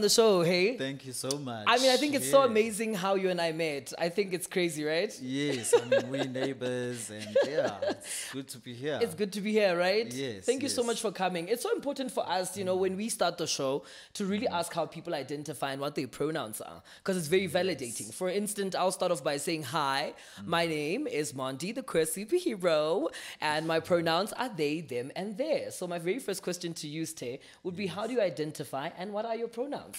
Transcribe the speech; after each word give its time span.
on 0.00 0.02
the 0.02 0.08
show, 0.08 0.42
hey? 0.42 0.78
Thank 0.78 1.04
you 1.04 1.12
so 1.12 1.36
much. 1.36 1.64
I 1.66 1.76
mean, 1.76 1.90
I 1.90 1.98
think 1.98 2.14
it's 2.14 2.30
so 2.30 2.42
amazing 2.42 2.94
how 2.94 3.16
you 3.16 3.28
and 3.28 3.38
I 3.38 3.52
met. 3.52 3.92
I 3.98 4.08
think 4.08 4.32
it's 4.32 4.46
crazy, 4.46 4.82
right? 4.82 5.12
Yes, 5.20 5.74
I 5.76 5.84
mean 5.84 6.08
we're 6.08 6.24
neighbors, 6.42 7.10
and 7.10 7.36
yeah, 7.46 7.76
it's 7.82 8.32
good 8.32 8.48
to 8.48 8.58
be 8.58 8.72
here. 8.72 8.98
It's 9.02 9.14
good 9.14 9.30
to 9.34 9.42
be 9.42 9.52
here, 9.52 9.78
right? 9.78 10.10
Yes, 10.10 10.46
Thank 10.46 10.62
you 10.62 10.70
so 10.70 10.82
much 10.82 11.02
for 11.02 11.12
coming. 11.12 11.48
It's 11.48 11.62
so 11.62 11.72
important 11.72 12.10
for 12.12 12.26
us, 12.26 12.56
you 12.56 12.64
know, 12.64 12.76
when 12.76 12.96
we 12.96 13.10
start 13.10 13.36
the 13.36 13.46
show 13.46 13.84
to 14.14 14.24
really 14.24 14.46
mm-hmm. 14.46 14.54
ask 14.54 14.72
how 14.72 14.86
people 14.86 15.14
identify 15.14 15.72
and 15.72 15.82
what 15.82 15.94
their 15.94 16.08
pronouns 16.08 16.62
are 16.62 16.82
because 16.98 17.18
it's 17.18 17.28
very 17.28 17.48
validating. 17.48 18.12
For 18.14 18.30
instance, 18.30 18.74
I'll 18.74 18.92
start 18.92 19.12
off 19.12 19.22
by 19.22 19.36
saying, 19.36 19.64
Hi, 19.64 20.14
mm-hmm. 20.38 20.50
my 20.50 20.66
name 20.66 21.06
is 21.06 21.34
Mondi, 21.34 21.74
the 21.74 21.82
queer 21.82 22.06
superhero, 22.06 23.08
and 23.42 23.66
my 23.66 23.80
mm-hmm. 23.80 23.86
pronouns 23.86 24.32
are 24.32 24.48
they, 24.48 24.80
them, 24.80 25.12
and 25.14 25.36
theirs. 25.36 25.76
So, 25.76 25.86
my 25.86 25.98
very 25.98 26.20
first 26.20 26.42
question 26.42 26.72
to 26.74 26.88
you, 26.88 27.04
Ste, 27.04 27.40
would 27.64 27.76
be 27.76 27.86
How 27.86 28.06
do 28.06 28.14
you 28.14 28.22
identify 28.22 28.88
and 28.96 29.12
what 29.12 29.26
are 29.26 29.36
your 29.36 29.48
pronouns? 29.48 29.89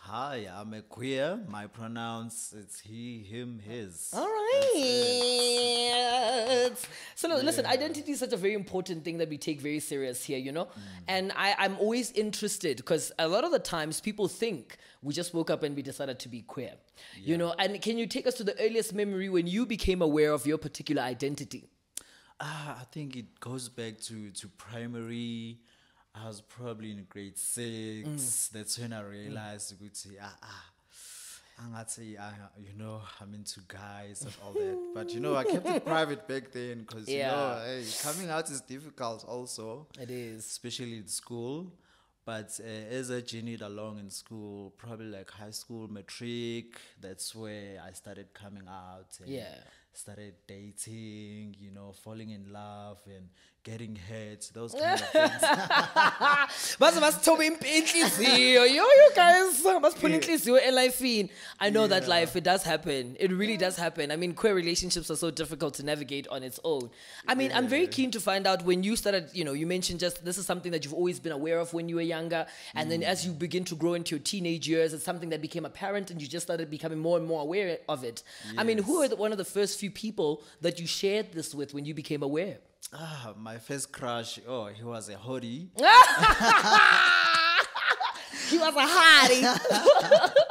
Hi, 0.00 0.48
I'm 0.52 0.72
a 0.74 0.82
queer. 0.82 1.38
My 1.48 1.66
pronouns 1.66 2.54
it's 2.56 2.80
he, 2.80 3.22
him, 3.22 3.58
his. 3.58 4.10
All 4.14 4.26
right. 4.26 4.70
So 7.14 7.28
no, 7.28 7.36
listen, 7.36 7.66
identity 7.66 8.12
is 8.12 8.20
such 8.20 8.32
a 8.32 8.36
very 8.36 8.54
important 8.54 9.04
thing 9.04 9.18
that 9.18 9.28
we 9.28 9.36
take 9.38 9.60
very 9.60 9.80
serious 9.80 10.24
here, 10.24 10.38
you 10.38 10.52
know? 10.52 10.68
And 11.06 11.32
I, 11.36 11.54
I'm 11.58 11.76
always 11.78 12.12
interested 12.12 12.78
because 12.78 13.12
a 13.18 13.28
lot 13.28 13.44
of 13.44 13.52
the 13.52 13.58
times 13.58 14.00
people 14.00 14.26
think 14.26 14.78
we 15.02 15.12
just 15.12 15.34
woke 15.34 15.50
up 15.50 15.62
and 15.62 15.76
we 15.76 15.82
decided 15.82 16.18
to 16.20 16.28
be 16.28 16.42
queer. 16.42 16.72
You 17.16 17.36
know, 17.36 17.54
and 17.58 17.80
can 17.82 17.98
you 17.98 18.06
take 18.06 18.26
us 18.26 18.34
to 18.34 18.44
the 18.44 18.58
earliest 18.60 18.94
memory 18.94 19.28
when 19.28 19.46
you 19.46 19.66
became 19.66 20.02
aware 20.02 20.32
of 20.32 20.46
your 20.46 20.58
particular 20.58 21.02
identity? 21.02 21.68
Ah, 22.40 22.78
I 22.80 22.84
think 22.84 23.16
it 23.16 23.38
goes 23.38 23.68
back 23.68 24.00
to 24.00 24.30
to 24.30 24.48
primary. 24.48 25.58
I 26.22 26.26
was 26.28 26.40
probably 26.40 26.90
in 26.92 27.06
grade 27.08 27.38
six. 27.38 28.08
Mm. 28.08 28.50
That's 28.52 28.78
when 28.78 28.92
I 28.92 29.00
realized, 29.02 29.74
ukuthi, 29.78 30.16
ah, 30.20 30.36
ah, 30.42 30.64
angathi, 31.62 32.16
ah, 32.20 32.32
you 32.58 32.72
know, 32.76 33.00
I'm 33.20 33.34
into 33.34 33.60
guys 33.68 34.22
and 34.22 34.34
all 34.44 34.52
that. 34.52 34.78
But 34.94 35.10
you 35.14 35.20
know, 35.20 35.36
I 35.36 35.44
kept 35.44 35.66
it 35.66 35.84
private 35.94 36.26
back 36.28 36.52
then 36.52 36.80
because 36.80 37.08
you 37.08 37.18
know, 37.22 37.62
hey, 37.64 37.84
coming 38.02 38.28
out 38.30 38.50
is 38.50 38.60
difficult 38.60 39.24
also. 39.26 39.86
It 40.00 40.10
is. 40.10 40.46
especially 40.46 40.96
in 40.98 41.08
school. 41.08 41.72
But 42.26 42.60
uh, 42.62 42.94
as 42.94 43.10
I 43.10 43.22
journeyed 43.22 43.62
along 43.62 43.98
in 43.98 44.10
school, 44.10 44.70
probably 44.76 45.06
like 45.06 45.30
high 45.30 45.50
school, 45.50 45.88
matric, 45.88 46.78
that's 47.00 47.34
where 47.34 47.80
I 47.84 47.92
started 47.92 48.32
coming 48.34 48.68
out. 48.68 49.08
And 49.20 49.28
Yeah. 49.30 49.54
Started 49.92 50.34
dating, 50.46 51.56
you 51.58 51.72
know, 51.72 51.92
falling 52.04 52.30
in 52.30 52.52
love 52.52 53.00
and 53.06 53.28
getting 53.62 53.94
hurt, 53.94 54.50
those 54.54 54.72
kind 54.72 54.94
of 54.94 55.08
things. 55.10 55.40
Baze 56.80 57.00
masithoba 57.00 57.44
imp- 57.44 57.60
inhliziyo. 57.60 58.66
Yo, 58.66 58.84
you 58.84 59.10
guys 59.14 59.62
masiphula 59.82 60.14
inhliziyo 60.14 60.58
elifini. 60.58 61.30
I 61.58 61.70
know 61.70 61.86
that 61.86 62.08
life 62.08 62.36
it 62.36 62.44
does 62.44 62.62
happen. 62.62 63.16
It 63.20 63.30
really 63.30 63.56
does 63.56 63.76
happen. 63.76 64.10
I 64.10 64.16
mean, 64.16 64.34
queer 64.34 64.54
relationships 64.54 65.10
are 65.10 65.16
so 65.16 65.30
difficult 65.30 65.74
to 65.74 65.82
navigate 65.82 66.26
on 66.28 66.42
its 66.42 66.58
own. 66.64 66.90
I 67.28 67.34
mean, 67.34 67.52
I'm 67.52 67.68
very 67.68 67.86
keen 67.86 68.10
to 68.12 68.20
find 68.20 68.46
out 68.46 68.64
when 68.64 68.82
you 68.82 68.96
started, 68.96 69.28
you 69.34 69.44
know, 69.44 69.52
you 69.52 69.66
mentioned 69.66 70.00
just 70.00 70.24
this 70.24 70.38
is 70.38 70.46
something 70.46 70.72
that 70.72 70.84
you've 70.84 70.94
always 70.94 71.20
been 71.20 71.32
aware 71.32 71.58
of 71.58 71.74
when 71.74 71.88
you 71.88 71.96
were 71.96 72.02
younger 72.02 72.46
and 72.74 72.90
then 72.90 73.02
as 73.02 73.26
you 73.26 73.32
begin 73.32 73.64
to 73.64 73.74
grow 73.74 73.94
into 73.94 74.16
your 74.16 74.22
teenage 74.22 74.66
years, 74.68 74.94
it's 74.94 75.04
something 75.04 75.28
that 75.30 75.42
became 75.42 75.66
apparent 75.66 76.10
and 76.10 76.22
you 76.22 76.28
just 76.28 76.46
started 76.46 76.70
becoming 76.70 76.98
more 76.98 77.18
and 77.18 77.26
more 77.26 77.42
aware 77.42 77.78
of 77.88 78.04
it. 78.04 78.22
I 78.56 78.64
mean, 78.64 78.78
who 78.78 79.02
are 79.02 79.08
the, 79.08 79.16
one 79.16 79.32
of 79.32 79.38
the 79.38 79.44
first 79.44 79.78
few 79.78 79.90
people 79.90 80.42
that 80.62 80.80
you 80.80 80.86
shared 80.86 81.32
this 81.32 81.54
with 81.54 81.74
when 81.74 81.84
you 81.84 81.92
became 81.92 82.22
aware? 82.22 82.58
Ah, 82.92 83.34
my 83.36 83.58
first 83.58 83.92
crush, 83.92 84.38
oh, 84.46 84.66
he 84.66 84.82
was 84.82 85.08
a 85.08 85.14
hottie. 85.16 85.68
He 88.50 88.58
was 88.58 88.74
a 88.74 88.86
hottie. 88.86 90.34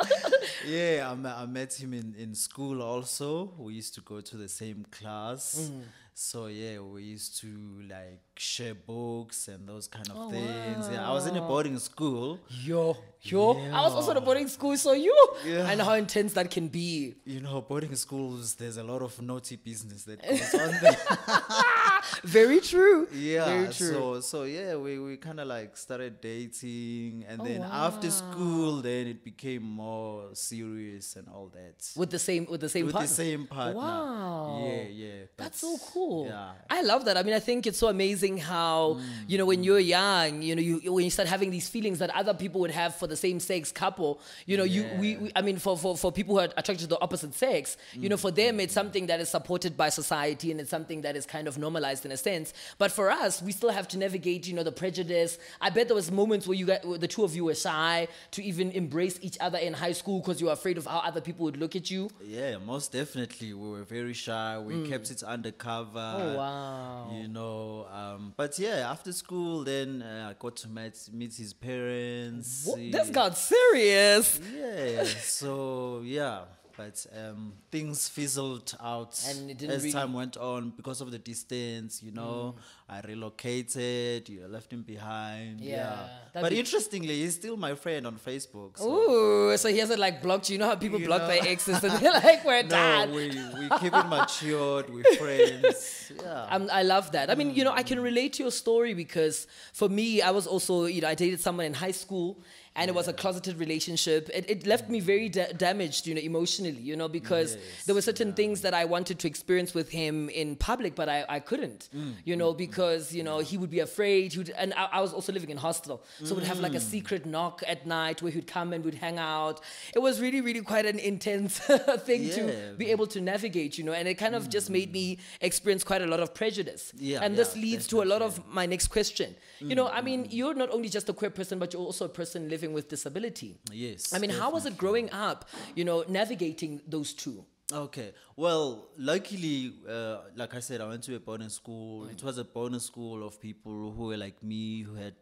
Yeah, 0.65 1.11
I, 1.25 1.41
I 1.41 1.45
met 1.47 1.73
him 1.73 1.93
in, 1.93 2.13
in 2.17 2.35
school 2.35 2.81
also. 2.83 3.53
We 3.57 3.73
used 3.73 3.95
to 3.95 4.01
go 4.01 4.21
to 4.21 4.37
the 4.37 4.47
same 4.47 4.85
class. 4.91 5.71
So 6.13 6.47
yeah, 6.47 6.79
we 6.79 7.03
used 7.03 7.39
to 7.41 7.47
like 7.89 8.21
share 8.35 8.75
books 8.75 9.47
and 9.47 9.67
those 9.67 9.87
kind 9.87 10.09
of 10.09 10.29
things. 10.31 10.89
Yeah, 10.91 11.09
I 11.09 11.13
was 11.13 11.25
in 11.27 11.37
a 11.37 11.41
boarding 11.41 11.79
school. 11.79 12.39
Yo, 12.61 12.97
yo. 13.21 13.53
I 13.71 13.81
was 13.81 13.93
also 13.93 14.11
in 14.11 14.17
a 14.17 14.21
boarding 14.21 14.49
school, 14.49 14.77
so 14.77 14.91
you. 14.91 15.15
Yeah. 15.45 15.65
I 15.65 15.75
know 15.75 15.85
how 15.85 15.93
intense 15.93 16.33
that 16.33 16.51
can 16.51 16.67
be. 16.67 17.15
You 17.25 17.39
know, 17.39 17.61
boarding 17.61 17.95
schools, 17.95 18.55
there's 18.55 18.77
a 18.77 18.83
lot 18.83 19.01
of 19.01 19.19
naughty 19.21 19.55
business 19.55 20.03
that 20.03 20.21
goes 20.21 20.53
on 20.55 20.71
there. 20.81 20.97
Very 22.23 22.59
true. 22.59 23.07
Yeah, 23.13 23.45
Very 23.45 23.73
true. 23.73 23.93
so 23.93 24.19
so 24.21 24.43
yeah, 24.43 24.75
we, 24.75 24.99
we 24.99 25.17
kind 25.17 25.39
of 25.39 25.47
like 25.47 25.77
started 25.77 26.21
dating, 26.21 27.25
and 27.27 27.41
oh, 27.41 27.45
then 27.45 27.59
Oh, 27.63 27.87
after 27.87 28.09
school, 28.11 28.81
then 28.81 29.07
it 29.07 29.23
became 29.23 29.63
more 29.63 30.29
serious 30.33 31.15
and 31.15 31.27
all 31.29 31.51
that. 31.53 31.89
with 31.95 32.09
the 32.09 32.19
same 32.19 32.45
with 32.49 32.61
the 32.61 32.69
same 32.69 32.85
With 32.85 32.93
partner. 32.93 33.07
the 33.07 33.13
same 33.13 33.47
partner. 33.47 33.75
Wow. 33.75 34.63
Yeah, 34.65 34.83
yeah. 34.83 35.09
That's 35.37 35.59
so 35.59 35.77
cool. 35.93 36.27
Yeah. 36.27 36.51
I 36.69 36.81
love 36.81 37.05
that. 37.05 37.17
I 37.17 37.23
mean, 37.23 37.33
I 37.33 37.39
think 37.39 37.67
it's 37.67 37.77
so 37.77 37.87
amazing 37.87 38.37
how, 38.37 38.99
you 39.27 39.37
know, 39.37 39.45
when 39.45 39.61
mm. 39.61 39.65
you're 39.65 39.79
young, 39.79 40.41
you 40.41 40.55
know, 40.55 40.61
you 40.61 40.93
when 40.93 41.05
you 41.05 41.11
start 41.11 41.27
having 41.27 41.51
these 41.51 41.67
feelings 41.69 41.99
that 41.99 42.09
other 42.11 42.33
people 42.33 42.61
would 42.61 42.71
have 42.71 42.95
for 42.95 43.07
the 43.07 43.15
same 43.15 43.39
sex 43.39 43.71
couple, 43.71 44.19
you 44.45 44.57
know, 44.57 44.63
you 44.63 44.85
we, 44.99 45.17
we 45.17 45.31
I 45.35 45.41
mean 45.41 45.57
for, 45.57 45.77
for 45.77 45.97
for 45.97 46.11
people 46.11 46.35
who 46.35 46.41
are 46.41 46.49
attracted 46.57 46.79
to 46.79 46.87
the 46.87 47.01
opposite 47.01 47.33
sex, 47.33 47.77
you 47.93 48.09
know, 48.09 48.17
for 48.17 48.31
them 48.31 48.59
it's 48.59 48.73
mm. 48.73 48.75
something 48.75 49.07
that 49.07 49.19
is 49.19 49.29
supported 49.29 49.75
by 49.75 49.89
society 49.89 50.51
and 50.51 50.59
it's 50.59 50.69
something 50.69 51.01
that 51.01 51.15
is 51.15 51.25
kind 51.25 51.47
of 51.47 51.57
normalized 51.57 51.88
in 52.05 52.11
a 52.11 52.17
sense. 52.17 52.53
But 52.77 52.91
for 52.91 53.09
us, 53.09 53.41
we 53.41 53.51
still 53.51 53.69
have 53.69 53.87
to 53.89 53.97
navigate, 53.97 54.47
you 54.47 54.53
know, 54.53 54.63
the 54.63 54.71
prejudice. 54.71 55.37
I 55.59 55.69
bet 55.69 55.87
there 55.87 55.95
was 55.95 56.11
moments 56.11 56.47
where 56.47 56.57
you 56.57 56.65
got 56.65 56.85
where 56.85 56.97
the 56.97 57.07
two 57.07 57.23
of 57.23 57.35
you 57.35 57.45
were 57.45 57.55
shy 57.55 58.07
to 58.31 58.43
even 58.43 58.71
embrace 58.71 59.19
each 59.21 59.37
other 59.39 59.57
in 59.57 59.73
high 59.73 59.91
school 59.93 60.19
because 60.19 60.39
you 60.39 60.47
were 60.47 60.53
afraid 60.53 60.77
of 60.77 60.85
how 60.85 60.99
other 60.99 61.21
people 61.21 61.45
would 61.45 61.57
look 61.57 61.75
at 61.75 61.89
you. 61.89 62.09
Yeah, 62.23 62.57
most 62.57 62.91
definitely. 62.91 63.53
We 63.53 63.69
were 63.69 63.83
very 63.83 64.13
shy. 64.13 64.59
We 64.59 64.87
kept 64.87 65.11
it 65.11 65.23
undercover. 65.23 65.99
Mm. 65.99 66.33
Oh, 66.33 66.37
wow. 66.37 67.11
You 67.13 67.27
know, 67.27 67.87
um, 67.91 68.33
but 68.37 68.57
yeah, 68.59 68.89
after 68.89 69.11
school, 69.11 69.63
then 69.63 70.01
uh, 70.01 70.29
I 70.31 70.35
got 70.39 70.55
to 70.57 70.69
meet, 70.69 71.09
meet 71.11 71.33
his 71.35 71.53
parents. 71.53 72.65
What? 72.65 72.77
This 72.91 73.09
got 73.09 73.37
serious. 73.37 74.39
Yeah, 74.55 75.03
so 75.03 76.01
yeah, 76.03 76.41
but 76.79 76.97
um, 77.21 77.41
things 77.75 78.07
fizzled 78.07 78.69
out 78.81 79.13
And 79.29 79.49
it 79.51 79.57
didn't 79.57 79.75
as 79.75 79.81
really- 79.83 79.91
time 79.99 80.11
went 80.21 80.35
on 80.37 80.61
because 80.79 80.99
of 81.03 81.11
the 81.11 81.19
distance. 81.31 81.91
You 82.01 82.13
know, 82.19 82.55
I 82.87 83.01
relocated. 83.01 84.29
You 84.29 84.47
left 84.47 84.71
him 84.71 84.83
behind. 84.83 85.59
Yeah, 85.61 86.07
Yeah, 86.35 86.41
but 86.41 86.53
interestingly, 86.53 87.15
he's 87.21 87.35
still 87.35 87.57
my 87.57 87.75
friend 87.75 88.07
on 88.07 88.15
Facebook. 88.17 88.77
So. 88.77 88.85
Ooh, 88.89 89.57
so 89.57 89.67
he 89.69 89.77
hasn't 89.79 89.99
like 89.99 90.21
blocked 90.21 90.49
you. 90.49 90.53
You 90.53 90.59
know 90.59 90.67
how 90.67 90.75
people 90.75 90.99
You 90.99 91.07
block 91.07 91.21
know. 91.23 91.27
their 91.27 91.43
exes 91.53 91.83
and 91.83 91.93
they're 92.01 92.13
like, 92.29 92.45
we're 92.45 92.63
No, 92.63 92.69
done. 92.69 93.11
we 93.13 93.27
we 93.59 93.65
keep 93.81 93.93
it 93.93 94.07
matured. 94.07 94.85
We're 94.89 95.03
friends. 95.17 96.11
Yeah. 96.21 96.43
Um, 96.53 96.69
I 96.71 96.83
love 96.83 97.11
that. 97.11 97.29
I 97.29 97.35
mean, 97.35 97.53
you 97.55 97.63
know, 97.63 97.73
I 97.81 97.83
can 97.83 97.99
relate 97.99 98.31
to 98.33 98.43
your 98.43 98.51
story 98.51 98.93
because 98.93 99.47
for 99.73 99.89
me, 99.89 100.21
I 100.21 100.31
was 100.31 100.45
also, 100.47 100.85
you 100.85 101.01
know, 101.01 101.09
I 101.09 101.15
dated 101.15 101.39
someone 101.41 101.65
in 101.65 101.73
high 101.73 101.91
school 102.03 102.39
and 102.79 102.89
it 102.89 102.95
was 102.95 103.07
a 103.07 103.13
closeted 103.13 103.59
relationship. 103.59 104.29
It, 104.33 104.49
it 104.49 104.65
left 104.65 104.89
me 104.89 104.99
very 104.99 105.29
da- 105.29 105.51
damaged, 105.51 106.07
you 106.07 106.15
know, 106.15 106.21
emotionally, 106.21 106.81
you 106.89 106.95
know, 106.95 107.07
because 107.07 107.55
Yes, 107.55 107.85
there 107.85 107.95
were 107.95 108.01
certain 108.01 108.33
things 108.33 108.61
that 108.61 108.73
I 108.73 108.85
wanted 108.85 109.19
to 109.19 109.27
experience 109.27 109.73
with 109.73 109.89
him 109.89 110.29
in 110.29 110.55
public, 110.55 110.95
but 110.95 111.09
I, 111.09 111.25
I 111.27 111.39
couldn't, 111.39 111.89
mm, 111.95 112.13
you 112.23 112.35
mm, 112.35 112.39
know, 112.39 112.53
mm. 112.53 112.57
because, 112.57 113.13
you 113.13 113.23
know, 113.23 113.39
he 113.39 113.57
would 113.57 113.69
be 113.69 113.79
afraid. 113.79 114.33
He 114.33 114.39
would, 114.39 114.49
and 114.51 114.73
I, 114.75 114.85
I 114.93 115.01
was 115.01 115.13
also 115.13 115.33
living 115.33 115.49
in 115.49 115.57
hostel. 115.57 116.03
So 116.23 116.35
we'd 116.35 116.45
have 116.45 116.59
like 116.59 116.75
a 116.75 116.79
secret 116.79 117.25
knock 117.25 117.63
at 117.67 117.85
night 117.85 118.21
where 118.21 118.31
he'd 118.31 118.47
come 118.47 118.73
and 118.73 118.83
we'd 118.83 118.95
hang 118.95 119.17
out. 119.17 119.61
It 119.93 119.99
was 119.99 120.21
really, 120.21 120.41
really 120.41 120.61
quite 120.61 120.85
an 120.85 120.99
intense 120.99 121.59
thing 122.07 122.29
to 122.29 122.75
be 122.77 122.91
able 122.91 123.07
to 123.07 123.21
navigate, 123.21 123.77
you 123.77 123.83
know, 123.83 123.93
and 123.93 124.07
it 124.07 124.15
kind 124.15 124.35
of 124.35 124.49
just 124.49 124.69
made 124.69 124.91
me 124.91 125.17
experience 125.41 125.83
quite 125.83 126.01
a 126.01 126.07
lot 126.07 126.19
of 126.19 126.33
prejudice. 126.33 126.93
Yeah, 126.97 127.19
and 127.21 127.35
this 127.35 127.55
leads 127.55 127.87
to 127.87 128.01
a 128.01 128.05
lot 128.05 128.21
of 128.21 128.47
my 128.47 128.65
next 128.65 128.87
question. 128.87 129.35
You 129.59 129.75
know, 129.75 129.87
I 129.87 130.01
mm, 130.01 130.03
mean, 130.05 130.23
mm. 130.25 130.27
you're 130.31 130.53
not 130.53 130.69
only 130.71 130.89
just 130.89 131.09
a 131.09 131.13
queer 131.13 131.31
person, 131.31 131.59
but 131.59 131.73
you're 131.73 131.81
also 131.81 132.05
a 132.05 132.09
person 132.09 132.49
living 132.49 132.73
with 132.73 132.87
disability. 132.87 133.57
yes. 133.71 134.13
I 134.13 134.19
mean, 134.19 134.29
how 134.29 134.51
was 134.51 134.65
it 134.65 134.77
growing 134.77 135.11
up, 135.11 135.49
you 135.75 135.83
know, 135.83 136.03
navigating 136.07 136.81
those 136.87 137.13
two? 137.13 137.45
Okay. 137.71 138.13
Well, 138.35 138.89
luckily, 138.97 139.73
uh, 139.87 140.21
like 140.35 140.55
I 140.55 140.59
said, 140.59 140.81
I 140.81 140.87
went 140.87 141.03
to 141.03 141.15
a 141.15 141.19
boarding 141.19 141.49
school. 141.49 142.05
Mm. 142.05 142.13
It 142.13 142.23
was 142.23 142.37
a 142.39 142.43
boarding 142.43 142.79
school 142.79 143.25
of 143.25 143.39
people 143.39 143.91
who 143.91 144.05
were 144.05 144.17
like 144.17 144.41
me, 144.41 144.81
who 144.81 144.95
had 144.95 145.13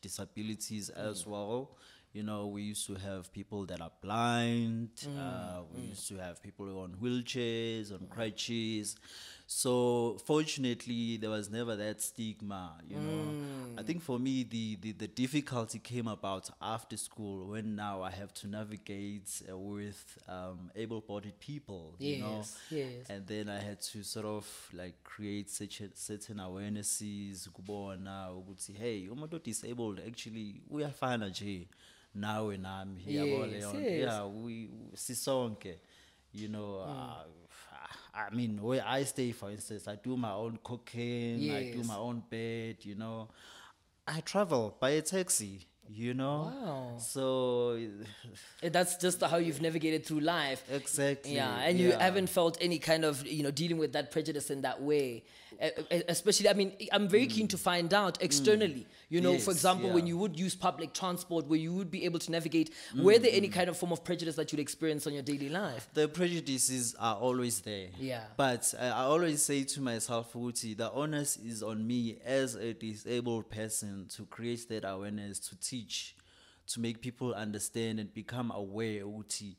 disabilities 0.00 0.88
as 0.88 1.26
well. 1.26 1.76
You 2.12 2.22
know, 2.24 2.48
we 2.48 2.62
used 2.62 2.86
to 2.88 2.94
have 2.94 3.32
people 3.32 3.64
that 3.66 3.80
are 3.80 3.92
blind. 4.02 4.90
Uh, 5.18 5.62
we 5.74 5.82
used 5.82 6.08
to 6.08 6.16
have 6.18 6.42
people 6.42 6.80
on 6.80 6.96
wheelchairs, 7.02 7.90
on 7.90 8.06
crutches. 8.08 8.96
So 9.46 10.18
fortunately, 10.26 11.16
there 11.16 11.30
was 11.30 11.48
never 11.50 11.74
that 11.76 12.02
stigma. 12.02 12.78
You 12.86 12.96
know, 12.96 13.41
I 13.82 13.84
think 13.84 14.00
for 14.02 14.18
me, 14.18 14.44
the, 14.44 14.76
the, 14.80 14.92
the 14.92 15.08
difficulty 15.08 15.80
came 15.80 16.06
about 16.06 16.48
after 16.60 16.96
school 16.96 17.48
when 17.48 17.74
now 17.74 18.00
I 18.02 18.10
have 18.10 18.32
to 18.34 18.46
navigate 18.46 19.42
uh, 19.50 19.56
with 19.58 20.18
um, 20.28 20.70
able 20.76 21.00
bodied 21.00 21.40
people, 21.40 21.94
you 21.98 22.18
know. 22.18 22.36
Yes, 22.38 22.58
yes. 22.70 23.10
And 23.10 23.26
then 23.26 23.48
I 23.48 23.58
had 23.58 23.80
to 23.80 24.04
sort 24.04 24.26
of 24.26 24.46
like 24.72 25.02
create 25.02 25.50
such 25.50 25.80
a, 25.80 25.88
certain 25.94 26.36
awarenesses, 26.36 27.48
hey, 28.78 29.08
umuntu 29.08 29.42
disabled 29.42 30.00
actually 30.06 30.60
uyafana 30.70 31.28
nje 31.28 31.68
nawe 32.14 32.56
nami 32.56 33.02
yabo 33.06 33.46
Yes, 33.46 33.50
leyo 33.52 33.70
nto. 33.72 33.80
yes. 33.80 33.98
yeah 34.00 34.26
we 34.44 34.68
see 34.94 35.14
sisonke 35.14 35.78
you 36.32 36.48
know 36.48 36.80
uh, 36.80 37.24
I 38.14 38.34
mean 38.34 38.58
where 38.62 38.84
I 38.86 39.04
stay 39.04 39.32
for 39.32 39.50
instance 39.50 39.88
I 39.88 39.96
do 39.96 40.16
my 40.16 40.32
own 40.32 40.58
cooking 40.62 41.40
yes. 41.40 41.56
I 41.56 41.76
do 41.76 41.82
my 41.84 41.96
own 41.96 42.22
bed 42.30 42.76
you 42.84 42.94
know 42.94 43.28
I 44.06 44.20
travel 44.20 44.76
by 44.80 44.90
a 44.90 45.02
taxi 45.02 45.66
you 45.88 46.14
know 46.14 46.50
Wow. 46.52 46.96
so 46.98 47.78
Uh, 48.64 48.68
That's 48.70 48.96
just 48.96 49.20
how 49.22 49.36
you've 49.36 49.60
navigated 49.60 50.06
through 50.06 50.20
life. 50.20 50.62
exactly 50.70 51.34
Yeah, 51.34 51.58
and 51.66 51.78
you 51.78 51.90
yeah. 51.90 52.02
haven't 52.02 52.28
felt 52.28 52.56
any 52.60 52.78
kind 52.78 53.04
of 53.04 53.26
you 53.26 53.42
know 53.42 53.50
dealing 53.50 53.78
with 53.78 53.92
that 53.92 54.10
prejudice 54.10 54.50
in 54.50 54.62
that 54.62 54.80
way. 54.82 55.24
Especially, 56.08 56.48
I 56.48 56.54
mean, 56.54 56.72
I'm 56.92 57.08
very 57.08 57.26
keen 57.26 57.48
to 57.48 57.58
find 57.58 57.92
out 57.94 58.22
externally. 58.22 58.86
You 59.08 59.20
know, 59.20 59.32
for 59.38 59.50
Yes, 59.50 59.58
example, 59.58 59.90
when 59.90 60.06
you 60.06 60.16
would 60.18 60.38
use 60.38 60.54
public 60.54 60.92
transport, 60.94 61.46
where 61.46 61.58
you 61.58 61.72
would 61.74 61.90
be 61.90 62.04
able 62.04 62.18
to 62.20 62.30
navigate, 62.30 62.70
were 62.96 63.18
there 63.18 63.30
any 63.32 63.48
kind 63.48 63.68
of 63.68 63.76
form 63.76 63.92
of 63.92 64.02
prejudice 64.04 64.36
that 64.36 64.52
you'd 64.52 64.60
experience 64.60 65.06
on 65.06 65.12
your 65.12 65.22
daily 65.22 65.48
life? 65.48 65.88
the 65.94 66.08
prejudices 66.08 66.94
are 66.98 67.16
always 67.16 67.60
there. 67.60 67.88
Yeah. 67.98 68.22
But 68.36 68.72
uh, 68.78 68.84
I 68.84 69.02
always 69.02 69.42
say 69.42 69.64
to 69.64 69.80
myself, 69.80 70.34
Uti, 70.34 70.74
the 70.74 70.90
onus 70.92 71.36
is 71.36 71.62
on 71.62 71.86
me 71.86 72.16
as 72.24 72.54
a 72.54 72.72
disabled 72.74 73.50
person 73.50 74.06
to 74.16 74.24
create 74.26 74.68
that 74.68 74.84
awareness, 74.88 75.38
to 75.40 75.56
teach, 75.60 76.16
to 76.68 76.80
make 76.80 77.00
people 77.00 77.34
understand 77.34 78.00
and 78.00 78.12
become 78.14 78.50
aware, 78.54 79.04
Uti. 79.06 79.56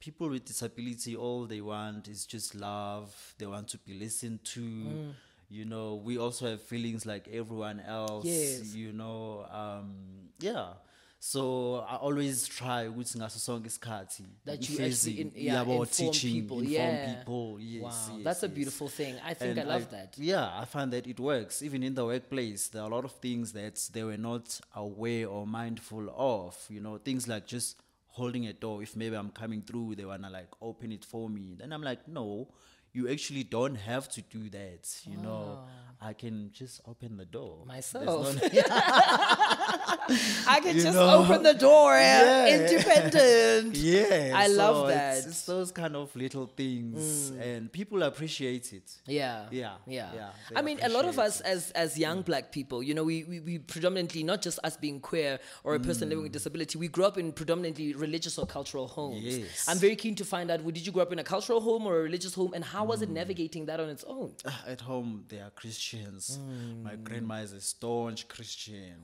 People 0.00 0.28
with 0.28 0.44
disability, 0.44 1.16
all 1.16 1.46
they 1.46 1.60
want 1.62 2.08
is 2.08 2.26
just 2.26 2.54
love. 2.54 3.34
They 3.38 3.46
want 3.46 3.68
to 3.68 3.78
be 3.78 3.94
listened 3.94 4.44
to. 4.44 4.60
Mm. 4.60 5.12
You 5.54 5.64
know, 5.64 6.02
we 6.04 6.18
also 6.18 6.50
have 6.50 6.62
feelings 6.62 7.06
like 7.06 7.28
everyone 7.32 7.78
else. 7.78 8.24
Yes. 8.24 8.74
You 8.74 8.92
know, 8.92 9.46
um, 9.52 9.94
yeah. 10.40 10.72
So 11.20 11.76
I 11.88 11.96
always 11.96 12.46
try 12.48 12.88
ukuthi 12.88 13.18
ngaso 13.18 13.38
sonke 13.38 13.66
isikhathi 13.66 14.24
That 14.44 14.68
you 14.68 14.84
actually 14.84 15.20
in, 15.20 15.32
yeah, 15.34 15.64
yabo, 15.64 15.80
inform 15.80 15.86
teaching, 15.86 16.42
people. 16.42 16.58
inform 16.58 16.72
yeah. 16.72 17.14
people. 17.14 17.58
Yes, 17.60 17.82
wow, 17.82 18.16
yes, 18.16 18.24
that's 18.24 18.42
a 18.42 18.48
beautiful 18.48 18.88
thing. 18.88 19.14
I 19.24 19.34
think 19.34 19.56
And 19.56 19.60
I 19.60 19.74
love 19.74 19.90
that. 19.90 20.18
Yeah, 20.18 20.60
I 20.60 20.64
find 20.64 20.92
that 20.92 21.06
it 21.06 21.20
works. 21.20 21.62
Even 21.62 21.82
in 21.84 21.94
the 21.94 22.04
workplace, 22.04 22.68
there 22.68 22.82
are 22.82 22.90
a 22.90 22.94
lot 22.94 23.04
of 23.04 23.12
things 23.12 23.52
that 23.52 23.76
they 23.92 24.02
were 24.02 24.18
not 24.18 24.60
aware 24.74 25.28
or 25.28 25.46
mindful 25.46 26.12
of. 26.16 26.56
You 26.68 26.80
know, 26.80 26.98
things 26.98 27.28
like 27.28 27.46
just 27.46 27.76
holding 28.08 28.46
a 28.48 28.52
door. 28.52 28.82
If 28.82 28.96
maybe 28.96 29.16
I'm 29.16 29.30
coming 29.30 29.62
through, 29.62 29.94
they 29.94 30.04
wanna 30.04 30.30
like 30.30 30.50
open 30.60 30.90
it 30.90 31.04
for 31.04 31.30
me. 31.30 31.54
Then 31.58 31.72
I'm 31.72 31.82
like, 31.82 32.08
no, 32.08 32.48
you 32.94 33.08
actually 33.10 33.42
don't 33.44 33.74
have 33.74 34.08
to 34.16 34.22
do 34.22 34.48
that. 34.50 34.88
You 35.04 35.18
know, 35.18 35.64
I 36.00 36.12
can 36.14 36.50
just 36.52 36.80
open 36.86 37.16
the 37.16 37.24
door 37.24 37.64
Myself. 37.66 38.34
no- 38.36 38.48
I 40.46 40.60
can 40.62 40.76
You 40.76 40.82
just 40.82 40.96
know? 40.96 41.24
open 41.24 41.42
the 41.42 41.54
door, 41.54 41.94
Yeah. 41.96 42.56
independent. 42.58 43.76
yeah, 43.92 44.32
I 44.36 44.46
love 44.48 44.88
that. 44.88 45.14
Mm. 45.14 45.18
It's, 45.18 45.26
it's 45.26 45.42
those 45.46 45.72
kind 45.72 45.96
of 45.96 46.14
little 46.14 46.46
things, 46.46 47.30
and 47.30 47.70
people 47.72 48.02
appreciate 48.02 48.72
it. 48.72 48.90
Yeah. 49.06 49.46
Yeah, 49.50 49.74
Yeah. 49.86 50.10
yeah, 50.14 50.30
I 50.54 50.62
mean, 50.62 50.78
a 50.82 50.88
lot 50.88 51.04
of 51.06 51.18
us 51.18 51.40
as 51.40 51.70
as 51.72 51.98
young 51.98 52.22
black 52.22 52.52
people, 52.52 52.82
you 52.82 52.94
know, 52.94 53.04
we, 53.04 53.24
we, 53.24 53.40
we 53.40 53.58
predominantly, 53.58 54.22
not 54.22 54.42
just 54.42 54.58
us 54.62 54.76
being 54.76 55.00
queer 55.00 55.38
or 55.64 55.74
a 55.74 55.80
person 55.80 56.08
living 56.10 56.22
with 56.24 56.32
disability, 56.32 56.78
we 56.78 56.88
grew 56.88 57.04
up 57.04 57.18
in 57.18 57.32
predominantly 57.32 57.94
religious 57.94 58.38
or 58.38 58.46
cultural 58.46 58.86
homes. 58.86 59.22
Yes. 59.22 59.66
I'm 59.68 59.78
very 59.78 59.96
keen 59.96 60.14
to 60.16 60.24
find 60.24 60.50
out, 60.50 60.60
well, 60.62 60.70
did 60.72 60.84
you 60.86 60.92
grow 60.92 61.02
up 61.02 61.12
in 61.12 61.18
a 61.18 61.24
cultural 61.24 61.60
home 61.60 61.86
or 61.86 61.98
a 62.00 62.02
religious 62.02 62.34
home? 62.34 62.52
And 62.54 62.64
how 62.64 62.83
was 62.84 63.02
it 63.02 63.10
navigating 63.10 63.66
that 63.66 63.80
on 63.80 63.88
its 63.88 64.04
own? 64.06 64.32
Ah, 64.46 64.64
At 64.66 64.80
home, 64.82 65.24
they 65.28 65.38
are 65.40 65.50
Christians. 65.50 66.38
My 66.82 66.96
Mm. 66.96 67.04
grandma 67.04 67.36
is 67.42 67.52
a 67.52 67.60
staunch 67.60 68.26
Christian. 68.28 68.98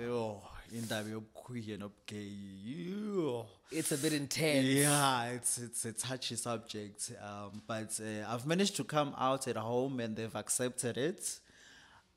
Yo, 0.00 0.42
indaba 0.72 1.08
yobukhwiye 1.10 1.78
nobugay. 1.78 2.32
Yo. 2.64 3.46
It's 3.70 3.92
a 3.92 3.96
bit 3.98 4.12
intense. 4.12 4.66
Yeah, 4.66 5.24
it's 5.36 5.58
it's 5.58 5.84
a 5.86 5.92
touchy 5.92 6.36
subject, 6.36 7.12
um, 7.22 7.62
but 7.66 7.98
uh, 8.00 8.26
I've 8.32 8.46
managed 8.46 8.76
to 8.76 8.84
come 8.84 9.14
out 9.18 9.48
at 9.48 9.56
home 9.56 10.00
and 10.00 10.14
they've 10.16 10.36
accepted 10.36 10.96
it. 10.98 11.40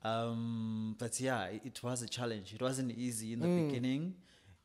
Um, 0.04 0.94
but 0.98 1.18
yeah, 1.20 1.46
it, 1.46 1.62
it 1.64 1.82
was 1.82 2.02
a 2.02 2.08
challenge. 2.08 2.54
It 2.54 2.62
wasn't 2.62 2.92
easy 2.92 3.32
in 3.32 3.40
the 3.40 3.48
Mm. 3.48 3.66
beginning. 3.68 4.14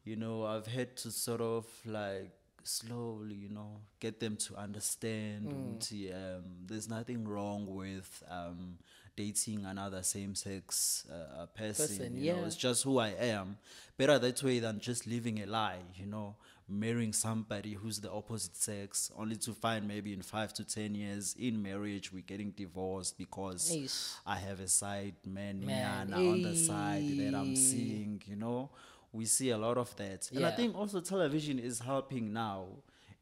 You 0.03 0.15
know, 0.15 0.45
I've 0.45 0.67
had 0.67 0.95
to 0.97 1.11
sort 1.11 1.41
of 1.41 1.65
like 1.85 2.31
slowly, 2.63 3.35
you 3.35 3.49
know, 3.49 3.81
get 3.99 4.19
them 4.19 4.35
to 4.37 4.55
understand. 4.55 5.79
Mm. 5.81 6.13
Um, 6.13 6.43
there's 6.65 6.89
nothing 6.89 7.27
wrong 7.27 7.65
with 7.67 8.23
um, 8.29 8.77
dating 9.15 9.65
another 9.65 10.03
same-sex 10.03 11.05
uh, 11.11 11.45
person. 11.47 11.87
Person, 11.87 12.17
you 12.17 12.33
know, 12.33 12.39
yeah. 12.39 12.45
it's 12.45 12.55
just 12.55 12.83
who 12.83 12.99
I 12.99 13.09
am. 13.09 13.57
Better 13.97 14.19
that 14.19 14.41
way 14.43 14.59
than 14.59 14.79
just 14.79 15.07
living 15.07 15.41
a 15.41 15.45
lie, 15.45 15.79
you 15.95 16.05
know, 16.05 16.35
marrying 16.67 17.13
somebody 17.13 17.73
who's 17.73 17.99
the 17.99 18.11
opposite 18.11 18.55
sex, 18.55 19.11
only 19.17 19.35
to 19.35 19.51
find 19.53 19.87
maybe 19.87 20.13
in 20.13 20.21
five 20.21 20.53
to 20.53 20.63
ten 20.63 20.95
years 20.95 21.35
in 21.37 21.61
marriage 21.61 22.11
we're 22.13 22.21
getting 22.21 22.51
divorced 22.51 23.17
because 23.17 23.71
Eish. 23.71 24.15
I 24.25 24.37
have 24.37 24.59
a 24.59 24.67
side 24.67 25.15
man, 25.25 25.65
Man, 25.65 26.13
on 26.13 26.41
the 26.41 26.55
side 26.55 27.17
that 27.17 27.35
I'm 27.35 27.55
seeing, 27.55 28.21
you 28.25 28.37
know. 28.37 28.69
We 29.13 29.25
see 29.25 29.49
a 29.49 29.57
lot 29.57 29.77
of 29.77 29.95
that. 29.97 30.29
And 30.31 30.45
I 30.45 30.51
think 30.51 30.75
also 30.75 31.01
television 31.01 31.59
is 31.59 31.79
helping 31.79 32.31
now. 32.33 32.65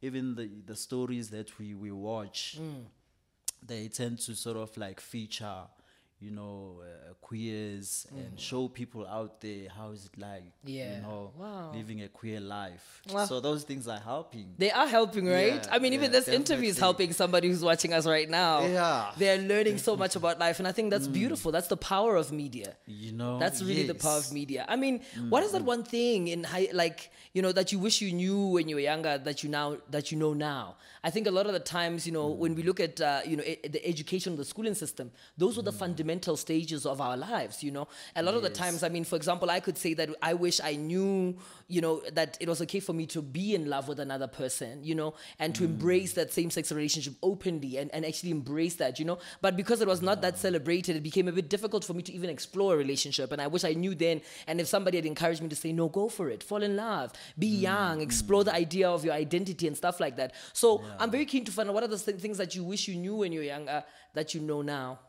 Even 0.01 0.35
the, 0.35 0.49
the 0.65 0.75
stories 0.75 1.29
that 1.31 1.57
we, 1.59 1.73
we 1.73 1.91
watch, 1.91 2.57
Mm. 2.59 2.85
they 3.65 3.87
tend 3.89 4.19
to 4.19 4.35
sort 4.35 4.55
of 4.57 4.75
like 4.77 5.01
feature, 5.01 5.63
you 6.21 6.31
know, 6.31 6.81
uh, 6.83 7.13
queers 7.21 8.05
and 8.11 8.37
show 8.39 8.67
people 8.67 9.07
out 9.07 9.39
there 9.39 9.69
how 9.69 9.91
is 9.91 10.05
it 10.05 10.19
like, 10.19 10.43
Mm. 10.43 10.49
Yeah. 10.65 10.95
you 10.95 11.01
know, 11.01 11.31
Wow. 11.37 11.71
living 11.73 12.01
a 12.01 12.09
queer 12.09 12.39
life. 12.41 13.01
Wow. 13.09 13.25
So 13.25 13.39
those 13.39 13.63
things 13.63 13.87
are 13.87 13.99
helping. 13.99 14.53
They 14.57 14.71
are 14.71 14.87
helping, 14.87 15.25
right? 15.27 15.63
Yeah, 15.65 15.69
I 15.75 15.79
mean, 15.79 15.93
even 15.93 16.11
yeah, 16.11 16.19
this 16.19 16.27
interview 16.27 16.69
is 16.69 16.77
helping 16.77 17.13
somebody 17.13 17.47
who's 17.47 17.63
watching 17.63 17.93
us 17.93 18.05
right 18.05 18.29
now. 18.29 18.65
Yeah. 18.65 19.11
They're 19.17 19.37
learning 19.37 19.77
so 19.77 19.95
much 19.95 20.15
about 20.17 20.39
life. 20.39 20.59
And 20.59 20.67
I 20.67 20.73
think 20.73 20.89
that's 20.91 21.07
beautiful. 21.07 21.51
That's 21.53 21.67
the 21.67 21.77
power 21.77 22.15
of 22.17 22.31
media. 22.33 22.75
You 22.85 23.13
know, 23.13 23.39
That's 23.39 23.61
really 23.61 23.87
the 23.87 23.95
power 23.95 24.17
of 24.17 24.31
media. 24.33 24.65
I 24.67 24.75
mean, 24.75 24.99
what 25.29 25.43
is 25.43 25.51
that 25.53 25.63
one 25.63 25.83
thing 25.83 26.27
in 26.27 26.43
high, 26.43 26.67
like 26.73 27.11
you 27.33 27.41
know 27.43 27.51
that 27.53 27.71
you 27.71 27.79
wish 27.79 28.01
you 28.01 28.11
knew 28.11 28.47
when 28.55 28.67
you 28.67 28.75
were 28.75 28.81
younger 28.93 29.17
that 29.19 29.43
you 29.43 29.49
now 29.49 29.77
that 29.91 30.11
you 30.11 30.17
know 30.17 30.33
now? 30.33 30.75
I 31.03 31.09
think 31.11 31.27
a 31.27 31.31
lot 31.31 31.45
of 31.45 31.53
the 31.53 31.59
times, 31.77 32.05
you 32.05 32.11
know, 32.11 32.27
when 32.27 32.55
we 32.55 32.63
look 32.63 32.79
at 32.81 32.99
uh, 32.99 33.21
you 33.25 33.37
know 33.37 33.43
e- 33.43 33.67
the 33.75 33.79
education, 33.87 34.35
the 34.35 34.43
schooling 34.43 34.75
system, 34.75 35.11
those 35.37 35.55
were 35.55 35.63
the 35.63 35.71
fundamental 35.71 36.08
stages 36.35 36.85
of 36.85 37.01
our 37.01 37.15
lives. 37.15 37.63
You 37.63 37.71
know, 37.71 37.87
a 38.15 38.23
lot 38.23 38.33
of 38.33 38.41
the 38.41 38.49
times, 38.49 38.83
I 38.83 38.89
mean, 38.89 39.03
for 39.03 39.15
example, 39.15 39.49
I 39.49 39.59
could 39.59 39.77
say 39.77 39.93
that 39.95 40.09
I 40.21 40.33
wish 40.33 40.59
I 40.63 40.75
knew, 40.75 41.37
you 41.67 41.81
know, 41.81 42.01
that 42.13 42.37
it 42.39 42.49
was 42.49 42.61
okay 42.63 42.79
for 42.79 42.93
me 42.93 43.05
to 43.07 43.21
be 43.21 43.53
in 43.55 43.69
love 43.69 43.87
with 43.87 43.99
another 43.99 44.27
person, 44.27 44.83
you 44.83 44.95
know, 44.95 45.13
and 45.37 45.53
to 45.55 45.63
mm. 45.63 45.67
embrace 45.67 46.13
that 46.13 46.33
same-sex 46.33 46.71
relationship 46.71 47.13
openly 47.21 47.77
and, 47.77 47.93
and 47.93 48.05
actually 48.05 48.31
embrace 48.31 48.75
that, 48.75 48.99
you 48.99 49.05
know. 49.05 49.19
But 49.41 49.55
because 49.55 49.81
it 49.81 49.87
was 49.87 50.01
not 50.01 50.21
that 50.21 50.37
celebrated, 50.37 50.95
it 50.95 51.03
became 51.03 51.27
a 51.27 51.31
bit 51.31 51.49
difficult 51.49 51.85
for 51.85 51.93
me 51.93 52.01
to 52.03 52.13
even 52.13 52.29
explore 52.29 52.73
a 52.73 52.77
relationship. 52.77 53.31
And 53.31 53.41
I 53.41 53.47
wish 53.47 53.63
I 53.63 53.73
knew 53.73 53.93
then. 53.95 54.21
And 54.47 54.59
if 54.59 54.67
somebody 54.67 54.97
had 54.97 55.05
encouraged 55.05 55.41
me 55.41 55.49
to 55.49 55.55
say, 55.55 55.71
no, 55.71 55.89
go 55.89 56.09
for 56.09 56.29
it, 56.29 56.41
fall 56.43 56.63
in 56.63 56.75
love, 56.75 57.13
be 57.37 57.51
mm, 57.51 57.61
young, 57.61 57.99
mm. 57.99 58.03
explore 58.03 58.43
the 58.43 58.53
idea 58.53 58.89
of 58.89 59.05
your 59.05 59.13
identity 59.13 59.67
and 59.67 59.77
stuff 59.77 59.99
like 59.99 60.15
that. 60.17 60.33
So 60.53 60.83
I'm 60.97 61.11
very 61.11 61.25
keen 61.25 61.45
to 61.45 61.51
find 61.51 61.69
out 61.69 61.75
what 61.75 61.83
are 61.83 61.87
the 61.87 61.97
thi- 61.97 62.13
things 62.13 62.37
that 62.37 62.55
you 62.55 62.63
wish 62.63 62.87
you 62.87 62.95
knew 62.95 63.15
when 63.17 63.31
you 63.31 63.39
were 63.39 63.45
younger 63.45 63.83
that 64.13 64.33
you 64.33 64.41
know 64.41 64.61
now. 64.61 64.99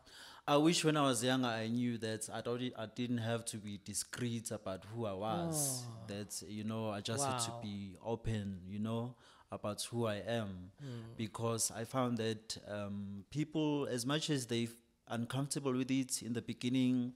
I 0.47 0.57
wish 0.57 0.83
when 0.83 0.97
I 0.97 1.03
was 1.03 1.23
younger 1.23 1.47
I 1.47 1.67
knew 1.67 1.97
that 1.99 2.29
I 2.33 2.41
don't 2.41 2.61
I 2.77 2.85
didn't 2.87 3.19
have 3.19 3.45
to 3.45 3.57
be 3.57 3.79
discreet 3.83 4.51
about 4.51 4.83
who 4.93 5.05
I 5.05 5.13
was. 5.13 5.83
That 6.07 6.41
you 6.47 6.63
know 6.63 6.89
I 6.89 6.99
just 7.01 7.23
had 7.25 7.39
to 7.45 7.51
be 7.61 7.95
open, 8.03 8.59
you 8.67 8.79
know, 8.79 9.15
about 9.51 9.81
who 9.83 10.05
I 10.07 10.15
am, 10.27 10.71
because 11.15 11.71
I 11.71 11.83
found 11.85 12.17
that 12.17 12.57
um, 12.67 13.23
people, 13.29 13.87
as 13.89 14.05
much 14.05 14.29
as 14.29 14.45
they 14.47 14.67
uncomfortable 15.07 15.73
with 15.73 15.91
it 15.91 16.21
in 16.23 16.33
the 16.33 16.41
beginning, 16.41 17.13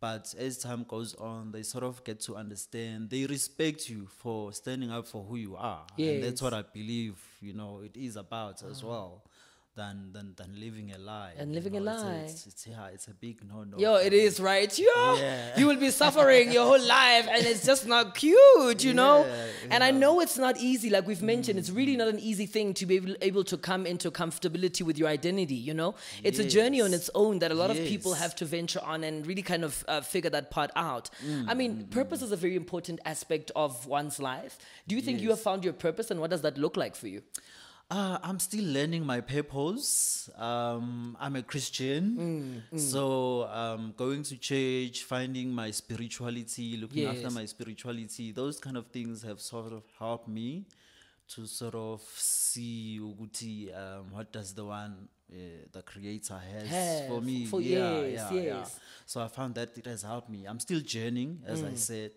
but 0.00 0.34
as 0.38 0.58
time 0.58 0.84
goes 0.86 1.14
on, 1.14 1.52
they 1.52 1.62
sort 1.62 1.82
of 1.84 2.04
get 2.04 2.20
to 2.20 2.36
understand. 2.36 3.10
They 3.10 3.24
respect 3.26 3.88
you 3.88 4.06
for 4.18 4.52
standing 4.52 4.90
up 4.90 5.06
for 5.08 5.24
who 5.24 5.36
you 5.36 5.56
are, 5.56 5.84
and 5.98 6.22
that's 6.24 6.42
what 6.42 6.52
I 6.54 6.62
believe. 6.62 7.16
You 7.40 7.54
know, 7.54 7.80
it 7.84 7.96
is 7.96 8.16
about 8.16 8.62
as 8.62 8.82
well 8.84 9.24
than 9.76 10.10
than 10.12 10.32
than 10.36 10.58
living 10.58 10.90
a 10.92 10.98
lie. 10.98 11.32
And 11.38 11.50
you 11.50 11.54
living 11.56 11.76
a 11.76 11.80
know, 11.80 11.92
it's 11.92 12.02
lie. 12.02 12.14
It's, 12.24 12.46
it's, 12.46 12.66
yeah, 12.66 12.86
it's 12.94 13.08
a 13.08 13.14
big 13.14 13.46
no 13.46 13.62
no. 13.64 13.76
Yo, 13.78 13.96
it 13.96 14.12
is 14.12 14.40
right. 14.40 14.72
Yo, 14.78 14.86
Yeah. 15.16 15.58
you 15.58 15.66
will 15.66 15.76
be 15.76 15.90
suffering 15.90 16.50
your 16.50 16.64
whole 16.64 16.80
life, 16.86 17.26
and 17.30 17.44
it's 17.46 17.64
just 17.66 17.86
not 17.86 18.14
cute, 18.14 18.82
you 18.82 18.94
know. 18.94 19.24
Yeah, 19.26 19.46
and 19.72 19.84
I 19.84 19.90
know 19.90 20.20
it's 20.20 20.38
not 20.38 20.56
easy. 20.58 20.88
Like 20.88 21.06
we've 21.06 21.22
mentioned, 21.22 21.58
it's 21.58 21.70
really 21.70 21.94
not 21.96 22.08
an 22.08 22.18
easy 22.18 22.46
thing 22.46 22.72
to 22.74 22.86
be 22.86 22.96
able, 22.96 23.14
able 23.20 23.44
to 23.44 23.56
come 23.58 23.84
into 23.86 24.10
comfortability 24.10 24.82
with 24.82 24.96
your 24.98 25.08
identity. 25.08 25.54
You 25.68 25.74
know, 25.74 25.94
it's 26.24 26.38
a 26.38 26.48
journey 26.48 26.80
on 26.80 26.94
its 26.94 27.10
own 27.14 27.38
that 27.40 27.50
a 27.52 27.54
lot 27.54 27.70
of 27.70 27.76
people 27.76 28.14
have 28.14 28.34
to 28.36 28.44
venture 28.46 28.80
on 28.82 29.04
and 29.04 29.26
really 29.26 29.42
kind 29.42 29.62
of 29.64 29.84
uh, 29.88 30.00
figure 30.00 30.30
that 30.30 30.50
part 30.50 30.70
out. 30.74 31.10
I 31.22 31.26
Mm, 31.26 31.56
mean, 31.56 31.86
purpose 31.90 32.22
is 32.22 32.32
a 32.32 32.36
very 32.36 32.56
important 32.56 33.00
aspect 33.04 33.50
of 33.54 33.86
one's 33.86 34.18
life. 34.18 34.58
Do 34.88 34.94
you 34.96 35.02
think 35.02 35.20
you 35.20 35.30
have 35.30 35.40
found 35.40 35.64
your 35.64 35.74
purpose, 35.74 36.10
and 36.10 36.18
what 36.20 36.30
does 36.30 36.40
that 36.42 36.56
look 36.56 36.76
like 36.78 36.96
for 36.96 37.08
you? 37.08 37.22
Uh, 37.88 38.18
I'm 38.20 38.40
still 38.40 38.64
learning 38.64 39.06
my 39.06 39.20
purpose. 39.20 40.28
Um, 40.36 41.16
I'm 41.20 41.36
a 41.36 41.42
Christian, 41.42 42.62
Mm, 42.72 42.80
so 42.80 43.44
um, 43.46 43.94
going 43.96 44.24
to 44.24 44.36
church, 44.36 45.04
finding 45.04 45.52
my 45.52 45.70
spirituality, 45.70 46.76
looking 46.78 47.04
after 47.04 47.30
my 47.30 47.44
spirituality, 47.46 48.32
those 48.32 48.58
kind 48.58 48.76
of 48.76 48.86
things 48.88 49.22
have 49.22 49.40
sort 49.40 49.72
of 49.72 49.84
helped 50.00 50.26
me 50.26 50.64
to 51.28 51.46
sort 51.46 51.76
of 51.76 52.00
see 52.16 52.98
ukuthi, 53.00 53.72
um, 53.72 54.06
what 54.10 54.32
does 54.32 54.52
the 54.52 54.64
one 54.64 55.08
uh, 55.32 55.36
the 55.70 55.82
creator 55.82 56.40
has 56.52 57.06
for 57.08 57.20
me. 57.20 57.46
for- 57.46 57.60
yeah, 57.60 58.00
yes, 58.02 58.28
yeah, 58.32 58.40
yeah. 58.42 58.64
So 59.06 59.20
I 59.22 59.28
found 59.28 59.54
that 59.54 59.78
it 59.78 59.86
has 59.86 60.02
helped 60.02 60.28
me. 60.28 60.44
I'm 60.46 60.58
still 60.58 60.80
journeying, 60.80 61.42
as 61.46 61.62
Mm. 61.62 61.70
I 61.70 61.74
said. 61.76 62.12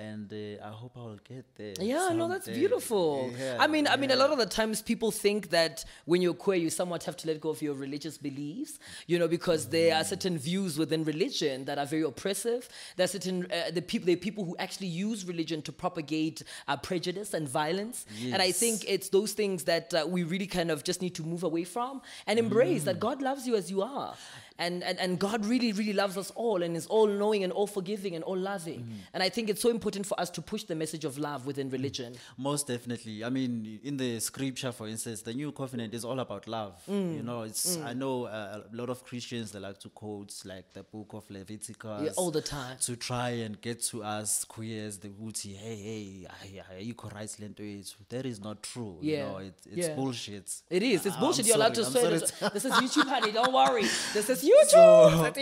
And 0.00 0.32
uh, 0.32 0.64
I 0.64 0.70
hope 0.70 0.92
I 0.96 1.00
will 1.00 1.18
get 1.28 1.44
there. 1.56 1.74
Yeah, 1.80 2.10
no, 2.14 2.28
that's 2.28 2.46
beautiful. 2.46 3.32
Yeah, 3.36 3.56
I 3.58 3.66
mean, 3.66 3.88
I 3.88 3.96
mean, 3.96 4.12
a 4.12 4.16
lot 4.16 4.30
of 4.30 4.38
the 4.38 4.46
times 4.46 4.80
people 4.80 5.10
think 5.10 5.50
that 5.50 5.84
when 6.04 6.22
you're 6.22 6.34
queer, 6.34 6.56
you 6.56 6.70
somewhat 6.70 7.02
have 7.02 7.16
to 7.16 7.26
let 7.26 7.40
go 7.40 7.48
of 7.50 7.60
your 7.60 7.74
religious 7.74 8.16
beliefs, 8.16 8.78
you 9.08 9.18
know, 9.18 9.26
because 9.26 9.66
there 9.70 9.96
are 9.96 10.04
certain 10.04 10.38
views 10.38 10.78
within 10.78 11.02
religion 11.02 11.64
that 11.64 11.78
are 11.78 11.86
very 11.86 12.02
oppressive. 12.04 12.68
There 12.94 13.02
are 13.06 13.08
certain 13.08 13.48
uh, 13.50 13.72
the 13.72 13.82
people, 13.82 14.08
are 14.12 14.14
people 14.16 14.44
who 14.44 14.56
actually 14.60 14.86
use 14.86 15.26
religion 15.26 15.62
to 15.62 15.72
propagate 15.72 16.44
uh, 16.68 16.76
prejudice 16.76 17.34
and 17.34 17.48
violence. 17.48 18.06
And 18.22 18.40
I 18.40 18.52
think 18.52 18.84
it's 18.86 19.08
those 19.08 19.32
things 19.32 19.64
that 19.64 19.92
uh, 19.92 20.06
we 20.08 20.22
really 20.22 20.46
kind 20.46 20.70
of 20.70 20.84
just 20.84 21.02
need 21.02 21.16
to 21.16 21.24
move 21.24 21.42
away 21.42 21.64
from 21.64 22.02
and 22.28 22.38
embrace 22.38 22.82
Mm. 22.82 22.84
that 22.84 23.00
God 23.00 23.20
loves 23.20 23.48
you 23.48 23.56
as 23.56 23.68
you 23.68 23.82
are. 23.82 24.14
And, 24.58 24.82
and, 24.82 24.98
and 24.98 25.18
God 25.18 25.46
really, 25.46 25.72
really 25.72 25.92
loves 25.92 26.16
us 26.16 26.30
all 26.34 26.62
and 26.64 26.76
is 26.76 26.86
all 26.86 27.06
knowing 27.06 27.44
and 27.44 27.52
all 27.52 27.66
forgiving 27.68 28.14
and 28.16 28.24
all 28.24 28.36
loving. 28.36 28.80
Mm. 28.80 28.92
And 29.14 29.22
I 29.22 29.28
think 29.28 29.48
it's 29.48 29.62
so 29.62 29.70
important 29.70 30.04
for 30.04 30.18
us 30.20 30.30
to 30.30 30.42
push 30.42 30.64
the 30.64 30.74
message 30.74 31.04
of 31.04 31.16
love 31.16 31.46
within 31.46 31.70
religion. 31.70 32.14
Most 32.36 32.66
definitely. 32.66 33.22
I 33.22 33.30
mean, 33.30 33.78
in 33.84 33.96
the 33.96 34.18
scripture, 34.20 34.72
for 34.72 34.88
instance, 34.88 35.22
the 35.22 35.32
new 35.32 35.52
covenant 35.52 35.94
is 35.94 36.04
all 36.04 36.18
about 36.18 36.48
love. 36.48 36.74
Mm. 36.90 37.16
You 37.18 37.22
know, 37.22 37.42
it's. 37.42 37.76
I 37.78 37.92
know 37.94 38.24
uh, 38.24 38.62
a 38.72 38.76
lot 38.76 38.90
of 38.90 39.04
Christians 39.04 39.52
they 39.52 39.60
like 39.60 39.78
to 39.80 39.88
quote 39.90 40.34
like 40.44 40.72
the 40.72 40.82
book 40.82 41.12
of 41.14 41.30
Leviticus 41.30 42.02
Yeah, 42.04 42.10
all 42.16 42.30
the 42.30 42.42
time. 42.42 42.78
to 42.80 42.96
try 42.96 43.30
and 43.30 43.60
get 43.60 43.82
to 43.84 44.02
us 44.02 44.44
queers 44.44 44.98
the 44.98 45.08
booty. 45.08 45.54
Hey, 45.54 45.76
hey, 45.76 46.26
ay- 46.28 46.82
ayikho 46.82 47.14
right 47.14 47.32
lento 47.40 47.62
yethu. 47.62 47.94
That 48.08 48.26
is 48.26 48.40
not 48.40 48.62
true. 48.62 48.96
Yeah, 49.00 49.16
You 49.18 49.32
know, 49.32 49.38
it, 49.38 49.54
it's 49.70 49.88
yeah. 49.88 49.94
bullshit. 49.94 50.52
It 50.68 50.82
is. 50.82 51.06
It's 51.06 51.16
Ah, 51.16 51.20
bullshit. 51.20 51.44
I'm 51.44 51.48
You're 51.48 51.56
allowed 51.56 51.74
to 51.74 51.84
I'm 51.86 51.92
say 51.92 52.02
sorry 52.02 52.14
it. 52.16 52.52
This 52.54 52.64
is 52.64 52.72
YouTube, 52.72 53.08
honey. 53.08 53.30
Don't 53.32 53.52
worry. 53.52 53.82
This 54.14 54.28
is 54.30 54.44
YouTube. 54.48 55.34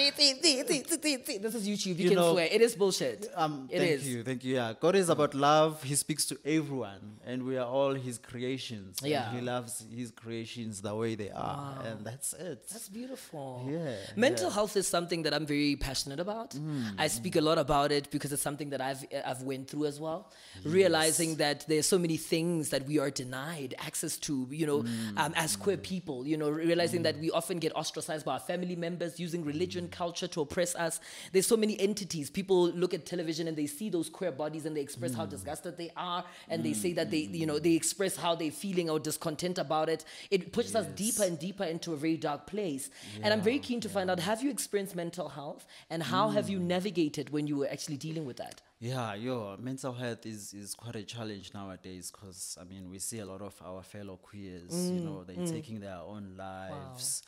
this 1.43 1.55
is 1.55 1.69
YouTube. 1.69 1.87
You, 1.87 2.05
You 2.05 2.09
can 2.11 2.17
know, 2.19 2.33
swear. 2.33 2.49
It 2.51 2.61
is 2.61 2.75
bullshit. 2.75 3.29
Um, 3.35 3.69
It 3.71 3.79
thank 3.79 3.91
is. 3.93 4.09
you, 4.09 4.23
thank 4.23 4.45
you. 4.45 4.55
Yeah, 4.57 4.73
God 4.81 4.95
is 4.97 5.09
about 5.09 5.35
love. 5.35 5.83
He 5.83 5.95
speaks 5.95 6.25
to 6.27 6.39
everyone, 6.45 7.19
and 7.27 7.45
we 7.45 7.57
are 7.57 7.67
all 7.67 7.95
His 7.95 8.19
creations. 8.19 8.99
and 9.03 9.11
Yeah. 9.11 9.33
He 9.35 9.41
loves 9.41 9.85
His 9.95 10.11
creations 10.11 10.81
the 10.83 10.95
way 10.95 11.15
they 11.15 11.31
are, 11.31 11.83
and 11.85 12.05
that's 12.05 12.33
it. 12.35 12.67
That's 12.73 12.89
beautiful. 12.89 13.67
Yeah, 13.71 13.95
Mental 14.17 14.49
yeah. 14.49 14.55
health 14.55 14.77
is 14.77 14.87
something 14.89 15.23
that 15.25 15.33
I'm 15.35 15.47
very 15.47 15.77
passionate 15.77 16.21
about. 16.21 16.55
I 16.99 17.07
speak 17.09 17.37
a 17.37 17.41
lot 17.41 17.59
about 17.59 17.93
it 17.93 18.11
because 18.11 18.33
it's 18.33 18.43
something 18.43 18.71
that 18.71 18.81
I've 18.81 19.05
I've 19.25 19.43
went 19.43 19.69
through 19.71 19.87
as 19.87 20.01
well. 20.01 20.21
Realizing 20.65 21.37
that 21.37 21.65
there's 21.69 21.87
so 21.87 21.99
many 21.99 22.17
things 22.17 22.71
that 22.71 22.87
we 22.87 22.99
are 22.99 23.11
denied 23.11 23.75
access 23.79 24.17
to, 24.19 24.47
you 24.51 24.67
know, 24.67 24.81
um, 25.17 25.33
as 25.37 25.57
queer 25.57 25.77
people. 25.77 26.27
You 26.27 26.37
know, 26.37 26.49
realizing 26.51 27.03
that 27.03 27.19
we 27.19 27.31
often 27.31 27.59
get 27.59 27.73
ostracized 27.77 28.25
by 28.25 28.35
our 28.35 28.41
family 28.41 28.77
members 28.77 28.96
using 29.19 29.45
religion, 29.45 29.89
culture 29.89 30.27
to 30.29 30.41
oppress 30.43 30.75
us. 30.75 31.01
There's 31.33 31.47
so 31.47 31.57
many 31.57 31.79
entities. 31.81 32.31
People 32.31 32.69
look 32.71 32.95
at 32.95 33.07
television 33.07 33.49
and 33.49 33.57
they 33.57 33.67
see 33.67 33.89
those 33.89 34.09
queer 34.09 34.33
bodies 34.33 34.67
and 34.67 34.77
they 34.77 34.81
express 34.81 35.15
how 35.15 35.25
hmm. 35.25 35.31
disgusted 35.31 35.77
they 35.77 35.91
are, 35.97 36.25
and 36.49 36.65
they 36.65 36.73
hmm. 36.73 36.81
say 36.81 36.93
that 36.95 37.11
they, 37.11 37.19
you 37.19 37.47
know, 37.47 37.59
they 37.59 37.75
express 37.75 38.17
how 38.17 38.35
they're 38.35 38.51
feeling 38.51 38.91
or 38.91 38.99
discontent 38.99 39.59
about 39.59 39.89
it. 39.89 40.05
It 40.31 40.53
pushes 40.53 40.75
us 40.75 40.87
deeper 40.95 41.25
and 41.25 41.39
deeper 41.39 41.65
into 41.65 41.93
a 41.93 41.97
very 41.97 42.17
dark 42.17 42.47
place. 42.47 42.91
And 43.23 43.33
I'm 43.33 43.41
very 43.41 43.59
keen 43.59 43.81
to 43.81 43.89
find 43.89 44.11
out: 44.11 44.21
Have 44.21 44.43
you 44.43 44.51
experienced 44.51 44.97
mental 44.97 45.29
health, 45.29 45.67
and 45.91 46.03
how 46.03 46.31
have 46.31 46.49
you 46.49 46.59
hmm. 46.59 46.69
navigated 46.69 47.31
when 47.31 47.47
you 47.47 47.57
were 47.57 47.69
actually 47.69 47.97
dealing 47.97 48.25
with 48.27 48.37
that? 48.39 48.63
Yeah, 48.79 49.15
yo, 49.15 49.57
mental 49.59 49.95
health 49.95 50.27
is, 50.27 50.53
is 50.53 50.75
quite 50.75 50.97
a 50.97 51.03
challenge 51.03 51.53
nowadays 51.55 52.11
because 52.11 52.59
I 52.61 52.65
mean 52.65 52.91
we 52.91 52.99
see 52.99 53.21
a 53.21 53.27
lot 53.27 53.41
of 53.41 53.55
our 53.65 53.83
fellow 53.83 54.17
queers, 54.17 54.91
you 54.91 55.01
mm, 55.01 55.05
know, 55.05 55.25
they're 55.25 55.37
mm. 55.37 55.51
taking 55.51 55.81
their 55.81 55.97
own 55.97 56.35
lives. 56.37 57.23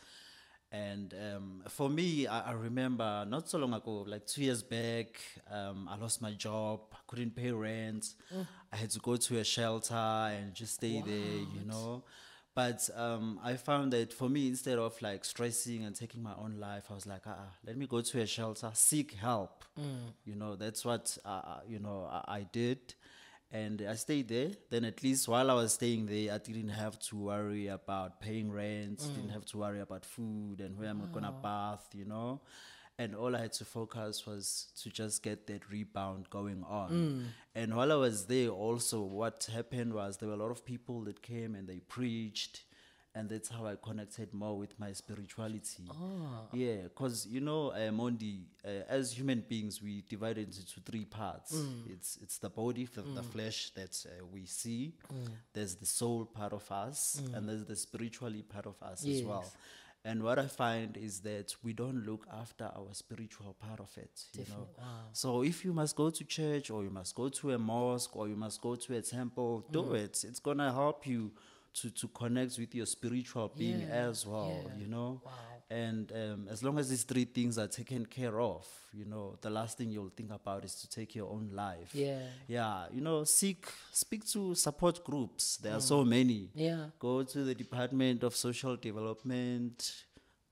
And 0.70 1.14
um, 1.14 1.62
for 1.68 1.88
me, 1.88 2.26
I, 2.26 2.50
I 2.50 2.52
remember 2.52 3.24
not 3.26 3.48
so 3.48 3.58
long 3.58 3.72
ago, 3.72 4.04
like 4.06 4.26
two 4.26 4.42
years 4.44 4.62
back, 4.62 5.18
um, 5.50 5.88
I 5.90 5.96
lost 5.96 6.20
my 6.20 6.32
job, 6.32 6.80
I 6.92 6.98
couldn't 7.06 7.34
pay 7.34 7.50
rent, 7.52 8.14
I 8.72 8.76
had 8.76 8.90
to 8.90 8.98
go 8.98 9.16
to 9.16 9.38
a 9.38 9.44
shelter 9.44 9.94
and 9.94 10.52
just 10.54 10.74
stay 10.74 11.00
there, 11.00 11.14
you 11.54 11.64
know. 11.64 12.04
But 12.54 12.90
um, 12.96 13.38
I 13.42 13.54
found 13.54 13.92
that 13.92 14.12
for 14.12 14.28
me, 14.28 14.48
instead 14.48 14.78
of 14.78 15.00
like 15.00 15.24
stressing 15.24 15.84
and 15.84 15.94
taking 15.94 16.22
my 16.22 16.34
own 16.36 16.56
life, 16.58 16.84
I 16.90 16.94
was 16.94 17.06
like, 17.06 17.22
ah, 17.26 17.46
let 17.64 17.76
me 17.76 17.86
go 17.86 18.00
to 18.00 18.20
a 18.20 18.26
shelter, 18.26 18.70
seek 18.74 19.12
help. 19.14 19.64
You 20.24 20.34
know, 20.34 20.56
that's 20.56 20.84
what 20.84 21.16
uh, 21.24 21.28
uh, 21.28 21.60
you 21.66 21.78
know 21.78 22.08
I, 22.10 22.38
I 22.38 22.46
did, 22.52 22.94
and 23.50 23.82
I 23.88 23.94
stayed 23.94 24.28
there. 24.28 24.50
Then 24.70 24.84
at 24.84 25.02
least 25.02 25.26
while 25.28 25.50
I 25.50 25.54
was 25.54 25.74
staying 25.74 26.06
there, 26.06 26.34
I 26.34 26.38
didn't 26.38 26.68
have 26.68 26.98
to 27.00 27.16
worry 27.16 27.68
about 27.68 28.20
paying 28.20 28.52
rent. 28.52 28.98
Mm. 28.98 29.14
Didn't 29.14 29.30
have 29.30 29.46
to 29.46 29.58
worry 29.58 29.80
about 29.80 30.04
food 30.04 30.60
and 30.60 30.78
where 30.78 30.90
I'm 30.90 31.10
gonna 31.12 31.34
oh. 31.36 31.42
bath. 31.42 31.88
You 31.94 32.04
know. 32.04 32.40
And 33.00 33.14
all 33.14 33.36
I 33.36 33.42
had 33.42 33.52
to 33.54 33.64
focus 33.64 34.26
was 34.26 34.72
to 34.82 34.90
just 34.90 35.22
get 35.22 35.46
that 35.46 35.70
rebound 35.70 36.28
going 36.30 36.64
on. 36.68 36.90
Mm. 36.90 37.24
And 37.54 37.76
while 37.76 37.92
I 37.92 37.94
was 37.94 38.26
there, 38.26 38.48
also, 38.48 39.02
what 39.02 39.48
happened 39.54 39.94
was 39.94 40.16
there 40.16 40.28
were 40.28 40.34
a 40.34 40.38
lot 40.38 40.50
of 40.50 40.64
people 40.64 41.02
that 41.02 41.22
came 41.22 41.54
and 41.54 41.68
they 41.68 41.78
preached 41.78 42.62
and 43.18 43.28
that's 43.28 43.48
how 43.48 43.66
I 43.66 43.74
connected 43.82 44.32
more 44.32 44.56
with 44.56 44.78
my 44.78 44.92
spirituality. 44.92 45.84
Yeah, 46.52 46.82
because 46.84 47.26
you 47.26 47.40
know, 47.40 47.70
uh, 47.72 47.90
Mondi, 47.90 48.42
uh, 48.64 48.68
as 48.88 49.12
human 49.18 49.40
beings, 49.48 49.82
we 49.82 50.04
divide 50.08 50.38
it 50.38 50.46
into 50.46 50.80
three 50.90 51.04
parts. 51.04 51.52
It's 51.94 52.18
it's 52.22 52.38
the 52.38 52.48
body, 52.50 52.84
the, 52.94 53.02
the 53.02 53.22
flesh 53.22 53.70
that 53.74 53.94
uh, 54.06 54.24
we 54.32 54.46
see. 54.46 54.92
There's 55.52 55.74
the 55.74 55.86
soul 55.86 56.24
part 56.26 56.52
of 56.52 56.70
us, 56.70 57.20
and 57.34 57.48
there's 57.48 57.64
the 57.64 57.76
spiritually 57.76 58.42
part 58.42 58.66
of 58.66 58.76
us 58.82 59.04
as 59.04 59.22
well. 59.24 59.44
And 60.04 60.22
what 60.22 60.38
I 60.38 60.46
find 60.46 60.96
is 60.96 61.20
that 61.20 61.48
we 61.64 61.72
don't 61.72 62.06
look 62.06 62.24
after 62.42 62.64
our 62.78 62.92
spiritual 62.92 63.52
part 63.66 63.80
of 63.80 63.90
it. 63.98 64.14
You 64.32 64.44
know, 64.52 64.66
so 65.12 65.42
if 65.42 65.64
you 65.64 65.72
must 65.72 65.96
go 65.96 66.08
to 66.10 66.24
church, 66.24 66.70
or 66.70 66.84
you 66.84 66.90
must 66.90 67.14
go 67.16 67.28
to 67.28 67.52
a 67.52 67.58
mosque, 67.58 68.16
or 68.16 68.28
you 68.28 68.36
must 68.36 68.60
go 68.62 68.76
to 68.76 68.96
a 68.96 69.02
temple, 69.02 69.66
do 69.72 69.94
it. 69.94 70.24
It's 70.28 70.38
gonna 70.40 70.72
help 70.72 71.06
you 71.06 71.32
to 71.80 71.90
to 71.90 72.08
connect 72.08 72.58
with 72.58 72.74
your 72.74 72.86
spiritual 72.86 73.48
being 73.56 73.82
Yeah, 73.82 74.08
as 74.08 74.26
well. 74.26 74.62
yeah. 74.66 74.74
You 74.80 74.86
know, 74.88 75.20
Wow. 75.24 75.32
and 75.70 76.10
um, 76.12 76.48
as 76.50 76.62
long 76.62 76.78
as 76.78 76.88
these 76.88 77.04
three 77.04 77.24
things 77.24 77.58
are 77.58 77.68
taken 77.68 78.06
care 78.06 78.40
of, 78.40 78.66
you 78.92 79.04
know, 79.04 79.36
the 79.40 79.50
last 79.50 79.76
thing 79.78 79.90
you'll 79.90 80.10
think 80.16 80.30
about 80.32 80.64
is 80.64 80.74
to 80.80 80.88
take 80.88 81.14
your 81.14 81.28
own 81.30 81.50
life. 81.52 81.90
Yeah. 81.94 82.20
Yeah, 82.46 82.86
you 82.92 83.00
know, 83.02 83.24
seek, 83.24 83.66
speak 83.92 84.24
to 84.32 84.54
support 84.54 85.04
groups. 85.04 85.58
There 85.58 85.74
are 85.74 85.80
so 85.80 86.04
many. 86.04 86.40
Mm. 86.40 86.50
Yeah. 86.54 86.86
Go 86.98 87.22
to 87.22 87.44
the 87.44 87.54
Department 87.54 88.22
of 88.22 88.34
Social 88.34 88.76
Development, 88.76 89.76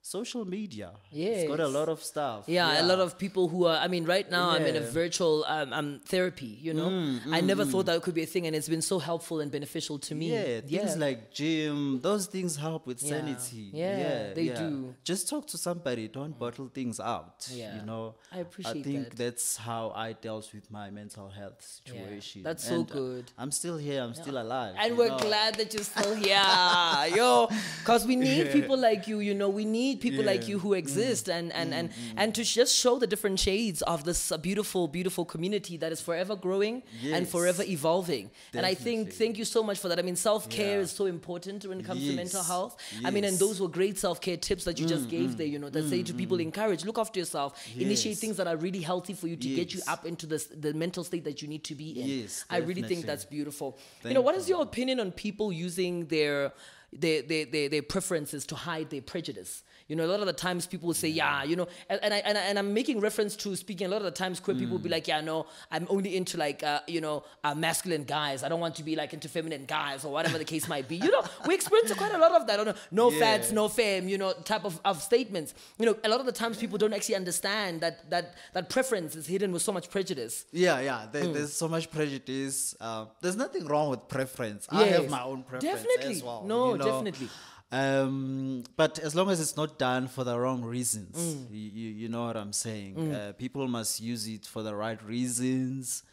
social 0.06 0.44
media. 0.44 0.90
Yeah, 1.10 1.28
it's 1.30 1.48
got 1.48 1.58
a 1.60 1.66
lot 1.78 1.88
of 1.88 2.02
stuff. 2.02 2.44
Yeah, 2.46 2.80
a 2.80 2.86
lot 2.92 3.00
of 3.00 3.18
people 3.18 3.48
who 3.48 3.66
are. 3.66 3.76
I 3.78 3.88
mean, 3.88 4.04
right 4.04 4.28
now 4.30 4.50
I'm 4.50 4.66
in 4.66 4.76
a 4.76 4.80
Mm, 4.86 4.92
virtual 5.02 5.44
um, 5.48 5.72
um, 5.72 6.00
therapy. 6.04 6.52
You 6.66 6.75
know, 6.75 6.90
I 7.36 7.40
never 7.40 7.64
thought 7.64 7.86
that 7.86 8.00
could 8.02 8.14
be 8.14 8.22
a 8.22 8.30
thing, 8.34 8.46
and 8.46 8.54
it's 8.54 8.68
been 8.68 8.82
so 8.92 8.98
helpful 9.00 9.40
and 9.40 9.50
beneficial 9.50 9.98
to 10.08 10.14
me. 10.14 10.28
Yeah, 10.36 10.60
things 10.60 10.96
like 10.96 11.18
gym, 11.40 12.00
those 12.08 12.25
things 12.34 12.52
help 12.66 12.86
with 12.86 13.00
Yeah. 13.02 13.08
sanity. 13.14 13.64
Yeah, 13.72 14.32
they 14.38 14.48
do. 14.64 14.94
Just 15.10 15.28
talk 15.28 15.44
to 15.52 15.58
somebody. 15.58 16.04
Don't 16.18 16.38
bottle 16.38 16.68
things 16.78 17.00
out. 17.00 17.38
Yeah. 17.50 17.75
You 17.76 17.82
know, 17.90 18.14
I 18.32 18.38
appreciate 18.46 18.80
I 18.80 18.88
think 18.88 19.02
that. 19.10 19.16
that's 19.22 19.56
how 19.68 19.84
I 20.06 20.08
dealt 20.12 20.46
with 20.56 20.66
my 20.70 20.86
mental 21.00 21.28
health 21.40 21.60
Yeah, 21.66 21.92
situation. 21.92 22.42
that's 22.48 22.64
so 22.72 22.76
And, 22.80 22.90
uh, 22.90 22.94
good. 23.00 23.25
I'm 23.42 23.50
still 23.60 23.78
here. 23.88 24.00
I'm 24.06 24.14
still 24.14 24.38
alive. 24.46 24.75
and 24.82 24.90
we're 24.96 25.08
know. 25.08 25.18
glad 25.28 25.50
that 25.58 25.68
you're 25.75 25.82
still 25.94 26.14
here. 26.26 27.16
Yo, 27.18 27.48
because 27.82 28.02
we 28.06 28.14
need 28.16 28.44
people 28.58 28.78
like 28.88 29.02
you. 29.10 29.18
You 29.28 29.34
know, 29.34 29.48
we 29.60 29.64
need 29.64 29.96
people 29.97 30.25
like 30.25 30.41
Yeah. 30.41 30.47
Mm. 30.47 30.49
you 30.50 30.59
who 30.59 30.73
exist 30.75 31.29
and 31.29 31.53
and 31.53 31.73
and 31.75 31.91
and 32.17 32.35
to 32.35 32.43
just 32.45 32.75
show 32.76 32.99
the 32.99 33.07
different 33.07 33.38
shades 33.41 33.83
of 33.83 34.05
this 34.05 34.33
beautiful, 34.43 34.88
beautiful 34.88 35.25
community 35.25 35.76
that 35.79 35.93
is 35.93 36.00
forever 36.00 36.37
growing 36.37 36.83
and 37.15 37.29
forever 37.29 37.62
evolving. 37.62 38.31
And 38.55 38.65
I 38.67 38.75
think 38.75 39.12
thank 39.12 39.38
you 39.38 39.45
so 39.45 39.62
much 39.62 39.79
for 39.79 39.88
that. 39.88 39.99
I 39.99 40.03
mean, 40.03 40.17
self 40.17 40.49
care 40.49 40.76
Yeah. 40.79 40.83
is 40.85 40.91
so 40.91 41.07
important 41.07 41.65
when 41.67 41.81
it 41.81 41.87
comes 41.87 42.03
to 42.07 42.12
mental 42.12 42.41
Yes. 42.41 42.47
health. 42.49 42.76
I 43.05 43.11
mean, 43.11 43.25
and 43.25 43.37
Mm, 43.37 43.41
those 43.45 43.61
were 43.61 43.69
great 43.69 43.99
self 43.99 44.21
care 44.21 44.37
tips 44.37 44.65
that 44.65 44.79
you 44.81 44.87
just 44.87 45.09
gave 45.09 45.37
there. 45.37 45.47
You 45.55 45.59
know, 45.59 45.71
that 45.71 45.88
say 45.88 46.03
to 46.03 46.15
people, 46.15 46.38
encourage, 46.41 46.85
look 46.85 46.99
after 46.99 47.19
yourself, 47.21 47.50
initiate 47.76 48.19
things 48.19 48.37
that 48.37 48.47
are 48.47 48.57
really 48.57 48.81
healthy 48.81 49.15
for 49.15 49.29
you 49.29 49.37
to 49.37 49.49
get 49.61 49.75
you 49.75 49.81
up 49.87 50.05
into 50.07 50.26
this 50.26 50.45
the 50.65 50.73
mental 50.75 51.03
state 51.05 51.25
that 51.25 51.43
you 51.43 51.49
need 51.49 51.65
to 51.65 51.75
be 51.75 51.88
in. 52.00 52.07
Yes, 52.21 52.45
I 52.50 52.59
really 52.59 52.83
think 52.83 53.07
that's 53.07 53.25
beautiful. 53.25 53.79
you 54.05 54.15
know, 54.15 54.21
what 54.29 54.35
is 54.37 54.49
your 54.49 54.62
opinion 54.62 55.00
on 55.00 55.11
people 55.12 55.53
using 55.53 56.07
their 56.07 56.53
their, 56.93 57.21
their, 57.23 57.45
their, 57.45 57.69
their 57.69 57.83
preferences 57.83 58.47
to 58.47 58.55
hide 58.55 58.88
their 58.91 59.03
prejudice. 59.03 59.62
You 59.88 59.95
know, 59.97 60.05
a 60.05 60.11
lot 60.11 60.21
of 60.21 60.26
the 60.26 60.33
times 60.33 60.66
people 60.66 60.88
will 60.88 60.95
say, 60.95 61.09
yeah, 61.09 61.45
you 61.45 61.55
know, 61.57 61.69
and, 61.88 62.00
and, 62.02 62.12
I, 62.12 62.19
and, 62.19 62.37
I, 62.37 62.40
and 62.43 62.59
I'm 62.59 62.75
making 62.75 63.00
reference 63.00 63.37
to 63.37 63.55
speaking, 63.55 63.87
a 63.87 63.90
lot 63.90 63.99
of 63.99 64.05
the 64.05 64.11
times 64.11 64.40
queer 64.40 64.57
people 64.57 64.73
will 64.75 64.81
Mm. 64.81 64.85
be 64.85 64.88
like, 64.88 65.07
yeah, 65.07 65.21
no, 65.21 65.47
I'm 65.71 65.87
only 65.88 66.16
into 66.16 66.37
like, 66.37 66.62
uh, 66.62 66.81
you 66.88 67.00
know, 67.00 67.23
uh, 67.45 67.55
masculine 67.55 68.05
guys. 68.05 68.43
I 68.43 68.49
don't 68.49 68.59
want 68.61 68.75
to 68.76 68.83
be 68.83 68.97
like 68.97 69.12
into 69.14 69.28
feminine 69.28 69.64
guys 69.64 70.05
or 70.05 70.12
whatever 70.12 70.38
the 70.38 70.45
case 70.45 70.66
might 70.69 70.88
be. 70.88 70.97
You 70.97 71.11
know, 71.12 71.23
we 71.47 71.55
experience 71.55 71.93
quite 71.95 72.12
a 72.12 72.19
lot 72.19 72.33
of 72.33 72.47
that. 72.49 72.64
No, 72.66 72.75
no 72.90 73.11
Yeah. 73.11 73.19
fats, 73.21 73.52
no 73.52 73.69
fame, 73.69 74.09
you 74.09 74.19
know, 74.19 74.33
type 74.33 74.64
of, 74.64 74.81
of 74.85 75.00
statements. 75.02 75.55
You 75.78 75.87
know, 75.87 75.97
a 76.02 76.09
lot 76.09 76.21
of 76.21 76.26
the 76.26 76.33
times 76.33 76.57
people 76.59 76.78
don't 76.78 76.93
actually 76.93 77.14
understand 77.16 77.81
that, 77.83 78.11
that, 78.11 78.35
that 78.55 78.69
preference 78.71 79.14
is 79.14 79.26
hidden 79.26 79.52
with 79.52 79.62
so 79.62 79.73
much 79.73 79.88
prejudice. 79.90 80.47
Yeah, 80.52 80.81
yeah. 80.81 81.07
There, 81.12 81.23
Mm. 81.26 81.35
There's 81.35 81.52
so 81.52 81.69
much 81.69 81.90
prejudice. 81.90 82.75
Uh, 82.81 83.07
there's 83.21 83.37
nothing 83.37 83.66
wrong 83.66 83.90
with 83.90 84.09
preference. 84.09 84.66
I 84.71 84.85
have 84.87 85.09
my 85.11 85.23
own 85.23 85.43
preference 85.43 85.64
Definitely. 85.83 86.16
as 86.16 86.23
well. 86.23 86.45
No, 86.45 86.73
you 86.73 86.78
know. 86.78 86.85
definitely. 86.85 87.28
Um, 87.73 88.62
but 88.76 88.99
as 89.00 89.14
long 89.14 89.28
as 89.30 89.40
it's 89.40 89.56
not 89.56 89.78
done 89.78 90.06
for 90.08 90.23
the 90.25 90.38
wrong 90.38 90.62
reasons, 90.64 91.16
Mm. 91.16 91.50
you, 91.50 91.90
you, 91.90 92.08
know 92.08 92.26
what 92.26 92.37
I'm 92.37 92.52
saying. 92.52 93.12
Uh, 93.12 93.32
people 93.37 93.66
must 93.66 94.00
use 94.00 94.26
it 94.28 94.46
for 94.46 94.62
the 94.62 94.75
right 94.75 95.02
reasons. 95.04 96.04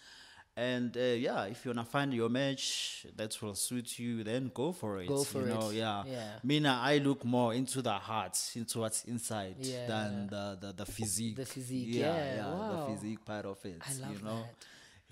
And 0.55 0.95
uh, 0.97 0.99
yeah, 0.99 1.45
if 1.45 1.65
you 1.65 1.69
wanna 1.71 1.83
find 1.85 2.13
your 2.13 2.29
match 2.29 3.07
that 3.15 3.39
will 3.41 3.55
suit 3.55 3.97
you, 3.97 4.23
then 4.23 4.51
go 4.53 4.71
for 4.71 5.01
it. 5.01 5.07
Go 5.07 5.23
for 5.23 5.41
you 5.41 5.47
know, 5.47 5.69
it. 5.69 5.75
yeah. 5.75 6.03
Yeah. 6.05 6.29
Mina, 6.43 6.79
I 6.81 6.99
look 6.99 7.25
more 7.25 7.53
into 7.55 7.81
the 7.81 7.93
heart, 7.93 8.37
into 8.55 8.79
what's 8.79 9.03
inside, 9.05 9.55
Yeah. 9.59 9.87
than 9.87 10.27
the, 10.27 10.57
the 10.61 10.73
the 10.73 10.85
physique. 10.85 11.37
The 11.37 11.45
physique, 11.45 11.87
yeah, 11.89 12.35
yeah, 12.35 12.45
wow. 12.53 12.85
the 12.87 12.93
physique 12.95 13.25
part 13.25 13.45
of 13.45 13.57
it. 13.65 13.81
I 13.81 13.93
love 14.01 14.13
you 14.17 14.23
know, 14.23 14.37
that. 14.43 14.55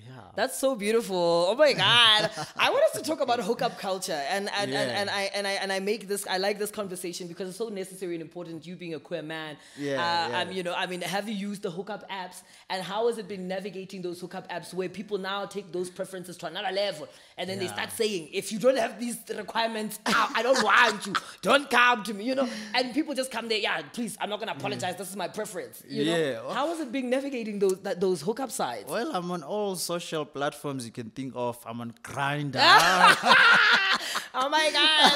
Yeah. 0.08 0.22
That's 0.36 0.58
so 0.58 0.76
beautiful. 0.76 1.48
Oh 1.50 1.56
my 1.56 1.74
god. 1.74 2.30
I 2.58 2.70
want 2.70 2.84
us 2.86 2.94
to 3.00 3.04
talk 3.04 3.22
about 3.22 3.40
hookup 3.42 3.78
culture 3.78 4.14
and 4.30 4.50
and, 4.50 4.72
and, 4.72 4.72
Yeah. 4.72 5.00
and 5.02 5.10
I 5.10 5.22
and 5.36 5.46
I 5.48 5.52
and 5.52 5.72
I 5.72 5.80
make 5.80 6.08
this 6.08 6.26
I 6.28 6.38
like 6.38 6.58
this 6.60 6.72
conversation 6.72 7.28
because 7.28 7.50
it's 7.50 7.58
so 7.58 7.70
necessary 7.70 8.14
and 8.16 8.22
important 8.22 8.66
you 8.66 8.76
being 8.76 8.94
a 8.94 9.00
queer 9.00 9.22
man. 9.22 9.58
Yeah, 9.78 9.94
Uh, 9.94 10.30
yeah. 10.30 10.42
Um, 10.42 10.52
you 10.52 10.64
know, 10.64 10.74
I 10.74 10.86
mean, 10.88 11.02
have 11.02 11.28
you 11.30 11.36
used 11.36 11.62
the 11.62 11.72
hookup 11.72 12.10
apps 12.10 12.42
and 12.70 12.82
how 12.84 13.08
has 13.08 13.18
it 13.18 13.28
been 13.28 13.48
navigating 13.48 14.02
those 14.02 14.20
hookup 14.20 14.50
apps 14.50 14.74
where 14.74 14.90
people 14.90 15.18
now 15.18 15.46
take 15.46 15.72
those 15.72 15.90
preferences 15.90 16.38
to 16.38 16.46
another 16.48 16.72
level 16.72 17.08
and 17.42 17.50
then 17.50 17.58
they 17.58 17.68
start 17.68 17.92
saying, 17.92 18.30
if 18.32 18.52
you 18.52 18.60
don't 18.60 18.78
have 18.78 19.00
these 19.00 19.18
requirements, 19.36 20.00
I 20.06 20.42
don't 20.44 20.64
want 20.64 21.08
you. 21.08 21.14
Don't 21.42 21.68
come 21.72 22.04
to 22.04 22.14
me, 22.14 22.26
you 22.26 22.36
know? 22.36 22.48
And 22.76 22.94
people 22.94 23.16
just 23.16 23.32
come 23.32 23.48
there, 23.48 23.58
yeah, 23.58 23.82
please, 23.82 24.16
I'm 24.22 24.30
not 24.30 24.40
gonna 24.40 24.52
apologize. 24.52 24.96
This 24.96 25.10
is 25.10 25.16
my 25.16 25.28
preference. 25.28 25.82
You 25.88 26.06
know? 26.06 26.16
Yeah. 26.16 26.54
How 26.54 26.70
was 26.70 26.80
it 26.82 26.92
being 26.92 27.10
navigating 27.10 27.58
those 27.58 27.82
that, 27.82 28.00
those 28.00 28.22
hookup 28.22 28.52
sites? 28.52 28.88
Well, 28.88 29.10
I'm 29.16 29.32
on 29.32 29.42
all 29.42 29.76
social 29.76 30.24
platforms 30.24 30.86
you 30.86 30.92
can 30.92 31.10
think 31.10 31.34
of. 31.36 31.58
I'm 31.66 31.82
on 31.82 31.96
Grindr. 32.04 32.62
oh 34.34 34.50
my 34.50 34.70
god. 34.72 35.16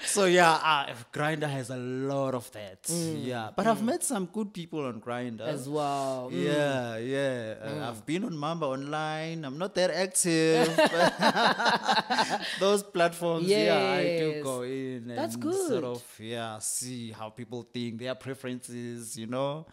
so 0.04 0.24
yeah, 0.26 0.52
uh, 0.52 0.94
Grindr 1.12 1.48
has 1.48 1.70
a 1.70 1.76
lot 1.76 2.34
of 2.34 2.50
that. 2.52 2.88
Yeah, 2.90 3.50
but 3.54 3.66
I've 3.66 3.82
met 3.82 4.02
some 4.04 4.26
good 4.26 4.52
people 4.52 4.84
on 4.84 5.00
Grindr 5.00 5.36
Mm. 5.36 5.48
As 5.48 5.68
well. 5.68 6.30
Mm. 6.32 6.44
Yeah, 6.44 6.96
yeah. 6.98 7.54
Uh, 7.62 7.88
I've 7.90 8.04
been 8.06 8.24
on 8.24 8.36
Mamba 8.36 8.66
online. 8.66 9.44
I'm 9.44 9.58
not 9.58 9.74
that 9.74 9.90
active. 9.90 10.68
Those 12.60 12.82
platforms, 12.82 13.46
yeah, 13.46 13.76
I 13.98 14.18
do 14.18 14.42
go 14.42 14.62
in 14.62 15.10
and 15.10 15.18
That's 15.18 15.34
sort 15.34 15.42
good. 15.44 15.84
of 15.84 16.02
yeah, 16.20 16.58
see 16.58 17.10
how 17.12 17.30
people 17.30 17.62
think, 17.62 18.00
their 18.00 18.14
preferences, 18.14 19.16
you 19.18 19.26
know. 19.26 19.66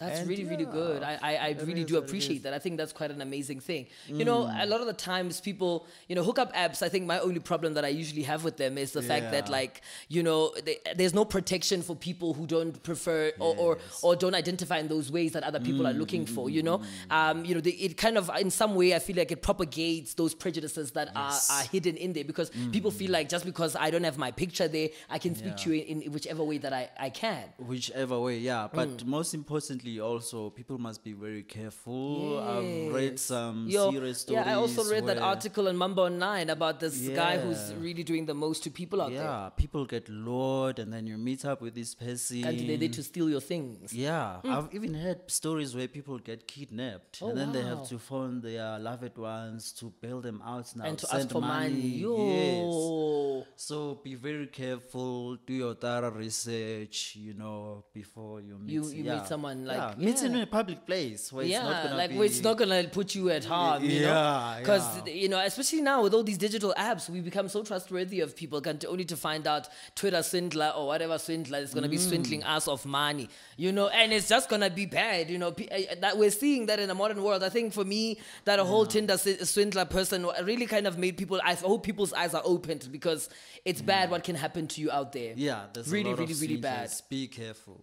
That's 0.00 0.20
And 0.20 0.28
really, 0.30 0.44
really 0.44 0.64
good. 0.64 1.02
I, 1.02 1.18
I, 1.22 1.32
I 1.36 1.56
really 1.68 1.84
do 1.84 1.98
appreciate 1.98 2.42
that. 2.44 2.54
I 2.54 2.58
think 2.58 2.78
that's 2.78 2.92
quite 3.00 3.10
an 3.10 3.20
amazing 3.20 3.60
thing. 3.60 3.86
You 4.08 4.24
know, 4.24 4.50
a 4.58 4.66
lot 4.66 4.80
of 4.80 4.86
the 4.86 4.94
times 4.94 5.42
people, 5.42 5.86
you 6.08 6.16
know, 6.16 6.22
hookup 6.24 6.54
apps, 6.54 6.82
I 6.82 6.88
think 6.88 7.04
my 7.06 7.18
only 7.20 7.38
problem 7.40 7.74
that 7.74 7.84
I 7.84 7.88
usually 7.88 8.22
have 8.22 8.42
with 8.42 8.56
them 8.56 8.78
is 8.78 8.92
the 8.92 9.02
fact 9.02 9.30
that, 9.32 9.50
like, 9.50 9.82
you 10.08 10.22
know, 10.22 10.54
they, 10.64 10.78
there's 10.96 11.12
no 11.12 11.26
protection 11.26 11.82
for 11.82 11.94
people 11.94 12.32
who 12.32 12.46
don't 12.46 12.82
prefer 12.82 13.30
or, 13.38 13.54
or, 13.58 13.78
or 14.02 14.16
don't 14.16 14.34
identify 14.34 14.78
in 14.78 14.88
those 14.88 15.12
ways 15.12 15.32
that 15.32 15.42
other 15.42 15.60
people 15.60 15.86
are 15.86 15.92
looking 15.92 16.24
for, 16.24 16.48
you 16.48 16.62
know? 16.62 16.80
Um, 17.10 17.44
you 17.44 17.54
know, 17.54 17.60
they, 17.60 17.72
it 17.72 17.98
kind 17.98 18.16
of, 18.16 18.30
in 18.40 18.50
some 18.50 18.74
way, 18.74 18.94
I 18.94 19.00
feel 19.00 19.16
like 19.16 19.30
it 19.32 19.42
propagates 19.42 20.14
those 20.14 20.34
prejudices 20.34 20.92
that 20.92 21.08
are, 21.14 21.38
are 21.50 21.62
hidden 21.64 21.96
in 21.98 22.14
there 22.14 22.24
because 22.24 22.50
people 22.72 22.90
feel 22.90 23.10
like 23.10 23.28
just 23.28 23.44
because 23.44 23.76
I 23.76 23.90
don't 23.90 24.04
have 24.04 24.16
my 24.16 24.30
picture 24.30 24.66
there, 24.66 24.88
I 25.10 25.18
can 25.18 25.34
speak 25.34 25.58
to 25.58 25.72
you 25.74 25.82
in, 25.84 26.02
in 26.02 26.12
whichever 26.12 26.42
way 26.42 26.56
that 26.58 26.72
I, 26.72 26.88
I 26.98 27.10
can. 27.10 27.44
Whichever 27.58 28.18
way, 28.18 28.38
yeah. 28.38 28.66
But 28.72 28.88
Mm. 28.90 29.06
most 29.06 29.34
importantly, 29.34 29.89
also 29.98 30.50
people 30.50 30.78
must 30.78 31.02
be 31.02 31.12
very 31.14 31.42
careful. 31.42 32.38
I've 32.38 32.92
read 32.94 33.18
some 33.18 33.66
Yo, 33.68 33.90
serious 33.90 34.20
stories. 34.20 34.44
Yeah, 34.46 34.52
I 34.52 34.54
also 34.54 34.84
read 34.84 35.06
that 35.06 35.18
article 35.18 35.66
on 35.68 35.76
Mamba 35.76 36.02
Online 36.02 36.50
about 36.50 36.78
this 36.78 37.08
guy 37.08 37.38
who's 37.38 37.74
really 37.74 38.04
doing 38.04 38.26
the 38.26 38.34
most 38.34 38.62
to 38.64 38.70
people 38.70 39.00
out 39.02 39.10
there. 39.10 39.24
Yeah, 39.24 39.48
people 39.56 39.84
get 39.86 40.08
lured, 40.08 40.78
and 40.78 40.92
then 40.92 41.06
you 41.06 41.16
meet 41.18 41.44
up 41.44 41.60
with 41.62 41.74
this 41.74 41.94
person. 41.94 42.44
And 42.44 42.68
they're 42.68 42.76
there 42.76 42.88
to 42.90 43.02
steal 43.02 43.28
your 43.30 43.40
things. 43.40 43.92
Yeah, 43.92 44.40
mm. 44.44 44.50
I've 44.54 44.74
even 44.74 44.94
heard 44.94 45.28
stories 45.30 45.74
where 45.74 45.88
people 45.88 46.18
get 46.18 46.46
kidnapped 46.46 47.20
Oh, 47.22 47.30
and 47.30 47.38
then 47.38 47.52
they 47.52 47.62
have 47.62 47.88
to 47.88 47.98
phone 47.98 48.40
their 48.40 48.78
loved 48.78 49.16
ones 49.18 49.72
to 49.72 49.92
bail 50.00 50.20
them 50.20 50.42
out 50.44 50.66
now. 50.76 50.84
And 50.84 50.98
to 50.98 51.06
send 51.06 51.22
ask 51.22 51.30
for 51.30 51.40
money. 51.40 51.70
Yes. 51.80 52.00
Yo. 52.02 53.44
So 53.56 53.94
be 54.02 54.14
very 54.14 54.46
careful, 54.46 55.36
do 55.46 55.52
your 55.54 55.74
thorough 55.74 56.10
research, 56.10 57.16
you 57.16 57.34
know, 57.34 57.84
before 57.94 58.40
you 58.40 58.58
meet 58.58 58.72
You- 58.74 58.90
you 58.90 59.04
meet 59.04 59.26
someone, 59.26 59.64
like, 59.64 59.79
yeah. 59.98 60.04
meet 60.04 60.22
in 60.22 60.36
a 60.36 60.46
public 60.46 60.84
place 60.86 61.32
where 61.32 61.44
it's 61.44 61.54
not 61.54 61.64
yeah, 61.70 61.82
gonna 61.84 61.96
like 61.96 62.10
be 62.10 62.16
where 62.16 62.26
it's 62.26 62.42
not 62.42 62.56
gonna 62.58 62.84
put 62.84 63.14
you 63.14 63.30
at 63.30 63.44
harm, 63.44 63.84
you? 63.84 63.90
Yeah, 64.00 64.56
Because 64.60 64.84
yeah. 65.06 65.12
you 65.12 65.28
know, 65.28 65.38
especially 65.40 65.80
now 65.80 66.02
with 66.02 66.14
all 66.14 66.22
these 66.22 66.38
digital 66.38 66.74
apps, 66.76 67.08
we 67.08 67.20
become 67.20 67.48
so 67.48 67.62
trustworthy 67.62 68.20
of 68.20 68.36
people, 68.36 68.62
only 68.88 69.04
to 69.04 69.16
find 69.16 69.46
out 69.46 69.68
Tinder 69.94 70.22
swindler 70.22 70.72
or 70.76 70.86
whatever 70.86 71.18
swindler 71.18 71.58
is 71.58 71.72
gonna 71.74 71.88
be 71.88 71.96
Mm. 71.96 72.08
swindling 72.08 72.42
us 72.44 72.68
of 72.68 72.84
money, 72.86 73.28
you 73.56 73.72
know, 73.72 73.88
and 73.88 74.12
it's 74.12 74.28
just 74.28 74.48
gonna 74.48 74.70
be 74.70 74.86
bad, 74.86 75.30
you 75.30 75.38
know. 75.38 75.48
Uh, 75.48 75.94
That 76.00 76.18
we're 76.18 76.30
seeing 76.30 76.66
that 76.66 76.78
in 76.78 76.88
the 76.88 76.94
modern 76.94 77.22
world. 77.22 77.42
I 77.42 77.48
think 77.48 77.72
for 77.72 77.84
me, 77.84 78.18
that 78.44 78.58
a 78.58 78.64
whole 78.64 78.86
Tinder 78.86 79.14
swi- 79.14 79.46
swindler 79.46 79.84
person 79.84 80.26
really 80.44 80.66
kind 80.66 80.86
of 80.86 80.98
made 80.98 81.16
people. 81.16 81.40
I 81.44 81.54
hope 81.54 81.82
people's 81.84 82.12
eyes 82.12 82.34
are 82.34 82.42
opened 82.44 82.88
because 82.92 83.28
it's 83.64 83.80
bad 83.82 84.10
what 84.10 84.24
can 84.24 84.36
happen 84.36 84.66
to 84.68 84.80
you 84.80 84.90
out 84.90 85.12
there. 85.12 85.34
Yeah, 85.36 85.66
there's 85.72 85.90
really, 85.90 86.12
really, 86.14 86.34
really 86.34 86.56
bad. 86.56 86.90
Be 87.08 87.26
careful. 87.28 87.80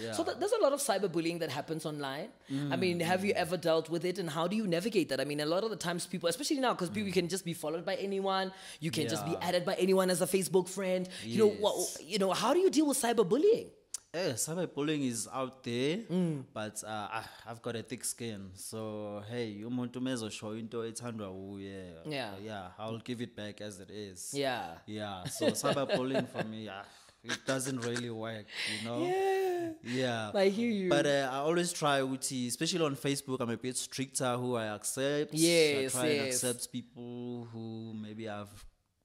Yeah. 0.00 0.12
So 0.12 0.24
th- 0.24 0.36
there's 0.38 0.52
a 0.52 0.62
lot 0.62 0.72
of 0.72 0.80
cyberbullying 0.80 1.39
that 1.40 1.50
happens 1.50 1.84
online. 1.84 2.28
I 2.70 2.76
mean, 2.76 3.00
have 3.00 3.20
Mm. 3.20 3.26
you 3.28 3.32
ever 3.44 3.56
dealt 3.56 3.90
with 3.90 4.04
it, 4.04 4.18
and 4.18 4.28
how 4.30 4.46
do 4.48 4.56
you 4.56 4.66
navigate 4.66 5.08
that? 5.10 5.20
I 5.20 5.24
mean, 5.24 5.40
a 5.40 5.46
lot 5.54 5.62
of 5.64 5.70
the 5.70 5.76
times 5.88 6.06
people, 6.06 6.28
especially 6.28 6.60
now, 6.60 6.72
because 6.74 6.90
people 6.90 7.12
can 7.12 7.28
just 7.28 7.44
be 7.44 7.54
followed 7.54 7.84
by 7.84 7.96
anyone, 7.96 8.52
you 8.80 8.90
can 8.90 9.08
just 9.08 9.24
be 9.26 9.36
added 9.48 9.64
by 9.64 9.74
anyone 9.74 10.08
as 10.10 10.20
a 10.22 10.26
Facebook 10.26 10.68
friend. 10.68 11.08
You 11.24 11.38
know, 11.38 11.50
what, 11.64 11.74
you 12.12 12.18
know, 12.18 12.32
how 12.32 12.54
do 12.54 12.60
you 12.60 12.70
deal 12.70 12.86
with 12.86 12.98
cyberbullying? 13.02 13.68
Eh, 14.12 14.32
cyberbullying 14.32 15.06
is 15.08 15.28
out 15.32 15.62
there, 15.62 15.98
Mm. 15.98 16.42
but 16.52 16.82
uh, 16.84 16.88
I- 17.18 17.28
I've 17.46 17.62
got 17.62 17.76
a 17.76 17.82
thick 17.90 18.04
skin. 18.04 18.50
So 18.56 19.22
hey, 19.30 19.46
you 19.60 19.68
want 19.68 19.92
to 19.92 20.00
umuntu 20.00 20.30
show 20.32 20.50
into 20.62 20.78
ethandwa 20.82 21.28
uye. 21.30 21.92
Yeah. 22.06 22.32
Yeah, 22.42 22.70
I'll 22.76 22.98
give 22.98 23.20
it 23.20 23.36
back 23.36 23.60
as 23.60 23.78
it 23.78 23.90
is. 23.90 24.32
Yeah. 24.34 24.78
Yeah. 24.86 25.22
So 25.28 25.46
cyberbullying 25.62 26.26
for 26.28 26.42
me, 26.42 26.68
ah, 26.68 26.82
it 27.24 27.38
doesn't 27.46 27.80
really 27.80 28.10
work, 28.10 28.46
you 28.72 28.88
know. 28.88 29.04
Yeah. 29.06 29.70
Yeah. 29.82 30.30
I 30.34 30.48
hear 30.48 30.70
you. 30.70 30.88
But 30.88 31.06
uh, 31.06 31.28
I 31.32 31.36
always 31.38 31.72
try 31.72 31.98
uti, 32.02 32.48
especially 32.48 32.84
on 32.84 32.96
Facebook, 32.96 33.40
I'm 33.40 33.50
a 33.50 33.56
bit 33.56 33.76
stricter 33.76 34.36
who 34.36 34.56
I 34.56 34.66
accept. 34.74 35.34
Yes, 35.34 35.94
I 35.94 35.98
try 36.00 36.06
and 36.08 36.26
accept 36.28 36.72
people 36.72 37.46
who 37.52 37.92
maybe 37.94 38.28
I've 38.28 38.48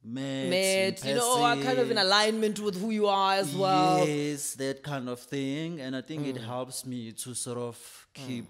met. 0.04 1.04
In 1.04 1.10
you 1.10 1.15
know, 1.15 1.43
are 1.43 1.56
kind 1.58 1.80
of 1.80 1.91
in 1.91 1.97
alignment 1.97 2.60
with 2.60 2.80
who 2.80 2.91
you 2.91 3.08
are 3.08 3.34
as 3.34 3.54
well. 3.56 4.06
Yes, 4.08 4.54
that 4.56 4.82
kind 4.84 5.10
of 5.10 5.19
thing. 5.19 5.82
And 5.82 5.95
I 5.95 6.01
think 6.01 6.23
Mm. 6.25 6.30
it 6.36 6.38
helps 6.41 6.86
me 6.86 7.12
to 7.23 7.34
sort 7.34 7.58
of 7.58 8.08
keep 8.13 8.45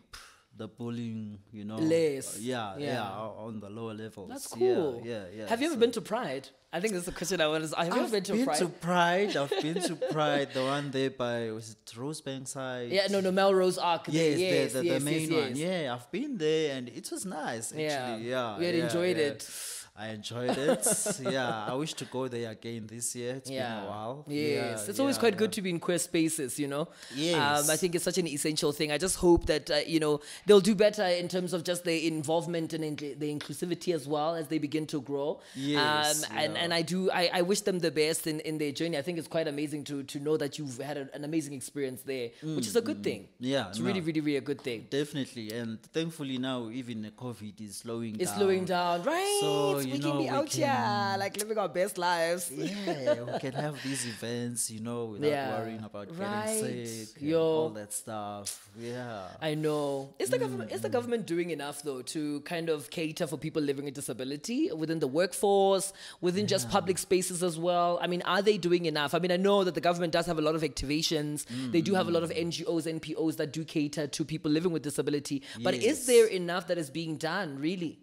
the 0.58 0.68
bullying, 0.68 1.39
you 1.52 1.65
know. 1.65 1.76
Less. 1.76 2.36
uh, 2.36 2.39
yeah, 2.41 2.78
yeah, 2.78 2.94
Yeah. 2.94 3.12
on 3.12 3.60
the 3.60 3.70
lower 3.70 3.94
levels. 3.94 4.30
That's 4.30 4.48
cool. 4.48 5.02
Yeah, 5.04 5.24
yeah. 5.36 5.48
Have 5.48 5.60
you 5.62 5.68
ever 5.68 5.76
so- 5.76 5.80
been 5.80 5.91
to 5.91 6.02
Pride? 6.02 6.48
I 6.72 6.82
think 6.82 6.94
that's 6.94 7.06
the 7.06 7.13
question 7.13 7.39
I 7.39 7.48
want 7.48 7.70
to. 7.70 7.76
Have 7.78 7.88
you 7.88 7.94
ever 7.94 8.04
I've 8.04 8.12
been 8.12 8.24
to 8.24 8.34
been 8.34 8.46
Pride? 8.46 8.58
to 8.58 8.68
Pride. 8.68 9.38
I've 9.38 9.50
been 9.62 9.82
to 9.82 9.96
Pride. 10.12 10.50
The 10.54 10.62
one 10.63 10.91
there 10.91 11.10
by 11.10 11.52
was 11.52 11.72
it 11.72 11.86
Rosebank 11.96 12.48
side? 12.50 12.91
yeah, 12.91 13.08
no, 13.08 13.22
no, 13.22 13.32
Melrose 13.32 13.78
Arch. 13.78 14.10
Yes, 14.10 14.38
yes, 14.39 14.74
the, 14.74 14.80
the, 14.80 14.86
yes, 14.86 15.00
the 15.00 15.06
main 15.06 15.32
yes, 15.32 15.44
one. 15.44 15.56
Yeah, 15.56 15.94
I've 15.96 16.12
been 16.12 16.38
there 16.38 16.76
and 16.78 16.89
it 16.89 17.10
was 17.12 17.26
nice 17.26 17.72
actually. 17.72 17.84
Yeah. 17.86 18.18
Yeah. 18.18 18.60
You 18.60 18.65
had 18.65 18.76
yeah, 18.76 18.84
enjoyed 18.86 19.18
yeah. 19.18 19.24
it. 19.24 19.50
I 19.97 20.10
enjoyed 20.10 20.58
it. 20.58 20.86
yeah, 21.21 21.65
I 21.67 21.73
wish 21.73 21.93
to 21.95 22.05
go 22.05 22.27
there 22.27 22.51
again 22.51 22.86
this 22.86 23.15
year. 23.15 23.36
It's 23.36 23.49
been 23.49 23.62
a 23.62 23.86
while. 23.88 24.25
Yes, 24.27 24.84
Yeah, 24.84 24.89
it's 24.89 24.99
always 24.99 25.15
yeah, 25.15 25.19
quite 25.21 25.34
yeah. 25.34 25.39
good 25.39 25.53
to 25.53 25.62
be 25.62 25.69
in 25.69 25.79
queer 25.79 25.99
spaces, 25.99 26.60
you 26.60 26.67
know. 26.67 26.81
Um, 26.81 27.69
I 27.69 27.77
think 27.77 27.95
it's 27.95 28.03
such 28.03 28.17
an 28.17 28.27
essential 28.27 28.73
thing. 28.73 28.91
I 28.91 28.97
just 28.97 29.15
hope 29.15 29.45
that 29.45 29.71
uh, 29.71 29.75
you 29.88 30.01
know 30.01 30.19
they'll 30.45 30.60
do 30.60 30.75
better 30.75 31.05
in 31.05 31.27
terms 31.29 31.53
of 31.53 31.63
just 31.63 31.86
their 31.86 31.97
involvement 31.99 32.73
and 32.73 32.84
in, 32.84 32.95
the 32.97 33.34
inclusivity 33.34 33.93
as 33.93 34.05
well 34.05 34.36
as 34.36 34.47
they 34.49 34.58
begin 34.58 34.86
to 34.88 34.99
grow. 35.01 35.39
Yes, 35.55 36.23
um, 36.29 36.38
and 36.38 36.53
yeah. 36.53 36.60
and 36.60 36.73
I 36.73 36.81
do 36.81 37.10
I, 37.12 37.29
I 37.34 37.41
wish 37.43 37.62
them 37.62 37.79
the 37.79 37.91
best 37.91 38.27
in, 38.27 38.41
in 38.41 38.58
their 38.58 38.73
journey. 38.73 38.97
I 38.97 39.01
think 39.01 39.17
it's 39.17 39.29
quite 39.29 39.47
amazing 39.47 39.86
to 39.86 40.03
to 40.03 40.19
know 40.19 40.36
that 40.36 40.58
you've 40.60 40.77
had 40.77 40.97
a, 40.97 41.08
an 41.15 41.23
amazing 41.23 41.53
experience 41.53 42.01
there, 42.01 42.31
which 42.43 42.67
is 42.67 42.75
a 42.75 42.81
good 42.81 43.01
thing. 43.01 43.21
Mm, 43.21 43.27
Yeah, 43.39 43.69
it's 43.69 43.79
really 43.79 44.01
no. 44.01 44.05
really 44.08 44.19
really 44.21 44.38
a 44.38 44.41
good 44.41 44.60
thing. 44.60 44.88
Definitely, 44.89 45.51
and 45.53 45.81
thankfully 45.93 46.38
now 46.38 46.69
even 46.69 47.01
the 47.03 47.12
COVID 47.12 47.62
is 47.62 47.77
slowing 47.77 48.15
It's 48.15 48.17
down. 48.17 48.27
It's 48.27 48.38
slowing 48.38 48.65
down, 48.65 49.03
right? 49.03 49.38
So, 49.39 49.85
we 49.86 49.98
you 49.98 50.00
can 50.00 50.17
be 50.17 50.30
out 50.30 50.52
here, 50.52 51.15
like 51.17 51.38
living 51.38 51.58
our 51.58 51.69
best 51.69 51.98
lives. 51.98 52.52
Yeah, 52.52 53.24
we 53.24 53.39
can 53.39 53.54
have 53.54 53.82
these 53.84 54.06
events, 54.06 54.69
you 54.71 54.80
know, 54.82 55.06
without 55.06 55.28
Yeah, 55.30 55.60
worrying 55.60 55.84
about 55.84 56.08
right. 56.17 56.60
getting 56.62 56.86
sick 56.86 57.17
and 57.21 57.30
Yo. 57.30 57.41
all 57.41 57.69
that 57.71 57.93
stuff. 57.93 58.69
Yeah. 58.80 59.28
I 59.41 59.56
know. 59.56 60.13
Is 60.19 60.30
the 60.30 60.38
government 60.39 60.69
Mm, 60.71 60.76
is 60.76 60.82
the 60.82 60.89
government 60.89 61.26
doing 61.26 61.50
enough 61.52 61.82
though 61.84 62.02
to 62.13 62.41
kind 62.41 62.69
of 62.69 62.89
cater 62.89 63.28
for 63.28 63.38
people 63.38 63.62
living 63.62 63.86
with 63.86 63.93
disability 63.93 64.71
within 64.71 65.00
the 65.00 65.08
workforce, 65.08 65.93
within 66.21 66.48
just 66.48 66.69
public 66.69 66.98
spaces 66.98 67.43
as 67.43 67.58
well? 67.58 68.00
I 68.02 68.08
mean, 68.08 68.21
are 68.24 68.41
they 68.41 68.58
doing 68.58 68.86
enough? 68.86 69.13
I 69.13 69.19
mean, 69.19 69.32
I 69.32 69.38
know 69.38 69.63
that 69.63 69.74
the 69.76 69.82
government 69.82 70.13
does 70.13 70.26
have 70.26 70.38
a 70.38 70.41
lot 70.41 70.56
of 70.56 70.62
activations. 70.63 71.45
They 71.71 71.82
do 71.82 71.93
have 71.95 72.08
a 72.08 72.12
lot 72.12 72.24
of 72.24 72.30
Mm. 72.32 72.48
NGOs, 72.48 72.86
NPOs 72.88 73.38
that 73.38 73.52
do 73.54 73.63
cater 73.63 74.08
to 74.08 74.26
people 74.26 74.52
living 74.52 74.71
with 74.71 74.82
disability. 74.84 75.41
But 75.62 75.76
is 75.76 76.06
there 76.06 76.26
enough 76.28 76.67
that 76.67 76.78
is 76.78 76.89
being 76.89 77.17
done, 77.17 77.60
really? 77.60 78.00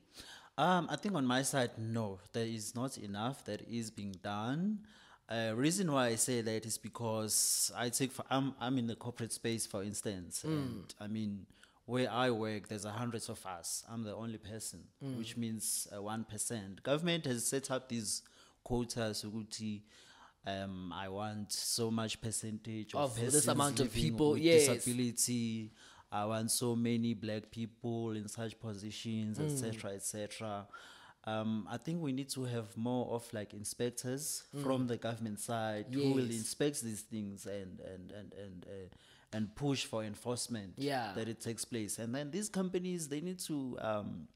Um, 0.58 0.86
I 0.90 0.96
think 0.96 1.14
on 1.14 1.26
my 1.26 1.42
side, 1.42 1.70
no, 1.78 2.18
there 2.32 2.44
is 2.46 2.74
not 2.74 2.98
enough 2.98 3.44
that 3.46 3.62
is 3.68 3.90
being 3.90 4.14
done. 4.22 4.80
Uh, 5.28 5.52
reason 5.54 5.90
why 5.90 6.08
I 6.08 6.16
say 6.16 6.42
that 6.42 6.66
is 6.66 6.76
because 6.76 7.72
I 7.74 7.88
take 7.88 8.12
for 8.12 8.24
I'm 8.28 8.54
I'm 8.60 8.76
in 8.76 8.86
the 8.86 8.96
corporate 8.96 9.32
space, 9.32 9.66
for 9.66 9.82
instance, 9.82 10.44
and 10.44 10.94
I 11.00 11.06
mean 11.06 11.46
where 11.86 12.10
I 12.10 12.30
work, 12.30 12.68
there's 12.68 12.84
a 12.84 12.90
hundreds 12.90 13.28
of 13.28 13.44
us. 13.46 13.84
I'm 13.90 14.04
the 14.04 14.14
only 14.14 14.38
person, 14.38 14.80
which 15.00 15.36
means 15.36 15.88
uh, 15.94 16.02
one 16.02 16.26
Government 16.82 17.24
has 17.24 17.46
set 17.46 17.70
up 17.70 17.88
these 17.88 18.22
quotas. 18.62 19.24
Ukuthi, 19.24 19.82
um, 20.46 20.92
I 20.94 21.08
want 21.08 21.50
so 21.52 21.90
much 21.90 22.20
percentage 22.20 22.94
of, 22.94 23.16
Of 23.18 23.32
this 23.32 23.48
amount 23.48 23.80
of 23.80 23.92
people, 23.92 24.32
with 24.32 24.42
yes. 24.42 24.66
disability. 24.66 25.72
I 26.12 26.26
want 26.26 26.50
so 26.50 26.76
many 26.76 27.14
black 27.14 27.50
people 27.50 28.10
in 28.12 28.28
such 28.28 28.60
positions, 28.60 29.38
etc., 29.40 29.92
etc. 29.92 30.66
Um, 31.24 31.66
I 31.70 31.76
think 31.78 32.02
we 32.02 32.12
need 32.12 32.28
to 32.30 32.44
have 32.44 32.76
more 32.76 33.06
of 33.14 33.32
like 33.32 33.54
inspectors 33.54 34.42
from 34.62 34.86
the 34.88 34.96
government 34.96 35.38
side 35.40 35.86
who 35.92 36.12
will 36.14 36.30
inspect 36.30 36.82
these 36.82 37.00
things 37.02 37.46
and 37.46 37.80
and 37.80 38.12
and 38.12 38.32
and 38.34 38.66
uh, 38.68 38.88
and 39.36 39.54
push 39.54 39.84
for 39.86 40.02
enforcement 40.04 40.74
Yeah. 40.76 41.12
that 41.14 41.28
it 41.28 41.40
takes 41.40 41.64
place. 41.64 41.98
And 41.98 42.14
then 42.14 42.30
these 42.30 42.48
companies 42.50 43.08
they 43.08 43.20
need 43.20 43.38
to 43.46 43.78
um, 43.80 44.28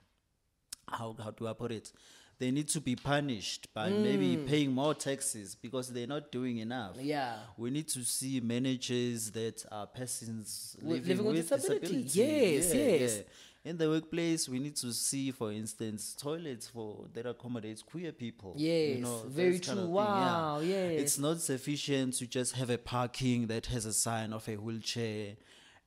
how 0.88 1.14
how 1.22 1.32
do 1.32 1.46
I 1.48 1.52
put 1.52 1.72
it? 1.72 1.92
They 2.38 2.50
need 2.50 2.68
to 2.68 2.80
be 2.82 2.96
punished 2.96 3.72
by 3.72 3.88
maybe 3.88 4.36
mm. 4.36 4.46
paying 4.46 4.72
more 4.72 4.94
taxes 4.94 5.54
because 5.54 5.90
they're 5.90 6.06
not 6.06 6.30
doing 6.30 6.58
enough. 6.58 6.96
Yeah. 7.00 7.34
We 7.56 7.70
need 7.70 7.88
to 7.88 8.02
see 8.04 8.40
managers 8.40 9.30
that 9.30 9.64
are 9.72 9.86
persons 9.86 10.76
living, 10.82 11.08
living 11.08 11.24
with 11.24 11.36
with, 11.36 11.48
disability. 11.48 12.02
disability. 12.02 12.20
Yes, 12.20 12.74
Yeah, 12.74 12.80
yes. 12.80 13.16
yeah. 13.16 13.22
In 13.70 13.76
the 13.78 13.88
workplace, 13.88 14.48
we 14.48 14.60
need 14.60 14.76
to 14.76 14.92
see, 14.92 15.32
for 15.32 15.50
instance, 15.50 16.14
toilets 16.16 16.68
for 16.68 17.06
that 17.14 17.26
accommodates 17.26 17.82
queer 17.82 18.12
people. 18.12 18.54
Yes, 18.56 19.04
very 19.26 19.58
those 19.58 19.66
kind 19.66 19.78
true. 19.80 19.88
of 19.88 19.88
thing, 19.88 19.88
yeah. 19.88 19.92
Wow, 19.92 20.60
yes. 20.60 21.00
It's 21.00 21.18
not 21.18 21.40
sufficient 21.40 22.14
to 22.14 22.28
just 22.28 22.54
have 22.54 22.70
a 22.70 22.78
parking 22.78 23.48
that 23.48 23.66
has 23.66 23.84
a 23.84 23.92
sign 23.92 24.32
of 24.32 24.48
a 24.48 24.54
wheelchair. 24.56 25.36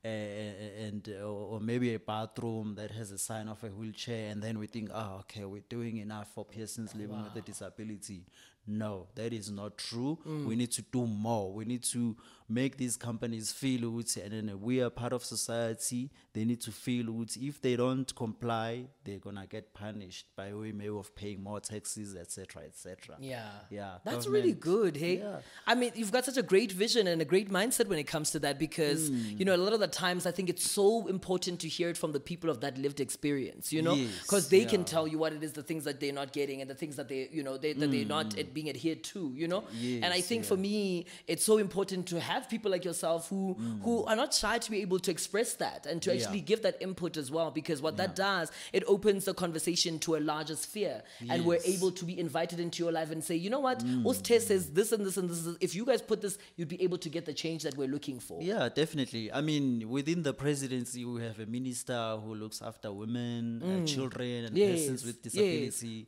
And 0.02 1.10
uh, 1.10 1.26
or 1.26 1.60
maybe 1.60 1.94
a 1.94 2.00
bathroom 2.00 2.76
that 2.76 2.92
has 2.92 3.12
a 3.12 3.18
sign 3.18 3.50
of 3.50 3.62
a 3.66 3.68
wheelchair, 3.68 4.32
and 4.32 4.42
then 4.42 4.58
we 4.58 4.68
think, 4.68 4.92
oh, 4.94 5.18
okay, 5.22 5.44
we're 5.44 5.62
doing 5.68 5.98
enough 5.98 6.34
for 6.34 6.46
persons 6.46 6.96
living 6.96 7.22
with 7.22 7.36
a 7.36 7.42
disability. 7.42 8.26
No, 8.66 9.08
that 9.16 9.34
is 9.34 9.52
not 9.52 9.78
true. 9.78 10.18
Mm. 10.26 10.46
We 10.46 10.56
need 10.56 10.72
to 10.74 10.84
do 10.84 11.06
more. 11.06 11.52
We 11.52 11.66
need 11.66 11.84
to 11.86 12.16
make 12.50 12.78
these 12.78 12.98
companies 12.98 13.52
feel 13.52 13.82
ukuthi, 13.82 14.24
and 14.24 14.32
then 14.34 14.60
we 14.62 14.82
are 14.82 14.90
part 14.90 15.14
of 15.14 15.24
society. 15.24 16.10
They 16.34 16.46
need 16.46 16.62
to 16.62 16.72
feel 16.72 17.06
ukuthi 17.06 17.48
if 17.50 17.62
they 17.62 17.76
don't 17.76 18.14
comply, 18.16 18.86
they're 19.04 19.20
gonna 19.20 19.46
get 19.48 19.74
punished 19.74 20.26
by 20.36 20.54
way 20.54 20.72
maybe 20.72 20.90
of 20.90 21.14
paying 21.16 21.44
more 21.44 21.60
taxes, 21.60 22.16
etc., 22.16 22.64
etc. 22.64 23.16
Yeah. 23.20 23.50
Yeah, 23.70 23.98
That's 24.04 24.28
really 24.28 24.54
good. 24.54 24.98
Hey, 24.98 25.20
yeah. 25.20 25.38
I 25.68 25.76
mean, 25.76 25.92
you've 25.96 26.12
got 26.12 26.26
such 26.26 26.38
a 26.38 26.44
great 26.44 26.72
vision 26.72 27.08
and 27.08 27.22
a 27.22 27.26
great 27.26 27.50
mindset 27.50 27.88
when 27.88 28.00
it 28.00 28.08
comes 28.08 28.32
to 28.32 28.40
that 28.40 28.58
because, 28.60 29.10
Hmm. 29.10 29.38
you 29.38 29.46
know, 29.46 29.56
a 29.56 29.58
lot 29.66 29.74
of 29.74 29.80
the 29.80 29.88
times 29.88 30.26
I 30.26 30.32
think 30.32 30.50
it's 30.50 30.70
so 30.70 31.08
important 31.08 31.60
to 31.62 31.68
hear 31.68 31.90
it 31.90 31.98
from 31.98 32.12
the 32.14 32.20
people 32.20 32.50
of 32.50 32.62
that 32.62 32.78
lived 32.78 33.00
experience, 33.00 33.72
you 33.72 33.82
know, 33.82 33.96
because 33.96 34.44
Yes, 34.46 34.48
they 34.50 34.66
can 34.66 34.84
tell 34.86 35.08
you 35.08 35.18
what 35.18 35.34
it 35.34 35.44
is, 35.44 35.54
the 35.54 35.64
things 35.64 35.84
that 35.84 36.00
they're 36.00 36.14
not 36.14 36.34
getting 36.34 36.62
and 36.62 36.70
the 36.70 36.76
things 36.76 36.96
that 36.96 37.08
they, 37.10 37.30
you 37.32 37.44
know, 37.44 37.58
they, 37.58 37.74
that 37.74 37.92
they're 37.92 38.06
not 38.06 38.36
being 38.54 38.70
adhered 38.70 39.04
to, 39.04 39.32
you 39.36 39.48
know. 39.48 39.64
and 39.82 40.06
I. 40.06 40.18
Yes, 40.18 40.28
think 40.30 40.46
for 40.46 40.58
me, 40.58 41.06
it's 41.28 41.44
so 41.44 41.58
important 41.58 42.06
to 42.08 42.20
have 42.20 42.39
people 42.48 42.72
like 42.72 42.86
yourself 42.86 43.28
who, 43.30 43.56
who 43.84 44.06
are 44.06 44.16
not 44.16 44.34
shy 44.34 44.58
to 44.60 44.72
be 44.72 44.82
able 44.82 45.00
to 45.00 45.12
express 45.12 45.56
that 45.56 45.86
and 45.86 46.02
to 46.04 46.10
Hmm. 46.12 46.18
Yeah. 46.18 46.24
actually 46.24 46.42
give 46.42 46.62
that 46.62 46.78
input 46.82 47.18
as 47.18 47.30
well 47.32 47.50
because 47.52 47.82
what 47.82 47.98
that 47.98 48.16
does, 48.16 48.52
it 48.72 48.84
opens 48.88 49.26
the 49.26 49.34
conversation 49.34 50.00
to 50.00 50.16
a 50.16 50.22
larger 50.22 50.56
sphere 50.56 51.04
and 51.28 51.46
we're 51.46 51.58
Mm. 51.60 51.76
able 51.76 51.92
to 51.92 52.06
be 52.06 52.18
invited 52.20 52.60
into 52.60 52.84
your 52.84 52.92
life 52.92 53.12
and 53.12 53.24
say, 53.24 53.36
you 53.36 53.50
know 53.50 53.60
what, 53.60 53.80
Oste 54.06 54.40
says 54.42 54.72
this 54.72 54.92
and 54.92 55.06
this 55.06 55.18
and 55.18 55.30
this. 55.30 55.46
If 55.60 55.76
you 55.76 55.84
guys 55.86 56.02
put 56.02 56.22
this, 56.22 56.38
you'd 56.56 56.70
be 56.70 56.82
able 56.84 56.98
to 57.00 57.10
get 57.10 57.26
the 57.26 57.34
change 57.34 57.64
that 57.64 57.76
we're 57.76 57.88
looking 57.88 58.20
for. 58.20 58.42
Yeah, 58.42 58.70
definitely. 58.70 59.32
I 59.32 59.42
mean, 59.42 59.90
within 59.90 60.24
the 60.24 60.34
presidency, 60.34 61.04
we 61.06 61.22
have 61.24 61.40
a 61.40 61.46
minister 61.46 62.18
who 62.24 62.36
looks 62.36 62.62
after 62.62 62.92
women, 62.92 63.64
uh, 63.64 63.86
children, 63.86 64.46
and 64.46 64.56
persons 64.56 65.04
Mm. 65.04 65.06
Yes, 65.06 65.06
with 65.06 65.16
yes. 65.24 65.34
disability. 65.34 66.08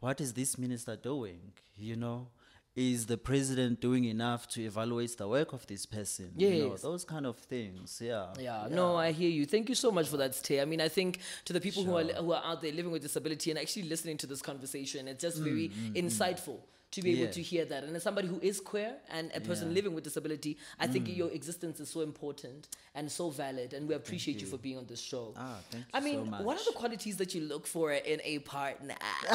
What 0.00 0.20
is 0.20 0.32
this 0.32 0.56
minister 0.56 0.96
doing? 0.96 1.52
You 1.76 1.96
know, 1.96 2.28
is 2.76 3.06
the 3.06 3.18
president 3.18 3.80
doing 3.80 4.04
enough 4.04 4.48
to 4.48 4.62
evaluate 4.62 5.16
the 5.18 5.28
work 5.28 5.52
of 5.52 5.66
this 5.66 5.86
person? 5.86 6.32
You 6.36 6.68
know, 6.68 6.76
those 6.76 7.04
kind 7.04 7.26
of 7.26 7.36
things. 7.36 8.00
Yeah. 8.02 8.26
Yeah, 8.38 8.68
no, 8.70 8.96
I 8.96 9.12
hear 9.12 9.30
you. 9.30 9.44
Thank 9.46 9.68
you 9.68 9.74
so 9.74 9.90
much 9.90 10.08
for 10.08 10.16
that, 10.18 10.34
Stay. 10.34 10.60
I 10.60 10.64
mean, 10.64 10.80
I 10.80 10.88
think 10.88 11.18
to 11.46 11.52
the 11.52 11.60
people 11.60 11.84
who 11.84 11.96
are 11.96 12.04
who 12.04 12.32
are 12.32 12.42
out 12.44 12.62
there 12.62 12.72
living 12.72 12.92
with 12.92 13.02
disability 13.02 13.50
and 13.50 13.58
actually 13.58 13.84
listening 13.84 14.16
to 14.18 14.26
this 14.26 14.42
conversation, 14.42 15.08
it's 15.08 15.22
just 15.22 15.38
very 15.38 15.68
mm, 15.68 15.72
mm, 15.72 15.94
mm. 15.94 16.04
insightful 16.04 16.60
to 16.92 17.02
be 17.02 17.10
able 17.12 17.22
Yeah. 17.26 17.30
to 17.30 17.42
hear 17.42 17.64
that. 17.66 17.84
And 17.84 17.94
as 17.94 18.02
somebody 18.02 18.26
who 18.26 18.40
is 18.42 18.60
queer 18.60 18.94
and 19.10 19.30
a 19.34 19.40
person 19.40 19.68
Yeah. 19.68 19.74
living 19.74 19.94
with 19.94 20.02
disability, 20.04 20.56
I 20.78 20.86
think 20.88 21.08
your 21.08 21.30
existence 21.30 21.78
is 21.80 21.88
so 21.88 22.00
important 22.00 22.66
and 22.94 23.10
so 23.10 23.30
valid, 23.30 23.72
and 23.74 23.86
we 23.88 23.94
appreciate 23.94 24.40
you. 24.40 24.46
for 24.48 24.58
being 24.58 24.76
on 24.78 24.86
this 24.86 25.00
show. 25.00 25.32
Ah, 25.36 25.58
thank 25.70 25.84
I 25.94 26.00
mean, 26.00 26.26
so 26.30 26.42
what 26.42 26.60
are 26.60 26.64
the 26.64 26.72
qualities 26.72 27.16
that 27.18 27.34
you 27.34 27.42
look 27.42 27.66
for 27.66 27.92
in 27.92 28.20
a 28.24 28.40
partner? 28.40 28.96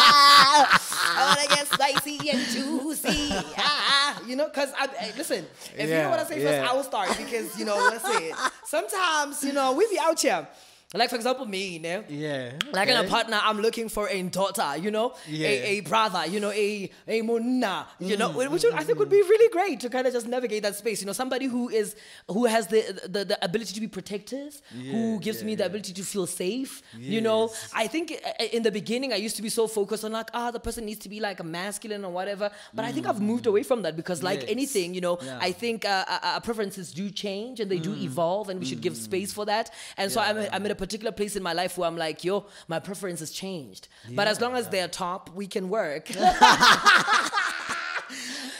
I 0.00 1.36
want 1.36 1.40
to 1.50 1.56
get 1.56 1.66
spicy 1.66 2.30
and 2.30 2.40
juicy. 2.48 3.28
Ah, 3.58 4.20
you 4.26 4.36
know, 4.36 4.46
because 4.48 4.72
I, 4.76 4.84
I- 4.86 5.12
listen, 5.16 5.46
if 5.76 5.88
you 5.88 5.94
know 5.94 6.10
what 6.10 6.20
I 6.20 6.24
say 6.24 6.42
yeah. 6.42 6.60
first, 6.62 6.72
I 6.72 6.74
will 6.76 6.84
start 6.84 7.16
because, 7.18 7.58
you 7.58 7.64
know, 7.64 7.76
let's 7.76 8.04
say 8.04 8.28
it. 8.30 8.36
Sometimes, 8.64 9.42
you 9.44 9.52
know, 9.52 9.72
we 9.72 9.86
be 9.88 9.98
out 9.98 10.20
here. 10.20 10.46
Like, 10.94 11.10
for 11.10 11.16
example, 11.16 11.44
me, 11.44 11.68
you 11.74 11.80
know? 11.80 12.02
Yeah. 12.08 12.52
Like 12.72 12.88
in 12.88 12.96
a 12.96 13.04
partner, 13.04 13.38
I'm 13.42 13.60
looking 13.60 13.90
for 13.90 14.08
a 14.08 14.22
daughter, 14.22 14.74
you 14.78 14.90
know, 14.90 15.14
Yeah. 15.28 15.48
a, 15.48 15.64
a 15.76 15.80
brother, 15.80 16.24
you 16.26 16.40
know, 16.40 16.50
a 16.50 16.90
a 17.06 17.20
mona, 17.20 17.86
you 18.00 18.16
know, 18.16 18.30
Mm, 18.30 18.50
which 18.50 18.62
would- 18.64 18.72
I 18.72 18.84
think 18.84 18.98
would 18.98 19.10
be 19.10 19.20
really 19.20 19.50
great 19.50 19.80
to 19.80 19.90
kind 19.90 20.06
of 20.06 20.14
just 20.14 20.26
navigate 20.26 20.62
that 20.62 20.76
space. 20.76 21.00
You 21.02 21.06
know, 21.06 21.12
somebody 21.12 21.44
who 21.44 21.68
is 21.68 21.94
who 22.26 22.46
has 22.46 22.68
the 22.68 22.80
the, 23.06 23.26
the 23.26 23.44
ability 23.44 23.74
to 23.74 23.80
be 23.80 23.86
protective, 23.88 24.62
who 24.72 25.20
gives 25.20 25.40
yeah, 25.40 25.46
me 25.48 25.54
the 25.56 25.64
yeah. 25.64 25.66
ability 25.66 25.92
to 25.92 26.02
feel 26.02 26.26
safe. 26.26 26.82
You 26.96 27.20
know, 27.20 27.50
I 27.74 27.86
think 27.86 28.06
uh, 28.12 28.44
in 28.56 28.62
the 28.62 28.72
beginning 28.72 29.12
I 29.12 29.16
used 29.16 29.36
to 29.36 29.42
be 29.42 29.50
so 29.50 29.66
focused 29.68 30.04
on 30.06 30.12
like, 30.12 30.30
ah, 30.32 30.50
the 30.50 30.60
person 30.60 30.86
needs 30.86 31.00
to 31.00 31.10
be 31.10 31.20
like 31.20 31.38
a 31.40 31.44
masculine 31.44 32.02
or 32.02 32.10
whatever. 32.12 32.50
But 32.72 32.86
I 32.86 32.92
think 32.92 33.06
I've 33.06 33.20
moved 33.20 33.46
away 33.46 33.62
from 33.62 33.82
that 33.82 33.94
because, 33.94 34.22
like 34.22 34.40
Yes. 34.40 34.50
anything, 34.56 34.94
you 34.94 35.02
know, 35.02 35.18
Yeah. 35.20 35.38
I 35.48 35.52
think 35.52 35.84
uh, 35.84 35.90
uh, 36.08 36.18
uh, 36.22 36.40
preferences 36.40 36.92
do 36.92 37.10
change 37.10 37.60
and 37.60 37.70
they 37.70 37.78
do 37.78 37.92
evolve, 37.94 38.48
and 38.48 38.58
we 38.58 38.64
should 38.64 38.80
give 38.80 38.96
space 38.96 39.34
for 39.34 39.44
that. 39.52 39.70
And 39.98 40.10
so 40.10 40.18
I'm, 40.22 40.38
I'm 40.54 40.64
at 40.64 40.70
a 40.70 40.77
particular 40.78 41.12
place 41.12 41.36
in 41.36 41.42
my 41.42 41.52
life 41.52 41.76
where 41.78 41.88
I'm 41.90 41.96
like, 41.96 42.24
yo, 42.24 42.46
my 42.68 42.78
preference 42.78 43.20
has 43.20 43.30
changed. 43.30 43.88
But 44.18 44.26
as 44.28 44.40
long 44.40 44.54
as 44.56 44.68
they're 44.68 44.88
top, 44.88 45.30
we 45.34 45.46
can 45.46 45.68
work. 45.68 46.08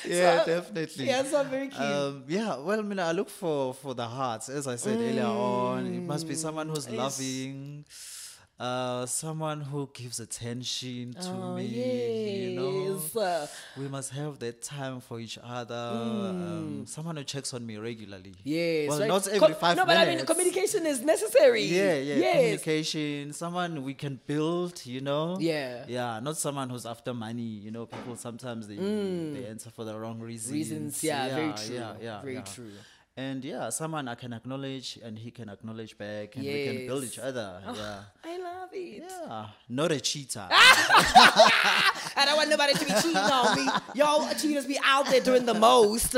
Yeah, 0.07 0.41
So- 0.41 0.47
definitely. 0.47 1.07
yeah, 1.07 1.23
so 1.23 1.43
very 1.45 1.69
keen. 1.69 1.83
Um, 1.83 2.25
yeah, 2.29 2.57
well, 2.57 2.79
I 2.79 2.83
mean, 2.83 2.99
I 2.99 3.13
look 3.13 3.29
for 3.29 3.75
for 3.75 3.95
the 3.95 4.07
hearts, 4.07 4.49
as 4.49 4.67
I 4.67 4.77
said 4.77 4.97
earlier 4.97 5.25
on. 5.25 5.87
It 5.87 6.01
must 6.03 6.27
be 6.27 6.35
someone 6.35 6.69
who's 6.69 6.87
Mm, 6.87 6.93
yes. 6.93 6.99
loving. 6.99 7.85
Uh, 8.59 9.07
someone 9.07 9.61
who 9.61 9.89
gives 9.95 10.19
attention 10.19 11.15
to 11.15 11.29
Oh, 11.31 11.55
me. 11.55 11.65
You 11.67 12.57
know. 12.57 13.49
We 13.77 13.87
must 13.87 14.11
have 14.11 14.41
that 14.41 14.63
time 14.63 15.01
for 15.01 15.21
each 15.21 15.39
other. 15.43 15.75
Um, 15.75 16.85
someone 16.87 17.17
who 17.17 17.23
checks 17.23 17.55
on 17.55 17.65
me 17.65 17.77
regularly. 17.77 18.35
Yes. 18.43 18.89
Well, 18.89 18.99
right? 18.99 19.09
not 19.09 19.27
every 19.29 19.39
Com- 19.39 19.55
five 19.55 19.77
No, 19.77 19.87
but 19.87 19.97
I 19.97 20.07
mean, 20.07 20.27
communication 20.27 20.87
is 20.87 21.01
necessary. 21.03 21.63
Yeah, 21.63 21.95
yeah. 21.95 22.15
Yes. 22.17 22.35
Communication. 22.35 23.33
Someone 23.33 23.85
we 23.85 23.95
can 23.95 24.19
build. 24.27 24.85
You 24.85 25.03
know. 25.03 25.37
Yeah. 25.39 25.85
Yeah. 25.87 26.19
Not 26.21 26.37
someone 26.37 26.69
who's 26.69 26.85
after 26.87 27.15
money. 27.15 27.43
You 27.43 27.71
know, 27.71 27.87
people 27.87 28.17
sometimes 28.17 28.67
they 28.67 28.75
they 28.77 29.47
answer 29.49 29.71
for 29.71 29.85
the 29.85 29.97
wrong 29.97 30.19
reasons. 30.19 30.51
Mm. 30.51 30.55
Reasons, 30.59 31.05
yeah, 31.05 31.29
very 31.29 31.53
true. 31.53 31.75
Yeah, 31.77 31.93
yeah, 32.03 32.21
Very 32.23 32.35
yeah. 32.35 32.41
true. 32.43 32.71
And 33.19 33.45
yeah, 33.45 33.69
someone 33.71 34.07
I 34.07 34.15
can 34.15 34.33
acknowledge 34.33 34.97
and 35.05 35.19
he 35.19 35.33
can 35.33 35.49
acknowledge 35.49 35.99
back, 35.99 36.37
and 36.37 36.45
we 36.45 36.65
can 36.67 36.87
build 36.87 37.03
each 37.03 37.17
Yes. 37.17 37.27
Other. 37.27 37.61
Oh, 37.67 37.75
yeah. 37.75 38.01
I 38.25 38.39
love 38.39 38.69
it. 38.73 39.03
Yeah, 39.03 39.47
not 39.69 39.91
a 39.91 39.99
cheater. 39.99 40.47
I 40.51 42.23
don't 42.25 42.37
want 42.37 42.49
nobody 42.49 42.75
to 42.75 42.85
be 42.85 42.93
cheating 43.03 43.17
on 43.17 43.57
me. 43.57 43.69
Yo, 43.97 44.29
cheaters 44.41 44.67
be 44.67 44.79
out 44.85 45.07
there 45.07 45.21
doing 45.21 45.45
the 45.45 45.55
most. 45.55 46.15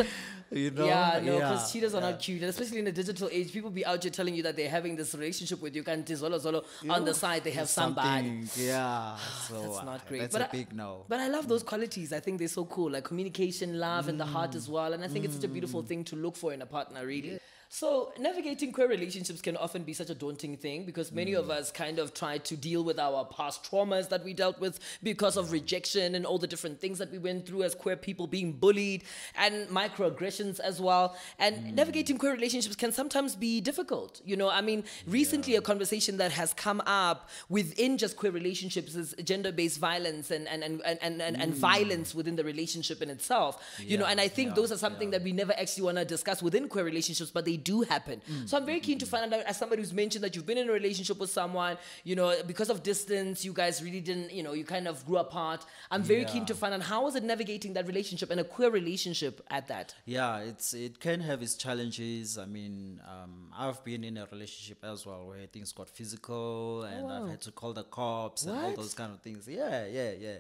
You 0.50 0.70
know? 0.70 0.84
yeah, 0.86 1.20
no, 1.22 1.34
because 1.38 1.72
cheaters 1.72 1.94
are 1.94 2.00
yeah. 2.00 2.10
not 2.10 2.20
cute, 2.20 2.40
and 2.40 2.50
especially 2.50 2.78
in 2.80 2.84
the 2.84 2.92
digital 2.92 3.28
age. 3.30 3.52
People 3.52 3.70
be 3.70 3.86
out 3.86 4.02
here 4.02 4.10
telling 4.10 4.34
you 4.34 4.42
that 4.42 4.56
they're 4.56 4.68
having 4.70 4.96
this 4.96 5.14
relationship 5.14 5.60
with 5.62 5.74
you, 5.76 5.84
and 5.86 6.04
zolo 6.06 6.38
zolo 6.40 6.64
on 6.88 7.04
the 7.04 7.14
side 7.14 7.44
they 7.44 7.50
have 7.52 7.68
somebody. 7.68 8.42
Yeah, 8.56 9.16
so 9.48 9.60
That's 9.62 9.84
not 9.84 10.06
great. 10.08 10.20
That's 10.22 10.32
but 10.32 10.42
a 10.42 10.48
I- 10.48 10.52
big 10.52 10.72
no. 10.74 11.04
But 11.08 11.20
I 11.20 11.28
love 11.28 11.46
those 11.48 11.62
qualities. 11.62 12.12
I 12.12 12.20
think 12.20 12.38
they're 12.38 12.48
so 12.48 12.64
cool, 12.64 12.90
like 12.90 13.04
communication, 13.04 13.78
love, 13.78 14.08
and 14.08 14.18
the 14.18 14.26
heart 14.26 14.50
Mm. 14.52 14.56
as 14.56 14.68
well. 14.68 14.92
And 14.92 15.04
I 15.04 15.08
think 15.08 15.24
it's 15.24 15.34
such 15.34 15.44
a 15.44 15.48
beautiful 15.48 15.82
thing 15.82 16.02
to 16.04 16.16
look 16.16 16.36
for 16.36 16.52
in 16.52 16.62
a 16.62 16.66
partner, 16.66 17.06
really. 17.06 17.38
So 17.72 18.12
navigating 18.18 18.72
queer 18.72 18.88
relationships 18.88 19.40
can 19.40 19.56
often 19.56 19.84
be 19.84 19.92
such 19.92 20.10
a 20.10 20.14
daunting 20.14 20.56
thing 20.56 20.84
because 20.84 21.12
many 21.12 21.30
Mm. 21.34 21.38
of 21.38 21.50
us 21.50 21.70
kind 21.70 22.00
of 22.00 22.12
try 22.12 22.36
to 22.38 22.56
deal 22.56 22.82
with 22.82 22.98
our 22.98 23.24
past 23.24 23.62
traumas 23.62 24.08
that 24.08 24.24
we 24.24 24.34
dealt 24.34 24.58
with 24.58 24.80
because 25.04 25.36
of 25.36 25.52
rejection 25.52 26.16
and 26.16 26.26
all 26.26 26.36
the 26.36 26.48
different 26.48 26.80
things 26.80 26.98
that 26.98 27.12
we 27.12 27.18
went 27.18 27.46
through 27.46 27.62
as 27.62 27.76
queer 27.76 27.94
people, 27.94 28.26
being 28.26 28.50
bullied 28.52 29.04
and 29.36 29.68
microaggressions 29.68 30.58
as 30.58 30.80
well. 30.80 31.16
And 31.38 31.54
Mm. 31.58 31.74
navigating 31.74 32.18
queer 32.18 32.32
relationships 32.32 32.74
can 32.74 32.90
sometimes 32.90 33.36
be 33.36 33.60
difficult. 33.60 34.20
You 34.24 34.36
know, 34.36 34.50
I 34.50 34.62
mean, 34.62 34.82
recently 35.06 35.54
a 35.54 35.60
conversation 35.62 36.16
that 36.16 36.32
has 36.32 36.52
come 36.52 36.80
up 36.86 37.28
within 37.48 37.98
just 37.98 38.16
queer 38.16 38.32
relationships 38.32 38.96
is 38.96 39.14
gender-based 39.22 39.78
violence 39.78 40.32
and 40.32 40.48
and 40.48 40.64
and 40.64 40.82
and, 40.84 40.98
and, 41.00 41.22
and, 41.22 41.36
and 41.40 41.54
violence 41.54 42.16
within 42.16 42.34
the 42.34 42.42
relationship 42.42 43.00
in 43.00 43.10
itself. 43.10 43.62
you 43.78 43.96
know, 43.96 44.06
and 44.06 44.20
I 44.20 44.26
think 44.26 44.48
yeah, 44.48 44.54
those 44.56 44.72
are 44.72 44.76
something 44.86 45.10
that 45.12 45.22
we 45.22 45.30
never 45.30 45.52
actually 45.52 45.84
want 45.84 45.98
to 45.98 46.04
discuss 46.04 46.42
within 46.42 46.68
queer 46.68 46.84
relationships, 46.84 47.30
but 47.30 47.44
they 47.44 47.59
do 47.62 47.82
happen. 47.82 48.20
So 48.46 48.56
I'm 48.56 48.66
very 48.66 48.80
keen 48.80 48.98
to 48.98 49.06
find 49.06 49.32
out, 49.32 49.42
as 49.44 49.56
somebody 49.58 49.82
who's 49.82 49.92
mentioned 49.92 50.24
that 50.24 50.34
you've 50.34 50.46
been 50.46 50.58
in 50.58 50.68
a 50.68 50.72
relationship 50.72 51.18
with 51.18 51.30
someone, 51.30 51.76
you 52.04 52.16
know, 52.16 52.34
because 52.46 52.70
of 52.70 52.82
distance, 52.82 53.44
you 53.44 53.52
guys 53.52 53.82
really 53.82 54.00
didn't, 54.00 54.32
you 54.32 54.42
know, 54.42 54.52
you 54.52 54.64
kind 54.64 54.88
of 54.88 55.04
grew 55.06 55.18
apart. 55.18 55.64
I'm 55.90 56.02
very 56.02 56.24
keen 56.24 56.44
to 56.46 56.54
find 56.54 56.74
out 56.74 56.82
how 56.82 57.04
was 57.04 57.14
it 57.16 57.22
navigating 57.24 57.72
that 57.74 57.86
relationship 57.86 58.30
and 58.30 58.40
a 58.40 58.44
queer 58.44 58.70
relationship 58.70 59.40
at 59.50 59.68
that. 59.68 59.94
Yeah, 60.04 60.38
it's 60.40 60.74
it 60.74 61.00
can 61.00 61.20
have 61.20 61.42
its 61.42 61.54
challenges. 61.54 62.38
I 62.38 62.46
mean, 62.46 63.00
um, 63.06 63.50
I've 63.56 63.82
been 63.84 64.04
in 64.04 64.16
a 64.16 64.26
relationship 64.30 64.78
as 64.84 65.06
well 65.06 65.26
where 65.26 65.46
things 65.46 65.72
got 65.72 65.88
physical, 65.88 66.82
and 66.84 67.10
I've 67.12 67.28
had 67.30 67.40
to 67.42 67.52
call 67.52 67.72
the 67.72 67.84
cops 67.84 68.44
and 68.44 68.56
all 68.58 68.70
Oh, 68.70 68.76
those 68.76 68.94
kind 68.94 69.12
of 69.12 69.20
things. 69.20 69.46
Yeah, 69.48 69.86
yeah, 69.86 70.12
yeah. 70.18 70.38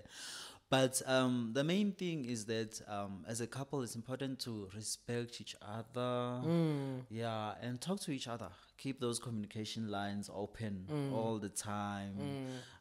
But 0.70 1.02
um, 1.06 1.50
the 1.52 1.64
main 1.64 1.92
thing 1.92 2.24
is 2.26 2.44
that 2.46 2.80
um, 2.86 3.24
as 3.26 3.40
a 3.40 3.46
couple, 3.46 3.82
it's 3.82 3.96
important 3.96 4.38
to 4.40 4.68
respect 4.74 5.40
each 5.40 5.56
other. 5.60 6.40
Mm. 6.46 7.02
Yeah, 7.10 7.54
and 7.60 7.80
talk 7.80 7.98
to 8.02 8.12
each 8.12 8.28
other. 8.28 8.48
Keep 8.78 9.00
those 9.00 9.18
communication 9.18 9.90
lines 9.90 10.30
open 10.32 10.86
Mm. 10.88 11.12
all 11.12 11.38
the 11.38 11.48
time. 11.48 12.14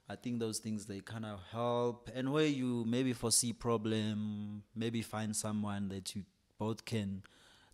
I 0.08 0.16
think 0.16 0.40
those 0.40 0.60
things 0.60 0.86
they 0.86 1.00
kind 1.02 1.26
of 1.26 1.40
help. 1.52 2.10
And 2.14 2.32
where 2.32 2.46
you 2.46 2.86
maybe 2.88 3.14
foresee 3.14 3.54
problem, 3.54 4.64
maybe 4.76 5.02
find 5.02 5.36
someone 5.36 5.90
that 5.90 6.16
you 6.16 6.24
both 6.60 6.86
can 6.86 7.24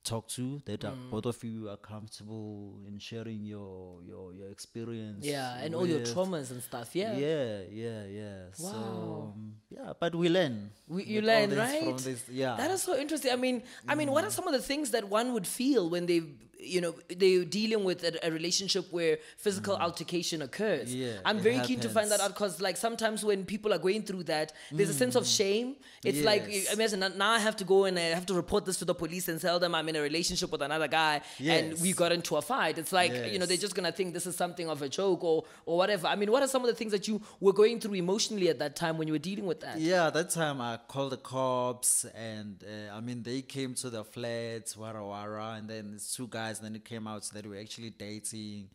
talk 0.06 0.28
to 0.38 0.62
that 0.70 0.82
Mm. 0.86 1.10
both 1.10 1.26
of 1.26 1.38
you 1.44 1.68
are 1.74 1.78
comfortable 1.82 2.78
in 2.88 3.00
sharing 3.00 3.42
your 3.44 4.00
your 4.06 4.34
your 4.38 4.50
experience. 4.54 5.26
Yeah, 5.26 5.58
and 5.64 5.74
all 5.76 5.88
your 5.88 6.02
traumas 6.06 6.52
and 6.54 6.62
stuff. 6.62 6.96
Yeah. 6.96 7.18
Yeah, 7.18 7.66
yeah, 7.84 8.02
yeah. 8.20 8.40
So 8.54 8.70
Wow. 8.70 9.34
um, 9.34 9.56
yeah, 9.70 9.94
but 10.00 10.14
we 10.16 10.30
learn. 10.30 10.70
We, 10.88 11.04
you 11.04 11.22
learn, 11.22 11.50
right? 11.58 11.84
From 11.84 11.98
this, 11.98 12.22
yeah. 12.30 12.56
That 12.62 12.70
is 12.72 12.82
so 12.86 12.94
interesting. 12.96 13.32
I 13.34 13.40
mean, 13.46 13.64
I 13.88 13.96
mean, 13.96 14.10
what 14.14 14.24
are 14.24 14.32
some 14.32 14.48
of 14.48 14.54
the 14.54 14.62
things 14.62 14.92
that 14.96 15.04
one 15.10 15.34
would 15.34 15.48
feel 15.48 15.90
when 15.90 16.06
they, 16.06 16.22
you 16.66 16.82
know, 16.82 16.94
they're 17.08 17.46
dealing 17.46 17.84
with 17.84 18.04
a, 18.04 18.28
a 18.28 18.32
relationship 18.32 18.92
where 18.92 19.18
physical 19.38 19.76
altercation 19.76 20.42
occurs? 20.42 20.94
Mm. 20.94 21.00
Yeah, 21.00 21.14
I'm 21.26 21.40
very 21.40 21.60
keen 21.68 21.80
to 21.82 21.90
find 21.90 22.10
that 22.12 22.20
out 22.20 22.30
because, 22.30 22.60
like, 22.62 22.78
sometimes 22.78 23.24
when 23.24 23.46
people 23.46 23.74
are 23.74 23.78
going 23.78 24.04
through 24.04 24.24
that, 24.24 24.54
there's 24.72 24.90
a 24.90 24.94
sense 24.94 25.16
of 25.16 25.26
shame. 25.28 25.76
It's 26.04 26.22
like, 26.24 26.44
Mm. 26.46 26.54
Yes. 26.54 26.74
imagine 26.74 27.00
now- 27.00 27.32
I 27.36 27.40
have 27.40 27.56
to 27.58 27.64
go 27.64 27.86
and 27.86 27.98
I 27.98 28.04
have 28.20 28.26
to 28.28 28.34
report 28.34 28.66
this 28.66 28.78
to 28.80 28.86
the 28.86 28.96
police 28.96 29.28
and 29.28 29.40
tell 29.42 29.60
them 29.60 29.74
I'm 29.76 29.88
in 29.90 29.96
a 29.96 30.02
relationship 30.02 30.52
with 30.52 30.62
another 30.62 30.88
guy 30.88 31.22
and 31.40 31.80
we 31.82 31.94
got 31.94 32.12
into 32.12 32.36
a 32.38 32.42
fight. 32.42 32.78
It's 32.78 32.92
like, 32.92 33.12
you 33.34 33.40
know, 33.40 33.46
they're 33.46 33.58
just 33.68 33.76
gonna 33.76 33.92
think 33.92 34.14
this 34.14 34.26
is 34.26 34.36
something 34.36 34.70
of 34.70 34.82
a 34.82 34.90
joke 34.90 35.24
or 35.24 35.44
or 35.66 35.78
whatever. 35.78 36.08
I 36.08 36.16
mean, 36.16 36.32
what 36.32 36.42
are 36.44 36.48
some 36.48 36.62
of 36.64 36.68
the 36.68 36.76
things 36.76 36.92
that 36.92 37.08
you 37.08 37.22
were 37.40 37.54
going 37.54 37.80
through 37.80 37.96
emotionally 37.96 38.50
at 38.50 38.60
that 38.60 38.76
time 38.76 38.98
when 38.98 39.08
you 39.08 39.14
were 39.14 39.26
dealing 39.32 39.46
with 39.46 39.60
that? 39.62 39.80
Yeah, 39.80 40.10
that 40.12 40.30
time 40.30 40.62
I 40.62 40.78
called 40.88 41.12
the 41.12 41.18
cops, 41.18 42.06
and 42.34 42.64
uh, 42.64 42.96
I 42.98 43.00
mean 43.02 43.24
they 43.24 43.42
came 43.42 43.74
to 43.76 43.90
the 43.90 44.04
flats 44.04 44.76
wara 44.76 45.02
wara, 45.12 45.58
and 45.58 45.70
then 45.70 45.98
two 46.16 46.28
guys. 46.28 46.55
Then 46.60 46.76
it 46.76 46.86
came 46.86 47.08
out 47.08 47.24
that 47.34 47.44
we 47.44 47.52
were 47.52 47.62
actually 47.62 47.92
dating, 47.92 48.70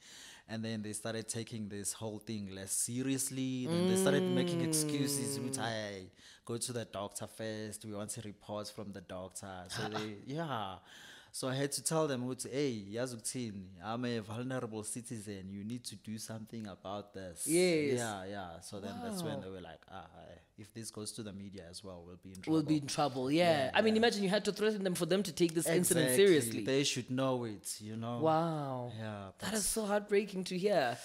and 0.48 0.64
then 0.64 0.82
they 0.82 0.92
started 0.92 1.28
taking 1.28 1.68
this 1.68 1.92
whole 1.92 2.18
thing 2.18 2.48
less 2.54 2.72
seriously. 2.72 3.66
Then 3.66 3.88
they 3.88 3.96
started 3.96 4.22
making 4.22 4.62
excuses, 4.62 5.38
which 5.38 5.54
mm. 5.54 5.62
I 5.62 6.06
go 6.44 6.56
to 6.56 6.72
the 6.72 6.84
doctor 6.84 7.26
first. 7.26 7.84
We 7.84 7.92
want 7.92 8.16
a 8.16 8.22
report 8.22 8.68
from 8.68 8.92
the 8.92 9.00
doctor. 9.00 9.52
So 9.68 9.88
they, 9.88 10.16
yeah. 10.26 10.76
So 11.32 11.48
I 11.48 11.54
had 11.54 11.72
to 11.72 11.82
tell 11.82 12.06
them, 12.08 12.22
hey, 12.50 12.84
Yazuktin, 12.92 13.52
I'm 13.84 14.04
a 14.04 14.18
vulnerable 14.20 14.82
citizen. 14.82 15.48
You 15.50 15.64
need 15.64 15.84
to 15.84 15.96
do 15.96 16.18
something 16.18 16.66
about 16.66 17.14
this. 17.14 17.46
Yes. 17.46 17.98
Yeah, 17.98 18.24
yeah. 18.24 18.60
So 18.60 18.80
then 18.80 18.94
that's 19.02 19.22
when 19.22 19.40
they 19.40 19.48
were 19.48 19.60
like, 19.60 19.80
ah, 19.90 20.06
if 20.58 20.72
this 20.74 20.90
goes 20.90 21.12
to 21.12 21.22
the 21.22 21.32
media 21.32 21.64
as 21.70 21.82
well, 21.82 22.02
we'll 22.06 22.16
be 22.16 22.30
in 22.30 22.40
trouble. 22.40 22.56
will 22.56 22.66
be 22.66 22.76
in 22.76 22.86
trouble. 22.86 23.30
Yeah. 23.30 23.70
I 23.72 23.80
mean, 23.80 23.96
imagine 23.96 24.22
you 24.22 24.28
had 24.28 24.44
to 24.46 24.52
threaten 24.52 24.84
them 24.84 24.94
for 24.94 25.06
them 25.06 25.22
to 25.22 25.32
take 25.32 25.54
this 25.54 25.66
incident 25.66 26.16
seriously. 26.16 26.64
They 26.64 26.84
should 26.84 27.10
know 27.10 27.44
it, 27.44 27.76
you 27.80 27.96
know? 27.96 28.18
wow. 28.18 28.92
Yeah. 28.98 29.28
That 29.38 29.54
is 29.54 29.66
so 29.66 29.86
heartbreaking 29.86 30.44
to 30.44 30.58
hear. 30.58 30.98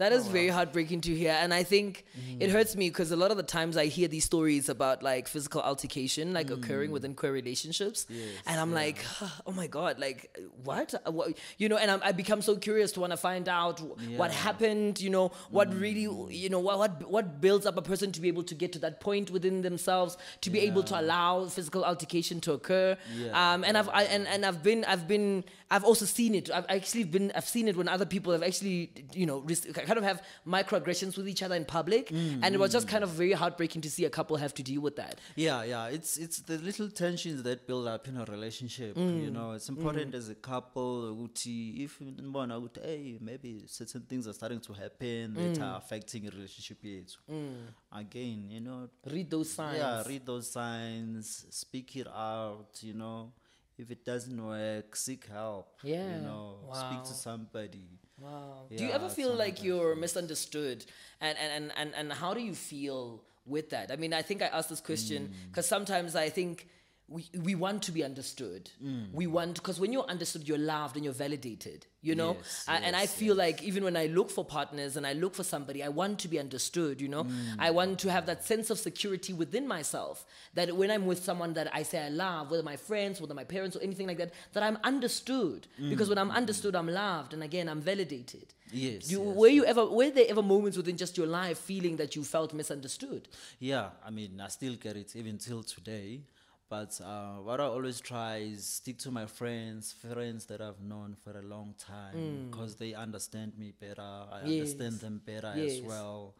That 0.00 0.12
Oh, 0.12 0.16
is 0.16 0.26
very 0.28 0.48
heartbreaking 0.48 1.02
to 1.02 1.12
hear. 1.14 1.32
And 1.42 1.52
I 1.52 1.62
think 1.62 1.90
Mm. 2.18 2.40
it 2.44 2.50
hurts 2.50 2.74
me 2.74 2.88
because 2.88 3.10
a 3.12 3.16
lot 3.16 3.30
of 3.30 3.36
the 3.36 3.42
times 3.58 3.76
I 3.76 3.86
hear 3.96 4.08
these 4.08 4.24
stories 4.24 4.70
about 4.70 5.02
like 5.02 5.28
physical 5.28 5.60
altercation 5.60 6.32
like 6.32 6.48
Mm. 6.48 6.56
occurring 6.58 6.90
within 6.90 7.12
queer 7.14 7.32
relationships. 7.32 8.06
and 8.46 8.56
I'm 8.62 8.72
like, 8.72 8.98
oh 9.46 9.52
my 9.52 9.66
God, 9.78 9.98
like 10.06 10.20
what? 10.64 10.94
Uh, 11.06 11.10
what? 11.18 11.26
You 11.58 11.68
know, 11.68 11.76
and 11.76 11.90
I'm, 11.90 12.00
I 12.02 12.12
become 12.12 12.40
so 12.40 12.56
curious 12.56 12.92
to 12.92 13.00
want 13.04 13.12
to 13.12 13.18
find 13.30 13.46
out 13.60 13.76
what 13.82 13.98
Yeah. 14.00 14.18
Mm. 14.18 14.30
happened, 14.48 15.00
you 15.06 15.10
know, 15.10 15.26
what 15.50 15.68
really, 15.86 16.08
you 16.44 16.48
know, 16.48 16.60
what, 16.60 16.78
what, 16.78 16.92
what 17.16 17.26
builds 17.44 17.66
up 17.66 17.76
a 17.76 17.82
person 17.82 18.10
to 18.12 18.20
be 18.24 18.28
able 18.28 18.44
to 18.44 18.54
get 18.62 18.72
to 18.72 18.78
that 18.86 19.00
point 19.00 19.30
within 19.30 19.60
themselves, 19.68 20.16
to 20.40 20.48
be 20.50 20.60
able 20.60 20.82
to 20.84 20.94
allow 20.98 21.44
physical 21.46 21.84
altercation 21.84 22.40
to 22.40 22.52
occur. 22.58 22.96
Yeah, 23.18 23.36
Um, 23.52 23.64
and 23.64 23.76
I've, 23.76 23.90
I, 23.90 24.04
and, 24.04 24.26
and 24.32 24.46
I've 24.48 24.62
been, 24.62 24.80
I've 24.86 25.06
been, 25.06 25.44
I've 25.70 25.84
also 25.84 26.06
seen 26.06 26.34
it. 26.34 26.50
I've 26.50 26.66
actually 26.76 27.04
been, 27.04 27.30
I've 27.36 27.48
seen 27.56 27.68
it 27.68 27.76
when 27.76 27.86
other 27.96 28.06
people 28.06 28.32
have 28.32 28.42
actually, 28.42 28.90
you 29.14 29.26
know, 29.26 29.38
kind 29.90 29.98
of 30.02 30.04
have 30.10 30.18
microaggressions 30.56 31.12
with 31.18 31.28
each 31.32 31.42
other 31.46 31.56
in 31.60 31.64
public, 31.78 32.04
and 32.44 32.50
it 32.56 32.60
was 32.64 32.70
just 32.78 32.86
kind 32.94 33.04
of 33.06 33.10
very 33.22 33.36
heartbreaking 33.42 33.82
to 33.86 33.90
see 33.96 34.04
a 34.10 34.12
couple 34.18 34.34
have 34.46 34.54
to 34.60 34.64
deal 34.70 34.82
with 34.88 34.96
that. 35.02 35.14
Yeah, 35.46 35.60
yeah. 35.72 35.96
It's 35.96 36.12
it's 36.24 36.38
the 36.50 36.56
little 36.68 36.88
tensions 37.04 37.38
that 37.48 37.58
build 37.70 37.86
up 37.94 38.02
in 38.10 38.14
a 38.22 38.24
relationship. 38.36 38.92
Mm. 38.96 39.22
You 39.24 39.30
know, 39.36 39.48
it's 39.56 39.68
important 39.74 40.10
as 40.20 40.26
a 40.36 40.38
couple. 40.52 40.92
If 41.84 41.92
ukuthi, 42.00 42.80
hey, 42.84 43.18
maybe 43.30 43.52
certain 43.66 44.02
things 44.10 44.24
are 44.28 44.36
starting 44.40 44.60
to 44.68 44.72
happen 44.82 45.34
that 45.34 45.54
Mm. 45.58 45.62
are 45.66 45.76
affecting 45.82 46.22
a 46.28 46.30
relationship 46.38 46.78
yethu. 46.82 47.16
Again, 47.92 48.40
you 48.54 48.60
know, 48.60 48.88
Read 49.14 49.28
those 49.34 49.50
signs. 49.58 49.78
yeah, 49.78 50.02
read 50.06 50.24
those 50.26 50.46
signs, 50.58 51.46
speak 51.62 51.88
it 51.96 52.08
out. 52.08 52.72
You 52.88 52.94
know, 53.02 53.32
if 53.82 53.90
it 53.90 54.02
doesn't 54.04 54.40
work, 54.54 54.88
seek 54.96 55.22
help. 55.26 55.68
Yeah, 55.82 56.16
you 56.16 56.20
know, 56.28 56.44
speak 56.82 57.02
to 57.10 57.14
somebody. 57.28 57.88
Wow. 58.20 58.66
do 58.76 58.84
you 58.84 58.90
ever 58.90 59.08
feel 59.08 59.34
like 59.34 59.62
you're 59.62 59.96
misunderstood? 59.96 60.84
And, 61.20 61.36
and, 61.38 61.52
and, 61.52 61.72
and, 61.76 61.94
and 61.94 62.12
how 62.12 62.34
do 62.34 62.40
you 62.40 62.54
feel 62.54 63.22
with 63.46 63.70
that? 63.70 63.90
I 63.90 63.96
mean, 63.96 64.12
I 64.12 64.22
think 64.22 64.42
I 64.42 64.46
asked 64.46 64.68
this 64.68 64.80
question 64.80 65.28
Mm. 65.28 65.48
because 65.50 65.66
sometimes 65.66 66.14
I 66.14 66.28
think 66.28 66.68
we, 67.10 67.28
we 67.42 67.56
want 67.56 67.82
to 67.82 67.92
be 67.92 68.04
understood. 68.04 68.70
Mm. 68.82 69.12
We 69.12 69.26
want 69.26 69.54
because 69.56 69.80
when 69.80 69.92
you're 69.92 70.06
understood, 70.06 70.46
you're 70.48 70.56
loved 70.74 70.94
and 70.94 71.04
you're 71.04 71.12
validated. 71.26 71.84
You 72.02 72.14
know, 72.14 72.36
Yes, 72.38 72.64
A- 72.68 72.70
and 72.86 72.94
I 72.96 73.00
yes, 73.02 73.12
feel 73.14 73.34
like 73.34 73.62
even 73.62 73.82
when 73.84 73.96
I 73.96 74.06
look 74.06 74.30
for 74.30 74.44
partners 74.44 74.96
and 74.96 75.04
I 75.06 75.12
look 75.12 75.34
for 75.34 75.42
somebody, 75.44 75.82
I 75.82 75.88
want 75.88 76.20
to 76.20 76.28
be 76.28 76.38
understood. 76.38 77.00
You 77.00 77.08
know, 77.08 77.24
Mm. 77.24 77.56
I 77.58 77.70
want 77.72 77.98
to 78.04 78.10
have 78.12 78.26
that 78.26 78.44
sense 78.44 78.70
of 78.70 78.78
security 78.78 79.32
within 79.32 79.66
myself. 79.66 80.24
That 80.54 80.74
when 80.76 80.88
I'm 80.90 81.04
with 81.04 81.22
someone 81.24 81.52
that 81.54 81.68
I 81.74 81.82
say 81.82 81.98
I 81.98 82.10
love, 82.10 82.50
whether 82.52 82.62
my 82.62 82.76
friends, 82.76 83.20
whether 83.20 83.34
my 83.34 83.44
parents, 83.44 83.74
or 83.76 83.82
anything 83.82 84.06
like 84.06 84.18
that, 84.18 84.32
that 84.52 84.62
I'm 84.62 84.78
understood. 84.84 85.66
Because 85.78 86.08
when 86.08 86.16
I'm 86.18 86.30
understood, 86.30 86.74
I'm 86.76 86.88
loved, 86.88 87.34
and 87.34 87.42
again, 87.42 87.68
I'm 87.68 87.80
validated. 87.80 88.46
Mm. 88.68 88.72
Yes, 88.72 89.10
You, 89.10 89.18
yes, 89.24 89.36
were 89.36 89.48
you 89.58 89.64
ever? 89.64 89.84
Were 89.84 90.10
there 90.10 90.26
ever 90.28 90.42
moments 90.42 90.76
within 90.76 90.96
just 90.96 91.18
your 91.18 91.26
life 91.26 91.58
feeling 91.58 91.96
that 91.96 92.14
you 92.14 92.22
felt 92.22 92.54
misunderstood? 92.54 93.26
Yeah, 93.58 93.90
I 94.06 94.10
mean, 94.10 94.40
I 94.40 94.46
still 94.48 94.76
get 94.76 94.96
it 94.96 95.16
even 95.16 95.38
till 95.38 95.64
today. 95.64 96.20
But 96.70 97.00
uh, 97.04 97.38
what 97.42 97.60
I 97.60 97.64
always 97.64 98.00
try 98.00 98.36
is 98.36 98.64
stick 98.64 98.96
to 98.98 99.10
my 99.10 99.26
friends, 99.26 99.92
friends 99.92 100.46
that 100.46 100.60
I've 100.60 100.80
known 100.80 101.16
for 101.24 101.36
a 101.36 101.42
long 101.42 101.74
time, 101.78 102.48
because 102.48 102.76
they 102.76 102.94
understand 102.94 103.58
me 103.58 103.72
better. 103.78 104.00
I 104.00 104.38
understand 104.42 105.00
them 105.00 105.20
better 105.26 105.52
Yes. 105.56 105.78
as 105.78 105.82
well, 105.82 106.36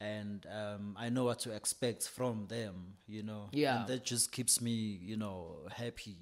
and 0.00 0.44
um, 0.52 0.96
I 0.98 1.08
know 1.08 1.24
what 1.24 1.38
to 1.40 1.52
expect 1.52 2.08
from 2.08 2.46
them. 2.48 2.94
You 3.06 3.22
know, 3.22 3.48
Yeah. 3.52 3.78
and 3.78 3.86
that 3.88 4.04
just 4.04 4.32
keeps 4.32 4.60
me, 4.60 4.72
you 5.10 5.16
know, 5.16 5.68
happy 5.70 6.16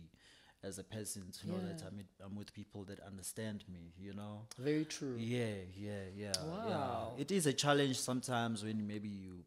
as 0.62 0.78
a 0.78 0.84
person 0.84 1.22
to 1.40 1.48
know 1.48 1.58
that 1.68 1.82
I'm, 1.87 1.96
with- 1.96 2.20
I'm 2.22 2.37
with 2.37 2.52
people 2.52 2.84
that 2.84 3.00
understand 3.00 3.64
me. 3.72 3.94
You 3.98 4.12
know. 4.12 4.42
Very 4.58 4.84
true. 4.84 5.16
Yeah, 5.16 5.54
yeah, 5.74 6.02
yeah. 6.14 6.32
Wow. 6.44 7.12
Yeah. 7.16 7.22
It 7.22 7.30
is 7.32 7.46
a 7.46 7.54
challenge 7.54 7.98
sometimes 7.98 8.62
when 8.62 8.87
maybe 8.87 9.08
you 9.08 9.44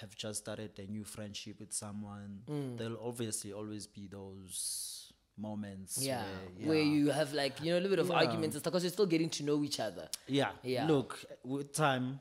have 0.00 0.14
just 0.16 0.40
started 0.40 0.70
a 0.78 0.86
new 0.90 1.04
friendship 1.04 1.60
with 1.60 1.72
someone. 1.72 2.40
Mm. 2.50 2.78
There'll 2.78 3.00
obviously 3.06 3.52
always 3.52 3.86
be 3.86 4.06
those 4.08 4.98
moments 5.38 5.96
Yeah, 5.98 6.24
where, 6.58 6.68
where 6.68 6.78
you 6.82 7.08
have 7.10 7.32
like 7.32 7.58
you 7.62 7.70
know 7.72 7.78
a 7.78 7.80
little 7.80 7.88
bit 7.96 7.98
of 8.00 8.08
Yeah. 8.10 8.16
arguments 8.16 8.54
and 8.54 8.62
stuff 8.62 8.70
because 8.70 8.84
you're 8.84 8.92
still 8.92 9.06
getting 9.06 9.30
to 9.30 9.42
know 9.42 9.64
each 9.64 9.80
other. 9.80 10.08
yeah. 10.26 10.50
Yeah. 10.62 10.84
Mm. 10.84 10.88
Look, 10.88 11.24
with 11.42 11.72
time, 11.72 12.20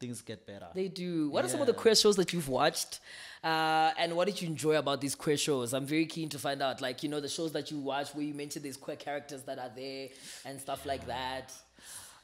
things 0.00 0.20
get 0.22 0.46
better. 0.46 0.66
They 0.74 0.88
do. 0.88 1.30
What 1.30 1.44
are 1.44 1.48
some 1.48 1.60
of 1.60 1.66
the 1.68 1.74
queer 1.74 1.94
shows 1.94 2.16
that 2.16 2.32
you've 2.32 2.48
watched? 2.48 2.98
Uh, 3.42 3.92
and 3.98 4.16
what 4.16 4.26
did 4.26 4.42
you 4.42 4.48
enjoy 4.48 4.76
about 4.76 5.00
these 5.00 5.14
queer 5.14 5.36
shows? 5.36 5.72
I'm 5.72 5.86
very 5.86 6.06
keen 6.06 6.28
to 6.30 6.38
find 6.38 6.60
out. 6.60 6.80
Like, 6.80 7.02
you 7.04 7.08
know, 7.08 7.20
the 7.20 7.28
shows 7.28 7.52
that 7.52 7.70
you 7.70 7.78
watch 7.78 8.14
where 8.14 8.24
you 8.24 8.34
mentioned 8.34 8.64
these 8.64 8.76
queer 8.76 8.96
characters 8.96 9.42
that 9.44 9.58
are 9.58 9.70
there 9.74 10.08
and 10.44 10.60
stuff 10.60 10.84
like 10.84 11.06
that. 11.06 11.52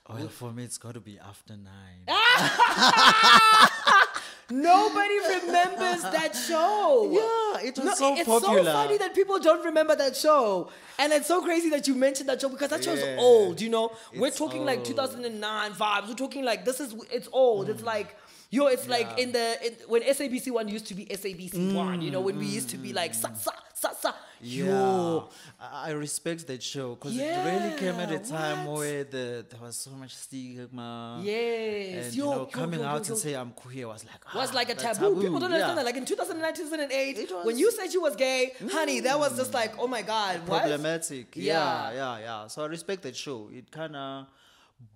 well, 0.08 0.28
for 0.28 0.52
me, 0.52 0.64
it's 0.64 0.76
got 0.78 0.94
to 0.94 1.00
be 1.00 1.18
after 1.20 1.54
nine. 1.56 2.04
Nobody 4.50 5.18
remembers 5.18 6.02
that 6.02 6.36
show. 6.36 7.08
Yeah, 7.10 7.66
it 7.68 7.76
was 7.76 7.84
No, 7.84 7.94
so 7.94 8.14
it's 8.16 8.28
popular. 8.28 8.64
so 8.64 8.72
funny 8.72 8.96
that 8.98 9.14
people 9.14 9.38
don't 9.40 9.64
remember 9.64 9.96
that 9.96 10.16
show. 10.16 10.70
And 10.98 11.12
it's 11.12 11.26
so 11.26 11.42
crazy 11.42 11.68
that 11.70 11.88
you 11.88 11.94
mentioned 11.94 12.28
that 12.28 12.40
show 12.40 12.48
because 12.48 12.70
that 12.70 12.84
show's 12.84 13.00
Yeah. 13.00 13.16
old, 13.18 13.60
you 13.60 13.68
know? 13.68 13.92
We're 14.14 14.28
It's 14.28 14.38
talking 14.38 14.64
like 14.64 14.84
2009 14.84 15.72
vibes. 15.72 16.08
We're 16.08 16.14
talking 16.14 16.44
like 16.44 16.64
this 16.64 16.78
is 16.80 16.94
it's 17.10 17.28
old. 17.32 17.68
It's 17.68 17.82
like 17.82 18.16
yo, 18.50 18.66
it's 18.66 18.86
like 18.88 19.08
Mm. 19.16 19.18
In 19.18 19.32
the 19.32 19.66
in, 19.66 19.72
when 19.88 20.02
SABC 20.02 20.50
one 20.52 20.68
used 20.68 20.86
to 20.86 20.94
be 20.94 21.06
SABC 21.06 21.74
one, 21.74 22.00
you 22.00 22.10
know, 22.12 22.20
when 22.20 22.38
we 22.38 22.46
used 22.46 22.70
to 22.70 22.76
be 22.76 22.92
like 22.92 23.14
sa 23.14 23.28
sa 23.34 23.50
sa 23.74 23.92
sa. 23.92 24.12
Yeah, 24.40 24.66
Yo, 24.66 25.28
I 25.60 25.90
respect 25.92 26.46
that 26.48 26.62
show 26.62 26.94
because 26.94 27.16
it 27.16 27.22
really 27.22 27.78
came 27.78 27.94
at 27.94 28.12
a 28.12 28.18
time 28.18 28.66
what? 28.66 28.78
where 28.78 29.04
the, 29.04 29.46
there 29.48 29.60
was 29.60 29.76
so 29.76 29.92
much 29.92 30.14
stigma. 30.14 31.20
Yes, 31.22 32.06
and 32.06 32.14
yo, 32.14 32.24
you 32.24 32.30
know, 32.30 32.36
yo, 32.40 32.46
coming 32.46 32.80
yo, 32.80 32.86
out 32.86 33.08
and 33.08 33.18
say 33.18 33.34
I'm 33.34 33.50
queer 33.52 33.88
was 33.88 34.04
like 34.04 34.34
was 34.34 34.50
ah, 34.50 34.54
like 34.54 34.70
a 34.70 34.74
that's 34.74 34.98
taboo. 34.98 35.20
People 35.20 35.38
don't 35.38 35.52
understand 35.52 35.78
that. 35.78 35.84
Like 35.84 35.96
in 35.96 36.04
2009, 36.04 36.54
2008, 36.54 37.18
It 37.18 37.32
when 37.44 37.56
you 37.58 37.70
said 37.72 37.92
you 37.94 38.02
was 38.02 38.16
gay, 38.16 38.52
honey, 38.70 39.00
that 39.00 39.18
was 39.18 39.36
just 39.36 39.54
like, 39.54 39.74
oh 39.78 39.86
my 39.86 40.02
god, 40.02 40.40
what? 40.46 40.62
problematic. 40.62 41.34
Yeah. 41.34 41.90
Yeah, 41.90 41.94
yeah, 41.94 42.18
yeah. 42.18 42.46
So 42.48 42.62
I 42.62 42.66
respect 42.66 43.02
that 43.02 43.16
show. 43.16 43.48
It 43.52 43.70
kind 43.70 43.96
of 43.96 44.26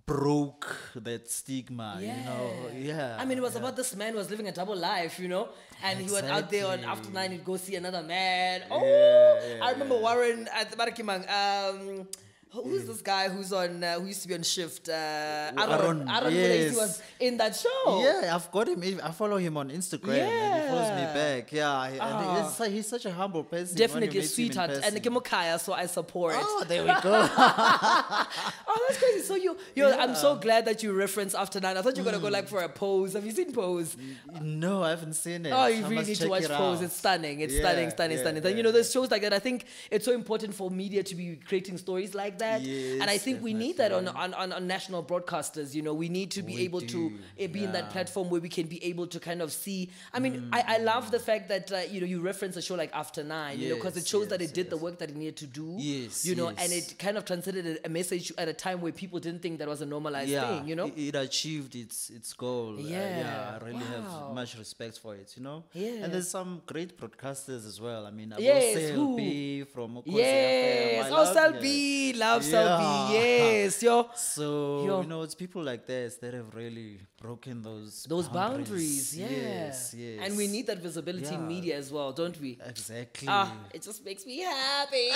broke 0.05 0.75
that 0.95 1.29
stigma. 1.29 1.97
You 1.99 2.07
know, 2.07 2.51
yeah. 2.75 3.17
I 3.19 3.25
mean, 3.25 3.37
it 3.37 3.41
was 3.41 3.55
about 3.55 3.75
this 3.75 3.95
man 3.95 4.11
who 4.13 4.17
was 4.19 4.29
living 4.29 4.47
a 4.47 4.51
double 4.51 4.75
life, 4.75 5.19
you 5.19 5.27
know, 5.27 5.49
and 5.83 5.99
he 5.99 6.05
was 6.11 6.23
out 6.23 6.49
there 6.51 6.67
on 6.67 6.79
after 6.79 7.09
Exactly. 7.09 7.13
nine, 7.13 7.31
he'd 7.31 7.45
go 7.45 7.57
see 7.57 7.75
another 7.75 8.03
man. 8.03 8.63
Oh, 8.69 8.81
Yeah, 8.83 9.55
yeah, 9.57 9.65
I 9.65 9.71
remember 9.71 9.95
yeah. 9.95 10.01
Warren 10.01 10.47
at 10.53 10.71
Barakimang. 10.77 11.23
Um, 11.29 12.07
who's 12.51 12.85
this 12.85 13.01
guy 13.01 13.29
who's 13.29 13.53
on 13.53 13.83
uh, 13.83 13.99
who 13.99 14.07
used 14.07 14.21
to 14.23 14.27
be 14.27 14.33
on 14.33 14.43
shift? 14.43 14.89
Uh, 14.89 14.91
Aaron, 14.93 15.57
Aaron, 15.59 16.09
Aaron 16.09 16.33
yes. 16.33 16.75
was 16.75 17.01
in 17.19 17.37
that 17.37 17.55
show. 17.55 18.01
Yeah, 18.03 18.35
I've 18.35 18.51
got 18.51 18.67
him. 18.67 18.99
I 19.03 19.11
follow 19.11 19.37
him 19.37 19.57
on 19.57 19.69
Instagram, 19.69 20.19
and 20.19 20.63
he 20.63 20.69
follows 20.69 20.89
me 20.89 21.05
back. 21.13 21.51
Yeah, 21.51 21.83
and 21.83 21.99
Ah. 22.01 22.51
he's, 22.69 22.87
such 22.87 23.05
a 23.05 23.11
humble 23.11 23.43
person. 23.43 23.77
Definitely 23.77 24.07
a 24.07 24.11
meet 24.11 24.15
him 24.17 24.21
in 24.23 24.27
sweetheart, 24.27 24.71
and. 24.83 25.01
Kimokaya, 25.01 25.59
so 25.59 25.73
I 25.73 25.87
support. 25.87 26.35
Oh, 26.37 26.63
there 26.67 26.83
we 26.83 26.89
go. 27.01 27.27
Oh, 28.73 28.85
that's 28.87 28.99
crazy. 29.01 29.21
So 29.21 29.35
you, 29.35 29.57
you 29.75 29.85
I'm 29.85 30.15
so 30.15 30.35
glad 30.35 30.65
that 30.65 30.83
you 30.83 30.93
referenced 30.93 31.35
After 31.35 31.59
Nine. 31.59 31.77
I 31.77 31.81
thought 31.81 31.97
you 31.97 32.03
were 32.03 32.11
gonna 32.11 32.21
go 32.23 32.29
like 32.29 32.47
for 32.47 32.61
a 32.61 32.69
pose. 32.69 33.13
Have 33.13 33.25
you 33.25 33.31
seen 33.31 33.51
Pose? 33.51 33.97
no, 34.41 34.83
I 34.83 34.91
haven't 34.91 35.13
seen 35.13 35.45
it. 35.45 35.51
Oh, 35.51 35.67
you 35.67 35.85
I 35.85 35.89
really 35.89 36.05
need 36.05 36.15
to 36.17 36.27
watch 36.29 36.43
it 36.43 36.49
Pose. 36.51 36.79
out. 36.79 36.83
It's 36.85 36.95
stunning. 36.95 37.41
It's 37.41 37.53
Yeah, 37.53 37.61
stunning, 37.61 37.89
stunning, 37.89 38.17
yeah, 38.17 38.23
stunning. 38.23 38.45
And 38.45 38.57
you 38.57 38.63
know, 38.63 38.71
there's 38.71 38.91
shows 38.91 39.11
like 39.11 39.21
that. 39.23 39.33
I 39.33 39.39
think 39.39 39.65
it's 39.89 40.05
so 40.05 40.13
important 40.13 40.53
for 40.53 40.69
media 40.71 41.03
to 41.03 41.15
be 41.15 41.35
creating 41.47 41.77
stories 41.77 42.13
like 42.15 42.37
that. 42.41 42.61
and 43.01 43.03
I 43.09 43.13
Yes, 43.13 43.23
think 43.23 43.41
we 43.41 43.53
need 43.53 43.77
that 43.77 43.91
on, 43.91 44.07
on, 44.09 44.33
on, 44.33 44.51
on 44.57 44.67
national 44.67 45.01
broadcasters. 45.03 45.73
You 45.73 45.81
know, 45.81 45.93
we 45.93 46.09
need 46.09 46.29
to 46.31 46.41
be 46.43 46.55
We 46.55 46.61
able 46.67 46.81
to 46.81 46.87
do, 47.09 47.17
eh, 47.39 47.47
be 47.47 47.63
in 47.63 47.71
that. 47.73 47.85
Mm. 47.89 47.91
platform 47.91 48.29
where 48.31 48.41
we 48.41 48.49
can 48.57 48.67
be 48.67 48.79
able 48.91 49.07
to 49.07 49.19
kind 49.19 49.41
of 49.41 49.51
see. 49.51 49.89
I 50.13 50.19
mean, 50.19 50.49
I, 50.57 50.61
I 50.75 50.77
love 50.91 51.11
the 51.11 51.19
fact 51.19 51.49
that, 51.49 51.71
uh, 51.71 51.77
you 51.93 51.99
know, 52.01 52.07
you 52.13 52.19
reference 52.21 52.55
a 52.57 52.61
show 52.61 52.75
like 52.75 52.91
After 52.93 53.23
Nine, 53.23 53.59
you 53.59 53.69
know, 53.69 53.75
because 53.75 53.95
it 53.97 54.01
Yes, 54.05 54.07
shows 54.13 54.27
that 54.29 54.41
it 54.41 54.53
did 54.53 54.69
the 54.69 54.77
work 54.77 54.95
that 54.99 55.09
it 55.09 55.15
needed 55.15 55.37
to 55.37 55.47
do. 55.47 55.75
Yes, 55.77 56.25
You 56.25 56.35
know, 56.35 56.47
and 56.49 56.69
it 56.79 56.87
kind 56.99 57.17
of 57.17 57.23
transcended 57.25 57.65
a- 57.83 57.89
message 57.89 58.31
at 58.37 58.47
a 58.47 58.53
time 58.53 58.77
where 58.83 58.91
people 59.03 59.19
didn't 59.25 59.41
think 59.41 59.59
that 59.59 59.67
was 59.67 59.81
a 59.81 59.85
normalized 59.95 60.29
yeah, 60.29 60.47
thing, 60.47 60.67
you 60.69 60.75
know? 60.79 60.87
it, 60.87 60.97
it 61.09 61.15
achieved 61.27 61.75
its 61.75 62.09
its 62.17 62.33
goal. 62.33 62.71
Uh, 62.77 62.81
Yeah, 62.81 63.17
yeah, 63.23 63.51
I 63.59 63.65
really 63.65 63.85
wow. 63.91 63.95
have 64.27 64.35
much 64.41 64.51
respect 64.63 64.95
for 65.03 65.11
it. 65.21 65.29
You 65.37 65.43
know, 65.47 65.57
Yeah. 65.73 66.03
and 66.03 66.13
there's 66.13 66.29
some 66.37 66.51
great 66.71 66.91
broadcasters 66.99 67.63
as 67.71 67.77
well. 67.85 68.01
I 68.05 68.11
mean, 68.11 68.29
Yes, 68.37 68.63
Abose 68.77 68.89
who? 68.95 69.05
LB 69.17 69.21
from 69.73 69.89
Ukhozi 69.97 70.17
Yes. 70.21 71.05
FM. 71.05 71.05
I 71.05 71.09
Oh, 71.09 71.13
love. 71.23 71.27
Love. 72.39 72.45
Yeah. 72.47 73.11
Yes. 73.11 73.83
Yo. 73.83 74.09
So 74.15 74.85
Yo. 74.85 75.01
you 75.01 75.07
know, 75.07 75.21
it's 75.23 75.35
people 75.35 75.63
like 75.63 75.85
this 75.85 76.15
that 76.17 76.33
have 76.33 76.53
really 76.55 76.99
broken 77.21 77.61
those 77.61 78.03
those 78.09 78.27
boundaries, 78.27 79.15
yeah. 79.15 79.29
Yes, 79.29 79.93
yes. 79.93 80.19
And 80.23 80.35
we 80.37 80.47
need 80.47 80.65
that 80.67 80.79
visibility 80.79 81.33
in 81.35 81.47
media 81.47 81.77
as 81.77 81.91
well, 81.91 82.11
don't 82.21 82.39
we? 82.41 82.57
exactly. 82.65 83.27
Ah, 83.29 83.51
it 83.73 83.81
just 83.83 84.03
makes 84.05 84.25
me 84.25 84.39
happy. 84.41 85.07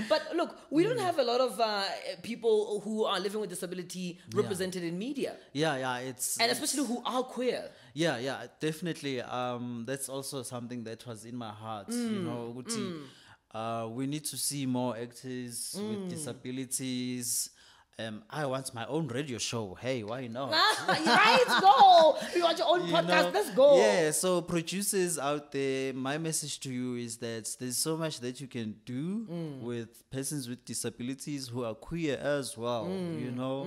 but 0.08 0.22
look, 0.34 0.56
we 0.70 0.82
don't 0.84 0.98
have 1.00 1.18
a 1.18 1.22
lot 1.22 1.40
of 1.40 1.60
uh, 1.60 1.82
people 2.22 2.80
who 2.84 3.04
are 3.04 3.20
living 3.20 3.40
with 3.40 3.50
disability 3.50 4.18
represented 4.34 4.82
in 4.82 4.98
media, 4.98 5.36
yeah, 5.52 5.76
yeah. 5.76 5.98
It's 5.98 6.38
and 6.38 6.50
it's- 6.50 6.56
especially 6.62 6.86
who 6.86 7.02
are 7.04 7.22
queer. 7.22 7.70
Yeah, 7.94 8.18
yeah, 8.18 8.46
definitely. 8.60 9.20
Um, 9.22 9.84
that's 9.86 10.08
also 10.08 10.42
something 10.42 10.84
that 10.84 11.06
was 11.06 11.24
in 11.24 11.36
my 11.36 11.50
heart. 11.50 11.88
Mm, 11.88 12.12
You 12.12 12.20
know, 12.28 12.40
ukuthi, 12.54 12.82
uh, 13.54 13.88
we 13.90 14.06
need 14.06 14.24
to 14.24 14.36
see 14.36 14.66
more 14.66 14.96
actors 14.96 15.74
Mm. 15.78 15.88
with 15.88 16.10
disabilities. 16.10 17.50
Um, 17.98 18.22
I 18.28 18.44
want 18.44 18.74
my 18.74 18.84
own 18.88 19.08
radio 19.08 19.38
show. 19.38 19.72
Hey, 19.80 20.02
why 20.02 20.26
not? 20.26 20.50
right? 20.86 21.44
Go. 21.62 22.18
You 22.36 22.42
want 22.42 22.58
your 22.58 22.68
own 22.68 22.86
You 22.86 22.92
podcast? 22.92 23.06
know? 23.08 23.30
Let's 23.32 23.50
go. 23.52 23.78
Yeah, 23.78 24.10
so 24.10 24.42
producers 24.42 25.18
out 25.18 25.50
there, 25.50 25.94
my 25.94 26.18
message 26.18 26.60
to 26.60 26.70
you 26.70 26.96
is 26.96 27.16
that 27.18 27.48
there's 27.58 27.78
so 27.78 27.96
much 27.96 28.20
that 28.20 28.38
you 28.38 28.48
can 28.48 28.74
do 28.84 29.24
Mm. 29.26 29.60
with 29.62 29.88
persons 30.10 30.46
with 30.46 30.62
disabilities 30.66 31.48
who 31.48 31.64
are 31.64 31.74
queer 31.74 32.18
as 32.18 32.54
well. 32.58 32.84
Mm, 32.84 33.18
You 33.24 33.30
know, 33.30 33.66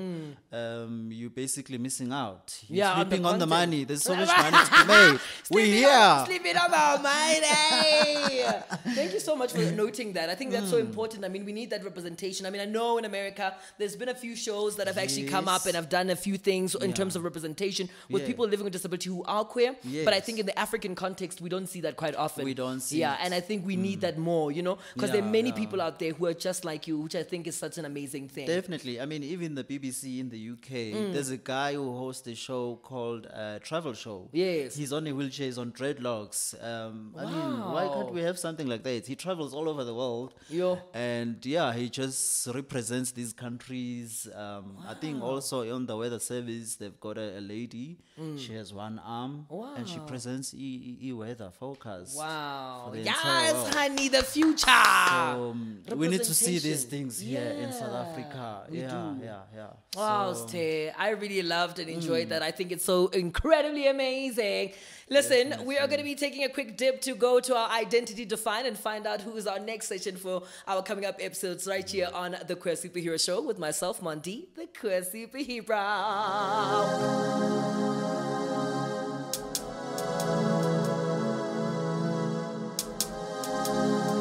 um, 0.54 1.10
you're 1.12 1.32
basically 1.32 1.80
missing 1.80 2.14
out. 2.14 2.56
You're 2.68 2.78
Yeah, 2.86 2.92
on 2.92 3.00
the 3.00 3.06
sleeping 3.06 3.26
on 3.26 3.40
the, 3.40 3.48
money. 3.48 3.84
There's 3.84 4.04
so 4.04 4.16
much 4.22 4.28
money 4.28 4.58
to 4.64 4.72
be 4.72 4.88
made. 4.88 5.12
we 5.50 5.62
Sleeping 5.64 5.74
here. 5.74 5.90
on, 5.90 6.26
sleeping 6.28 6.56
on 6.56 6.72
our 6.72 7.00
mind. 7.00 7.42
eh? 7.46 8.62
Thank 8.94 9.12
you 9.14 9.20
so 9.20 9.36
much 9.36 9.54
for 9.54 9.72
noting 9.72 10.14
that. 10.14 10.30
I 10.30 10.36
think 10.36 10.52
that's 10.52 10.70
so 10.70 10.78
Hmm. 10.80 10.86
important. 10.86 11.26
I 11.26 11.30
mean, 11.30 11.46
we 11.46 11.52
need 11.52 11.72
that 11.72 11.84
representation. 11.84 12.46
I 12.46 12.52
mean, 12.52 12.62
I 12.62 12.66
know 12.66 13.00
in 13.00 13.06
America 13.06 13.56
there's 13.80 13.96
been 13.96 14.10
a 14.10 14.19
few 14.24 14.36
shows 14.36 14.72
that 14.78 14.88
have 14.92 14.98
actually 15.04 15.28
come 15.36 15.48
up 15.56 15.66
and 15.68 15.76
have 15.76 15.90
done 15.90 16.10
a 16.10 16.16
few 16.16 16.38
things 16.50 16.76
in 16.88 16.92
terms 17.00 17.16
of 17.18 17.24
representation 17.30 17.90
with 18.10 18.26
people 18.30 18.46
living 18.54 18.66
with 18.68 18.74
disability 18.74 19.10
who 19.10 19.24
are 19.24 19.46
queer. 19.56 19.76
But 20.06 20.14
I 20.14 20.20
think 20.20 20.40
in 20.40 20.46
the 20.52 20.58
African 20.66 20.94
context, 21.04 21.42
we 21.46 21.50
don't 21.56 21.68
see 21.74 21.82
that 21.82 21.96
quite 22.04 22.16
often. 22.26 22.46
We 22.46 22.54
don't 22.66 22.82
see 22.88 23.00
Yeah, 23.00 23.14
it. 23.16 23.20
And 23.24 23.34
I 23.34 23.42
think 23.48 23.66
we 23.72 23.76
need 23.88 24.00
that 24.02 24.18
more. 24.18 24.52
You 24.58 24.64
know, 24.68 24.78
because 24.94 25.12
there 25.12 25.24
are 25.26 25.32
many 25.40 25.52
people 25.62 25.80
out 25.82 25.96
there 26.00 26.14
who 26.18 26.26
are 26.32 26.34
just 26.50 26.62
like 26.72 26.82
you, 26.90 26.96
which 27.06 27.16
I 27.16 27.24
think 27.32 27.48
is 27.52 27.56
such 27.66 27.78
an 27.82 27.86
amazing 27.94 28.26
thing. 28.36 28.48
Definitely. 28.48 28.96
I 29.04 29.06
mean, 29.12 29.24
even 29.36 29.56
the 29.56 29.64
BBC 29.72 30.20
in 30.24 30.30
the 30.36 30.42
UK, 30.54 30.70
Mm. 30.90 31.14
there's 31.14 31.30
a 31.40 31.42
guy 31.56 31.70
who 31.80 31.88
hosts 32.04 32.28
a 32.28 32.36
show 32.48 32.64
called 32.90 33.28
uh, 33.28 33.60
Travel 33.68 33.94
Show. 34.04 34.20
Yes. 34.32 34.76
He's 34.76 34.92
on 34.98 35.08
a 35.08 35.14
wheelchair, 35.18 35.46
he's 35.52 35.58
on 35.64 35.72
dreadlocks. 35.80 36.42
Um, 36.72 36.96
I 37.18 37.26
mean, 37.34 37.52
why 37.76 37.86
can't 37.94 38.12
we 38.18 38.22
have 38.30 38.38
something 38.46 38.68
like 38.74 38.84
that? 38.84 39.08
He 39.12 39.16
travels 39.26 39.52
all 39.58 39.68
over 39.74 39.84
the 39.84 39.96
world. 40.02 40.30
Yo. 40.50 40.80
And 40.94 41.38
yeah, 41.56 41.70
he 41.80 41.86
just 42.02 42.48
represents 42.60 43.10
these 43.20 43.34
countries 43.46 44.09
ladies. 44.10 44.28
Um, 44.36 44.78
I 44.88 44.94
think 44.96 45.22
also 45.24 45.74
on 45.74 45.86
the 45.86 45.96
weather 45.96 46.20
service 46.20 46.76
they've 46.76 47.00
got 47.00 47.18
a, 47.18 47.38
a 47.38 47.42
lady. 47.42 47.98
She 48.38 48.54
has 48.54 48.74
one 48.74 49.00
arm 49.00 49.46
and 49.78 49.88
she 49.88 50.00
presents 50.00 50.54
e, 50.54 50.58
e, 50.58 51.08
e 51.10 51.14
weather 51.14 51.50
forecast. 51.58 52.18
Wow. 52.18 52.84
for 52.88 52.92
the 52.96 53.00
entire 53.00 53.42
Yes, 53.44 53.54
world. 53.54 53.74
honey, 53.76 54.08
the 54.10 54.24
future. 54.24 54.66
So, 54.66 55.52
um, 55.52 55.80
we 55.96 56.08
need 56.10 56.24
to 56.24 56.34
see 56.34 56.60
these 56.60 56.84
things 56.84 57.20
here 57.20 57.56
in 57.62 57.72
South 57.72 57.94
Africa. 57.94 58.64
we 58.70 58.80
yeah, 58.82 58.90
do. 58.90 59.24
yeah, 59.26 59.40
yeah. 59.56 59.68
Wow, 59.96 60.34
So, 60.34 60.48
Stay. 60.48 60.90
I 60.92 61.10
really 61.12 61.42
loved 61.42 61.80
and 61.80 61.90
enjoyed 61.90 62.28
Mm. 62.28 62.30
that. 62.30 62.44
I 62.44 62.52
think 62.52 62.72
it's 62.74 62.84
so 62.86 63.08
incredibly 63.08 63.88
amazing. 63.88 64.74
Listen, 65.10 65.66
we 65.66 65.78
are 65.78 65.88
going 65.88 65.98
to 66.00 66.04
be 66.04 66.14
taking 66.16 66.44
a 66.44 66.50
quick 66.50 66.78
dip 66.78 67.02
to 67.02 67.16
go 67.16 67.40
to 67.40 67.56
our 67.56 67.70
identity 67.72 68.26
define 68.26 68.66
and 68.68 68.78
find 68.78 69.08
out 69.08 69.22
who 69.22 69.36
is 69.38 69.48
our 69.48 69.58
next 69.60 69.88
session 69.88 70.16
for 70.18 70.44
our 70.68 70.84
coming 70.84 71.06
up 71.06 71.16
episodes 71.20 71.66
right 71.66 71.90
here 71.90 72.10
on 72.14 72.36
the 72.48 72.56
Queer 72.56 72.76
Superhero 72.76 73.24
Show 73.24 73.42
with 73.42 73.58
myself, 73.58 73.99
Mondi, 74.02 74.48
the 74.56 74.68
Queer 74.68 75.02
Superhero. 75.02 75.80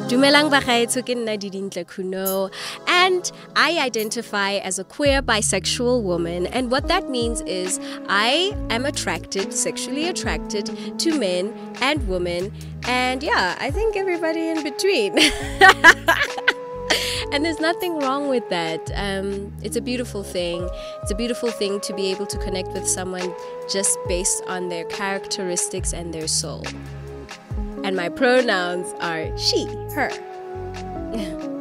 Dumelang 0.09 0.51
and 2.87 3.33
I 3.57 3.79
identify 3.79 4.53
as 4.53 4.79
a 4.79 4.85
queer 4.85 5.21
bisexual 5.21 6.03
woman 6.03 6.47
and 6.47 6.71
what 6.71 6.89
that 6.89 7.11
means 7.11 7.43
is 7.43 7.79
I 8.09 8.57
am 8.71 8.87
attracted 8.87 9.53
sexually 9.53 10.09
attracted 10.09 10.99
to 10.99 11.19
men 11.19 11.53
and 11.83 12.09
women 12.09 12.55
and 12.85 13.23
yeah 13.23 13.57
I 13.61 13.71
think 13.71 13.97
everybody 13.97 14.49
in 14.49 14.63
between 14.63 15.19
and 17.33 17.45
there's 17.45 17.61
nothing 17.61 17.99
wrong 17.99 18.29
with 18.29 18.49
that. 18.49 18.91
Um, 18.95 19.53
it's 19.63 19.77
a 19.77 19.81
beautiful 19.81 20.23
thing. 20.23 20.69
It's 21.03 21.11
a 21.11 21.15
beautiful 21.15 21.51
thing 21.51 21.81
to 21.81 21.95
be 21.95 22.11
able 22.11 22.27
to 22.27 22.39
connect 22.39 22.69
with 22.69 22.87
someone 22.87 23.35
just 23.69 23.99
based 24.07 24.43
on 24.47 24.69
their 24.69 24.85
characteristics 24.85 25.93
and 25.93 26.13
their 26.13 26.29
soul. 26.29 26.65
And 27.85 27.95
my 27.97 28.09
pronouns 28.09 28.93
are 29.01 29.37
she, 29.37 29.67
her. 29.95 30.11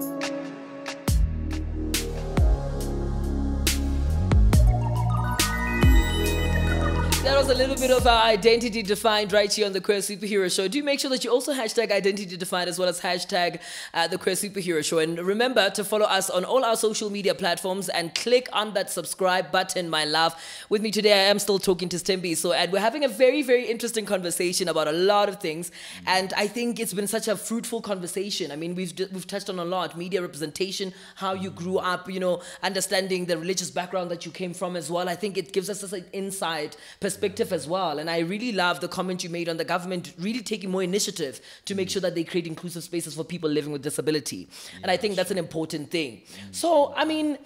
That 7.28 7.38
was 7.45 7.49
a 7.49 7.55
little 7.55 7.75
bit 7.75 7.91
of 7.91 8.07
our 8.07 8.23
identity 8.23 8.82
defined 8.82 9.34
right 9.34 9.51
here 9.51 9.65
on 9.65 9.73
the 9.73 9.82
Queer 9.82 9.97
Superhero 9.97 10.49
Show. 10.53 10.69
Do 10.69 10.82
make 10.82 11.01
sure 11.01 11.09
that 11.09 11.25
you 11.25 11.30
also 11.30 11.53
hashtag 11.53 11.91
identity 11.91 12.38
defined 12.38 12.69
as 12.69 12.80
well 12.80 12.88
as 12.88 13.01
hashtag 13.01 13.59
uh, 13.93 14.07
the 14.07 14.17
Queer 14.17 14.36
Superhero 14.36 14.84
Show. 14.84 14.99
And 14.99 15.19
remember 15.19 15.69
to 15.71 15.84
follow 15.84 16.05
us 16.05 16.30
on 16.30 16.45
all 16.45 16.63
our 16.63 16.78
social 16.78 17.09
media 17.09 17.36
platforms 17.36 17.89
and 17.89 18.15
click 18.15 18.47
on 18.53 18.73
that 18.75 18.89
subscribe 18.89 19.51
button, 19.51 19.89
my 19.89 20.05
love. 20.05 20.41
With 20.69 20.82
me 20.82 20.89
today, 20.89 21.11
I 21.11 21.30
am 21.30 21.38
still 21.38 21.59
talking 21.59 21.89
to 21.89 21.97
Sthembiso, 21.97 22.55
and 22.55 22.71
we're 22.71 22.80
having 22.80 23.03
a 23.03 23.09
very, 23.09 23.41
very 23.41 23.65
interesting 23.65 24.05
conversation 24.05 24.69
about 24.69 24.88
a 24.88 24.93
lot 24.93 25.28
of 25.28 25.41
things. 25.41 25.69
And 26.07 26.34
I 26.38 26.47
think 26.47 26.80
it's 26.80 26.93
been 26.93 27.07
such 27.07 27.28
a 27.28 27.36
fruitful 27.36 27.82
conversation. 27.82 28.53
I 28.53 28.55
mean, 28.55 28.73
we've, 28.73 28.93
we've 29.11 29.28
touched 29.28 29.49
on 29.49 29.59
a 29.59 29.65
lot 29.65 29.97
media 29.97 30.21
representation, 30.21 30.93
how 31.15 31.34
you 31.34 31.51
grew 31.51 31.78
up, 31.78 32.09
you 32.09 32.21
know, 32.21 32.41
understanding 32.63 33.25
the 33.25 33.38
religious 33.38 33.69
background 33.69 34.09
that 34.11 34.25
you 34.25 34.32
came 34.32 34.53
from 34.53 34.78
as 34.78 34.89
well. 34.89 35.09
I 35.09 35.15
think 35.15 35.38
it 35.38 35.51
gives 35.51 35.69
us 35.69 35.84
an 35.91 36.05
inside 36.13 36.78
perspective 37.01 37.16
as 37.51 37.68
well. 37.68 37.99
And 37.99 38.09
I 38.09 38.20
really 38.20 38.51
love 38.51 38.80
the 38.80 38.88
comment 38.88 39.24
you 39.24 39.30
made 39.30 39.49
on 39.49 39.57
the 39.57 39.65
government 39.65 40.13
really 40.20 40.41
taking 40.41 40.72
more 40.72 40.84
initiative 40.84 41.41
to 41.65 41.76
make 41.76 41.89
sure 41.89 42.01
that 42.01 42.15
they 42.15 42.24
create 42.24 42.47
inclusive 42.47 42.84
spaces 42.84 43.15
for 43.15 43.24
people 43.24 43.49
living 43.49 43.72
with 43.72 43.82
disability. 43.82 44.47
and 44.82 44.91
I 44.91 44.97
think 44.97 45.15
that's 45.15 45.32
an 45.32 45.38
important 45.38 45.91
thing. 45.91 46.22
So, 46.51 46.93
I 46.95 47.05
mean, 47.05 47.38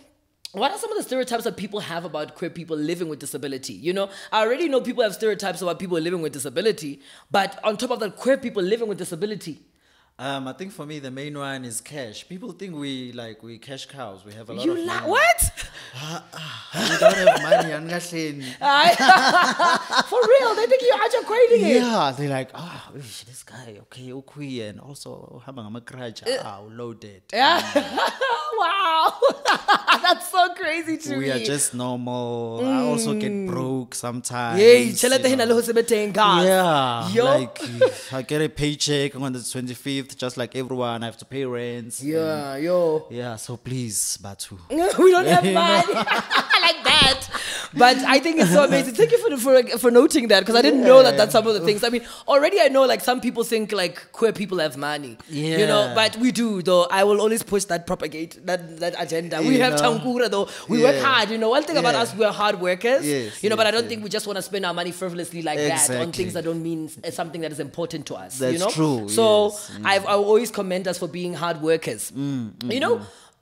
what 0.54 0.72
are 0.72 0.78
some 0.78 0.92
of 0.92 0.98
the 0.98 1.04
stereotypes 1.04 1.46
that 1.46 1.56
people 1.56 1.80
have 1.80 2.04
about 2.04 2.36
queer 2.36 2.50
people 2.50 2.76
living 2.76 3.08
with 3.08 3.20
disability? 3.20 3.74
You 3.74 3.94
know, 3.94 4.10
I 4.32 4.42
already 4.42 4.68
know 4.68 4.82
people 4.82 5.04
have 5.04 5.14
stereotypes 5.14 5.62
about 5.62 5.80
people 5.80 5.98
living 6.00 6.22
with 6.22 6.34
disability, 6.34 7.00
but 7.30 7.58
on 7.64 7.78
top 7.78 7.92
of 7.92 8.00
that, 8.02 8.18
queer 8.18 8.38
people 8.38 8.62
living 8.62 8.90
with 8.90 8.98
disability. 8.98 9.62
Um, 10.20 10.48
I 10.48 10.54
think 10.54 10.72
for 10.72 10.86
me 10.86 11.00
the 11.00 11.10
main 11.10 11.36
one 11.38 11.66
is 11.66 11.82
cash. 11.82 12.28
People 12.28 12.52
think 12.52 12.76
we 12.76 13.12
like 13.14 13.42
we 13.42 13.58
cash 13.58 13.88
cows. 13.88 14.24
We 14.24 14.34
have 14.34 14.50
a 14.50 14.54
lot 14.54 14.66
You 14.66 14.78
of 14.78 14.86
money. 14.86 15.08
what? 15.08 15.52
We 16.74 16.98
don't 17.00 17.16
have 17.16 17.42
money. 17.42 17.72
angahleni. 17.74 18.46
For 20.12 20.20
real, 20.22 20.56
they 20.56 20.66
think 20.68 20.82
you're 20.84 20.98
hydroquating 20.98 21.64
it. 21.68 21.76
Yeah, 21.84 22.14
they're 22.18 22.30
like, 22.30 22.50
ah, 22.54 22.90
oh, 22.94 22.98
this 22.98 23.44
guy, 23.44 23.78
okay, 23.82 24.14
okay, 24.14 24.60
and 24.70 24.80
also 24.80 25.42
having 25.46 25.66
a 25.76 25.82
crutch, 25.82 26.24
ah, 26.46 26.62
loaded. 26.70 27.24
Yeah. 27.34 27.60
wow. 28.58 29.14
That's 30.02 30.32
so 30.32 30.54
crazy 30.56 30.98
to 30.98 31.18
We 31.18 31.26
me. 31.26 31.32
are 31.32 31.40
just 31.40 31.74
normal. 31.74 32.62
I 32.66 32.82
also 32.84 33.14
get 33.14 33.48
broke 33.48 33.94
sometimes. 33.96 34.60
Yay, 34.62 34.84
you 34.84 35.10
know. 35.10 35.46
le 35.46 35.54
ho 35.54 35.62
sebetseng, 35.62 36.14
guys. 36.14 36.46
Yeah, 36.48 37.10
Yo. 37.12 37.26
like 37.26 37.60
I 38.14 38.22
get 38.22 38.42
a 38.42 38.48
paycheck 38.50 39.16
on 39.16 39.34
the 39.34 39.40
25th, 39.40 40.11
just 40.16 40.38
like 40.38 40.56
everyone. 40.56 41.04
I 41.04 41.06
have 41.08 41.18
to 41.18 41.26
pay 41.26 41.46
rent. 41.46 42.00
Yeah, 42.02 42.56
yo. 42.58 43.08
Yeah, 43.10 43.36
so 43.36 43.58
please, 43.58 44.18
Batu. 44.18 44.58
we 44.70 45.12
don't 45.12 45.26
have 45.26 45.44
money 45.62 45.94
like 45.94 46.84
that. 46.84 47.28
But 47.74 47.98
I 48.00 48.20
think 48.20 48.40
it's 48.40 48.52
so 48.52 48.66
amazing. 48.66 48.96
Thank 48.96 49.12
you 49.12 49.18
for 49.18 49.38
for, 49.38 49.78
for 49.78 49.92
noting 49.92 50.28
that 50.28 50.42
because 50.42 50.56
I 50.56 50.62
didn't 50.62 50.84
know 50.84 51.02
that 51.04 51.16
that's 51.18 51.32
some 51.32 51.48
of 51.48 51.54
the 51.54 51.62
things. 51.62 51.84
I 51.84 51.90
mean, 51.90 52.04
already 52.28 52.60
I 52.60 52.68
know 52.68 52.84
like 52.86 53.00
some 53.02 53.22
people 53.22 53.44
think 53.46 53.72
like 53.72 54.12
queer 54.12 54.34
people 54.34 54.58
have 54.60 54.76
money. 54.78 55.18
Yeah. 55.30 55.58
You 55.58 55.68
know, 55.68 55.92
but 55.96 56.18
we 56.18 56.32
do 56.32 56.62
though. 56.62 56.86
I 56.92 57.04
will 57.06 57.22
always 57.22 57.44
push 57.44 57.64
that 57.66 57.88
propagate 57.88 58.46
that 58.46 58.80
that 58.80 58.96
agenda. 59.00 59.42
We 59.42 59.56
You 59.56 59.62
have 59.62 59.74
know? 59.80 59.98
Tankura 59.98 60.30
though. 60.30 60.50
We 60.68 60.84
work 60.84 60.98
hard. 61.02 61.30
You 61.30 61.38
know, 61.38 61.50
one 61.50 61.64
thing 61.64 61.78
about 61.78 61.96
us, 61.96 62.14
we're 62.16 62.32
hard 62.32 62.60
workers. 62.60 63.08
Yes, 63.08 63.42
you 63.44 63.50
know, 63.50 63.56
but 63.56 63.68
I 63.68 63.72
don't 63.72 63.84
yes. 63.84 63.90
think 63.90 64.04
we 64.04 64.10
just 64.10 64.28
want 64.28 64.36
to 64.38 64.42
spend 64.42 64.66
our 64.66 64.74
money 64.74 64.92
frivolously 64.92 65.42
like 65.42 65.58
that 65.58 65.90
on 65.92 66.12
things 66.12 66.34
that 66.34 66.44
don't 66.44 66.62
mean 66.62 66.90
uh, 67.06 67.12
something 67.12 67.40
that 67.42 67.52
is 67.54 67.60
important 67.62 68.06
to 68.08 68.16
us. 68.16 68.40
you 68.42 68.52
That's 68.52 68.60
know? 68.60 68.70
true, 68.70 69.10
So 69.10 69.46
yes. 69.50 69.70
I've 69.92 70.06
I 70.06 70.14
always 70.14 70.52
commend 70.52 70.88
us 70.88 70.98
for 70.98 71.08
being 71.08 71.34
hard 71.34 71.62
workers. 71.62 72.12
Mm, 72.12 72.72
you 72.72 72.80
know, 72.80 73.02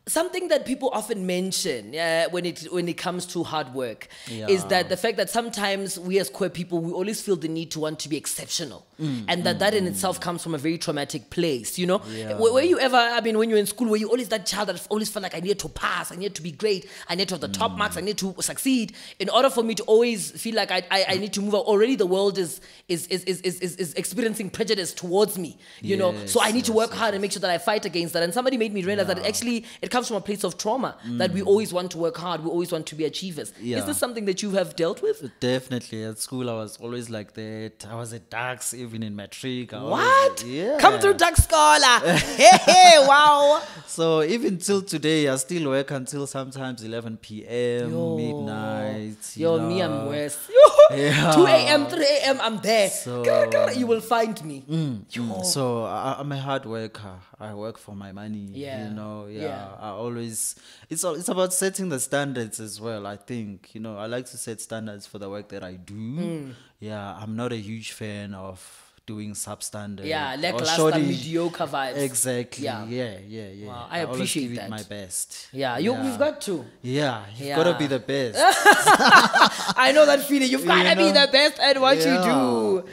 something 0.10 0.48
that 0.50 0.66
people 0.66 0.90
often 0.92 1.26
mention 1.26 1.96
uh, 1.96 2.26
when 2.32 2.46
it 2.46 2.68
when 2.72 2.88
it 2.90 2.98
comes 2.98 3.26
to 3.28 3.44
hard 3.44 3.74
work 3.74 4.08
is 4.48 4.66
that 4.66 4.90
the 4.90 4.98
fact 4.98 5.18
that 5.18 5.30
sometimes 5.30 5.98
we 6.00 6.20
as 6.20 6.30
queer 6.30 6.50
people 6.50 6.80
we 6.80 6.92
always 6.92 7.22
feel 7.22 7.36
the 7.36 7.48
need 7.48 7.70
to 7.72 7.80
want 7.80 8.00
to 8.00 8.10
be 8.10 8.18
exceptional, 8.18 8.86
Mm, 9.00 9.24
and 9.30 9.44
that 9.46 9.60
that 9.60 9.74
in 9.74 9.88
itself 9.88 10.20
comes 10.20 10.44
from 10.44 10.54
a 10.54 10.58
very 10.58 10.78
traumatic 10.78 11.30
place. 11.30 11.80
You 11.80 11.88
know, 11.88 12.02
Yeah. 12.10 12.38
were, 12.38 12.52
were 12.52 12.62
you 12.72 12.78
ever? 12.80 12.98
I 12.98 13.22
mean, 13.22 13.38
when 13.38 13.50
you're 13.50 13.58
in 13.60 13.66
school, 13.66 13.88
were 13.90 13.96
you 14.04 14.10
always 14.10 14.28
that 14.30 14.46
child 14.46 14.68
that 14.68 14.86
always 14.90 15.10
felt 15.10 15.24
like 15.24 15.36
I 15.36 15.40
need 15.40 15.58
to 15.60 15.70
pass, 15.70 16.12
I 16.12 16.16
need 16.18 16.36
to 16.36 16.42
be 16.42 16.52
great, 16.52 16.90
I 17.08 17.16
need 17.16 17.30
to 17.30 17.36
have 17.36 17.42
the 17.42 17.48
top 17.48 17.78
marks, 17.78 17.96
I 17.96 18.02
need 18.02 18.18
to 18.18 18.36
succeed 18.42 18.88
in 19.20 19.30
order 19.30 19.50
for 19.50 19.64
me 19.64 19.74
to 19.76 19.84
always 19.84 20.32
feel 20.32 20.56
like 20.56 20.70
I, 20.72 20.84
I, 20.92 21.06
I 21.14 21.18
need 21.18 21.32
to 21.34 21.42
move 21.42 21.56
up. 21.56 21.66
Already 21.66 21.96
the 21.96 22.06
world 22.06 22.38
is 22.38 22.60
is 22.90 23.08
is, 23.08 23.24
is, 23.24 23.40
is, 23.42 23.60
is 23.62 23.76
is 23.78 23.94
experiencing 23.94 24.50
prejudice 24.50 24.92
towards 24.94 25.38
me. 25.38 25.58
You 25.82 25.96
know, 25.96 26.12
so 26.26 26.42
I 26.42 26.52
need 26.52 26.66
to 26.66 26.72
Yes, 26.74 26.78
work 26.82 26.92
hard 26.94 27.14
and 27.14 27.22
make 27.22 27.32
sure 27.32 27.40
that 27.42 27.52
I 27.52 27.58
fight 27.58 27.86
against 27.86 28.14
that. 28.14 28.24
And 28.24 28.34
somebody 28.34 28.58
made 28.58 28.74
me 28.74 28.84
realize 28.84 29.08
that 29.08 29.20
it 29.20 29.26
actually 29.26 29.66
it 29.82 29.90
comes 29.92 29.99
from 30.08 30.18
a 30.18 30.22
place 30.22 30.44
of 30.44 30.58
trauma 30.58 30.98
that 31.18 31.32
we 31.32 31.42
mm. 31.42 31.48
always 31.48 31.74
want 31.74 31.92
to 31.92 31.98
work 31.98 32.18
hard, 32.18 32.44
we 32.44 32.50
always 32.50 32.72
want 32.72 32.86
to 32.88 32.96
be 32.96 33.06
achievers. 33.06 33.54
Is 33.62 33.86
this 33.86 33.98
something 33.98 34.26
that 34.26 34.42
you 34.42 34.52
have 34.52 34.76
dealt 34.76 35.02
with? 35.02 35.32
Definitely. 35.40 36.04
At 36.04 36.20
school, 36.20 36.50
I 36.50 36.54
was 36.54 36.78
always 36.78 37.10
like 37.10 37.34
that. 37.34 37.86
I 37.90 37.96
was 37.96 38.14
at 38.14 38.30
DAX, 38.30 38.74
even 38.74 39.04
in 39.04 39.16
matric. 39.16 39.74
I 39.74 39.84
What? 39.84 40.44
Yeah. 40.44 40.78
Come 40.80 41.00
through 41.00 41.16
Dark 41.16 41.36
Scholar. 41.36 42.00
hey, 42.10 42.58
hey, 42.66 43.06
wow. 43.08 43.62
So 43.86 44.24
even 44.24 44.58
till 44.58 44.82
today, 44.82 45.28
I 45.28 45.36
still 45.38 45.70
work 45.70 45.92
until 45.92 46.28
sometimes 46.28 46.84
11 46.84 47.18
p.m., 47.18 47.92
Yo. 47.92 48.18
midnight. 48.18 49.18
you 49.36 49.44
Yo, 49.44 49.68
me, 49.68 49.82
I'm 49.82 50.08
worse. 50.08 50.38
Yeah. 50.92 51.32
2 51.34 51.46
a.m., 51.46 51.86
3 51.88 52.04
a.m., 52.04 52.40
I'm 52.42 52.58
there. 52.62 52.90
So- 52.90 53.24
Grr, 53.24 53.52
grr, 53.52 53.76
you 53.78 53.86
will 53.88 54.02
find 54.02 54.44
me. 54.44 54.64
Yo. 55.12 55.42
So 55.44 55.84
I, 55.84 56.16
I'm 56.20 56.32
a 56.32 56.38
hard 56.40 56.66
worker. 56.66 57.16
I 57.40 57.54
work 57.54 57.78
for 57.78 57.96
my 57.96 58.12
money. 58.12 58.48
Yeah. 58.52 58.88
You 58.90 58.94
know, 58.96 59.28
yeah. 59.28 59.42
Yeah. 59.42 59.68
I 59.80 59.90
always 59.90 60.56
it's 60.90 61.04
all, 61.04 61.16
it's 61.16 61.30
about 61.30 61.54
setting 61.54 61.90
the 61.90 62.00
standards 62.00 62.60
as 62.60 62.82
well. 62.82 63.06
I 63.08 63.16
think 63.18 63.74
you 63.74 63.82
know 63.82 63.98
I 63.98 64.08
like 64.08 64.26
to 64.28 64.38
set 64.38 64.60
standards 64.62 65.06
for 65.08 65.20
the 65.20 65.30
work 65.30 65.50
that 65.50 65.64
I 65.64 65.74
do. 65.74 65.94
Hmm. 65.94 66.52
Yeah, 66.80 67.16
I'm 67.22 67.36
not 67.36 67.52
a 67.54 67.58
huge 67.58 67.92
fan 67.92 68.34
of 68.34 68.89
doing 69.10 69.34
substandard. 69.34 70.06
Yeah, 70.06 70.36
lackluster, 70.38 71.00
mediocre 71.00 71.66
vibes. 71.66 71.98
Exactly. 71.98 72.66
Yeah. 72.66 72.86
Yeah, 72.86 73.18
yeah, 73.28 73.50
yeah. 73.50 73.68
Wow, 73.68 73.88
I 73.90 74.02
always 74.02 74.16
appreciate 74.16 74.48
give 74.50 74.58
that. 74.58 74.68
It 74.68 74.78
my 74.78 74.84
best. 74.84 75.50
Yeah, 75.52 75.78
you, 75.80 75.94
we've 75.94 76.20
got 76.26 76.40
to. 76.48 76.66
Yeah, 76.84 77.26
you've 77.36 77.56
got 77.56 77.68
to 77.72 77.78
be 77.84 77.88
the 77.88 78.00
best. 78.00 78.38
I 79.86 79.92
know 79.96 80.06
that 80.06 80.22
feeling. 80.30 80.50
You've 80.52 80.66
got 80.66 80.84
to 80.84 80.90
You 80.90 80.96
be 81.08 81.12
the 81.12 81.28
best 81.32 81.58
at 81.60 81.82
what 81.82 81.98
you 81.98 82.04
do. 82.32 82.38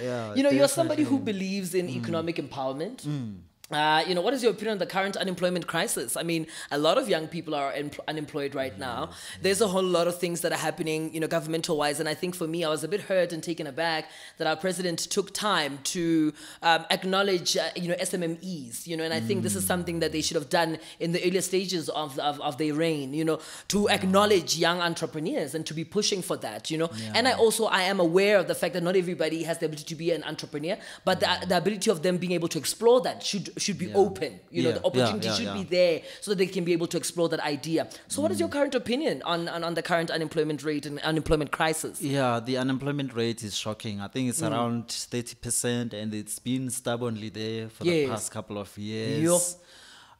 Yeah, 0.01 0.09
yeah, 0.09 0.35
you 0.35 0.43
know, 0.43 0.51
you're 0.51 0.75
somebody 0.81 1.03
who 1.03 1.19
believes 1.19 1.75
in 1.75 1.87
mm. 1.89 1.97
economic 2.01 2.37
empowerment. 2.37 3.05
Mm. 3.05 3.46
Uh, 3.71 4.05
you 4.07 4.15
know, 4.15 4.21
what 4.21 4.33
is 4.33 4.45
your 4.45 4.53
opinion 4.53 4.73
on 4.73 4.79
the 4.79 4.87
current 4.87 5.17
unemployment 5.17 5.67
crisis? 5.67 6.17
I 6.17 6.23
mean, 6.23 6.47
a 6.71 6.79
lot 6.79 6.99
of 6.99 7.09
young 7.09 7.27
people 7.27 7.53
are 7.53 7.73
em- 7.73 7.91
unemployed 8.07 8.55
right 8.55 8.79
now. 8.79 9.11
There's 9.43 9.61
a 9.61 9.67
whole 9.67 9.83
lot 9.83 10.07
of 10.07 10.19
things 10.19 10.41
that 10.43 10.53
are 10.53 10.59
happening, 10.59 11.13
you 11.13 11.19
know, 11.19 11.27
governmental 11.27 11.77
wise. 11.77 11.99
And 11.99 12.09
I 12.09 12.15
think 12.15 12.37
for 12.37 12.47
me, 12.47 12.63
I 12.63 12.69
was 12.69 12.85
a 12.85 12.89
bit 12.89 13.01
hurt 13.01 13.33
and 13.33 13.43
taken 13.43 13.67
aback 13.67 14.09
that 14.39 14.47
our 14.47 14.55
president 14.55 15.01
took 15.01 15.35
time 15.35 15.81
to 15.85 16.33
um, 16.63 16.87
acknowledge, 16.91 17.57
uh, 17.57 17.71
you 17.75 17.89
know, 17.89 17.97
SMMEs, 17.97 18.87
you 18.87 18.97
know, 18.97 19.03
and 19.03 19.13
I 19.13 19.19
think 19.19 19.43
this 19.43 19.57
is 19.57 19.67
something 19.67 19.99
that 19.99 20.13
they 20.13 20.21
should 20.21 20.37
have 20.37 20.49
done 20.49 20.79
in 21.01 21.11
the 21.11 21.21
earlier 21.27 21.43
stages 21.43 21.89
of, 21.89 22.17
of, 22.21 22.41
of 22.41 22.59
their 22.59 22.73
reign, 22.73 23.15
you 23.15 23.25
know, 23.25 23.41
to 23.69 23.89
acknowledge 23.89 24.57
young 24.57 24.81
entrepreneurs 24.81 25.57
and 25.57 25.67
to 25.67 25.75
be 25.75 25.83
pushing 25.85 26.23
for 26.23 26.37
that, 26.37 26.71
you 26.71 26.79
know. 26.79 26.89
And 27.15 27.27
I 27.27 27.33
also, 27.33 27.65
I 27.65 27.83
am 27.83 27.99
aware 27.99 28.39
of 28.39 28.47
the 28.47 28.55
fact 28.55 28.75
that 28.75 28.85
not 28.85 28.95
everybody 28.95 29.43
has 29.43 29.59
the 29.59 29.67
ability 29.67 29.87
to 29.87 29.95
be 29.97 30.13
an 30.13 30.23
entrepreneur, 30.23 30.77
but 31.05 31.19
the, 31.19 31.47
the 31.49 31.57
ability 31.57 31.91
of 31.91 32.05
them 32.05 32.17
being 32.17 32.33
able 32.33 32.49
to 32.49 32.59
explore 32.59 33.01
that 33.01 33.25
should 33.25 33.51
should 33.59 33.79
be 33.79 33.93
open. 33.95 34.41
You 34.51 34.63
know, 34.65 34.73
the 34.73 34.85
opportunity 34.85 35.29
should 35.31 35.55
be 35.55 35.65
there 35.65 36.03
so 36.21 36.31
that 36.31 36.39
they 36.39 36.47
can 36.47 36.65
be 36.65 36.73
able 36.73 36.87
to 36.89 36.97
explore 36.97 37.29
that 37.31 37.41
idea. 37.41 37.89
So, 38.09 38.21
what 38.23 38.31
is 38.31 38.39
your 38.41 38.49
current 38.49 38.75
opinion 38.75 39.23
on, 39.25 39.49
on, 39.49 39.65
on 39.65 39.75
the 39.75 39.83
current 39.83 40.11
unemployment 40.11 40.63
rate 40.63 40.87
and 40.87 40.99
unemployment 41.01 41.53
crisis? 41.53 42.01
Yeah, 42.03 42.41
the 42.41 42.59
unemployment 42.59 43.15
rate 43.15 43.43
is 43.43 43.57
shocking. 43.57 44.01
I 44.01 44.09
think 44.09 44.29
it's 44.29 44.41
Mm. 44.43 44.51
around 44.53 44.89
30%, 44.89 45.93
and 45.95 46.13
it's 46.15 46.39
been 46.39 46.71
stubbornly 46.71 47.31
there 47.31 47.69
for 47.69 47.85
Yes. 47.85 47.95
the 48.07 48.09
past 48.15 48.31
couple 48.33 48.59
of 48.59 48.77
years. 48.77 49.57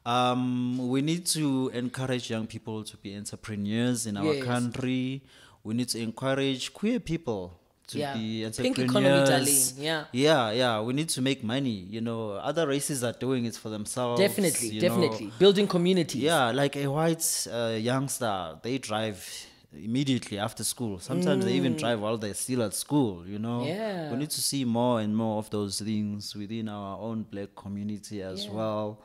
Um, 0.05 0.87
we 0.89 1.01
need 1.01 1.25
to 1.27 1.69
encourage 1.73 2.29
young 2.29 2.47
people 2.47 2.83
to 2.85 2.97
be 2.97 3.15
entrepreneurs 3.15 4.05
in 4.05 4.15
our 4.17 4.33
Yes. 4.35 4.43
country. 4.45 5.21
We 5.63 5.73
need 5.73 5.89
to 5.89 5.99
encourage 5.99 6.71
queer 6.73 6.99
people 6.99 7.59
to 7.87 7.97
Yeah. 7.97 8.13
be 8.17 8.45
entrepreneurs. 8.45 8.89
economy, 8.89 9.25
darling. 9.25 9.63
Yeah. 9.77 10.03
Yeah, 10.11 10.51
yeah. 10.51 10.81
We 10.81 10.93
need 10.93 11.09
to 11.09 11.21
make 11.21 11.43
money. 11.43 11.85
You 11.89 12.01
know, 12.01 12.31
other 12.33 12.67
races 12.67 13.03
are 13.03 13.13
doing 13.13 13.45
it 13.45 13.55
for 13.55 13.69
themselves. 13.69 14.19
Definitely, 14.19 14.69
you 14.69 14.81
know. 14.81 14.87
definitely. 14.87 15.31
Building 15.39 15.67
communities. 15.67 16.21
Yeah, 16.21 16.51
like 16.51 16.75
a 16.75 16.87
white 16.87 17.47
uh, 17.51 17.77
youngster, 17.79 18.57
they 18.61 18.77
drive 18.77 19.19
immediately 19.73 20.37
after 20.39 20.63
school. 20.63 20.99
Sometimes 20.99 21.45
they 21.45 21.53
even 21.53 21.75
drive 21.75 21.99
while 22.01 22.17
they're 22.17 22.33
still 22.33 22.63
at 22.63 22.73
school, 22.73 23.25
you 23.27 23.37
know? 23.37 23.59
Mm. 23.61 23.67
Yeah. 23.67 24.11
We 24.11 24.17
need 24.17 24.29
to 24.31 24.41
see 24.41 24.63
more 24.65 25.01
and 25.01 25.15
more 25.15 25.37
of 25.39 25.49
those 25.49 25.79
things 25.81 26.35
within 26.35 26.69
our 26.69 26.97
own 26.99 27.23
black 27.23 27.49
community 27.55 28.21
as 28.21 28.45
Yeah. 28.45 28.51
well. 28.51 28.99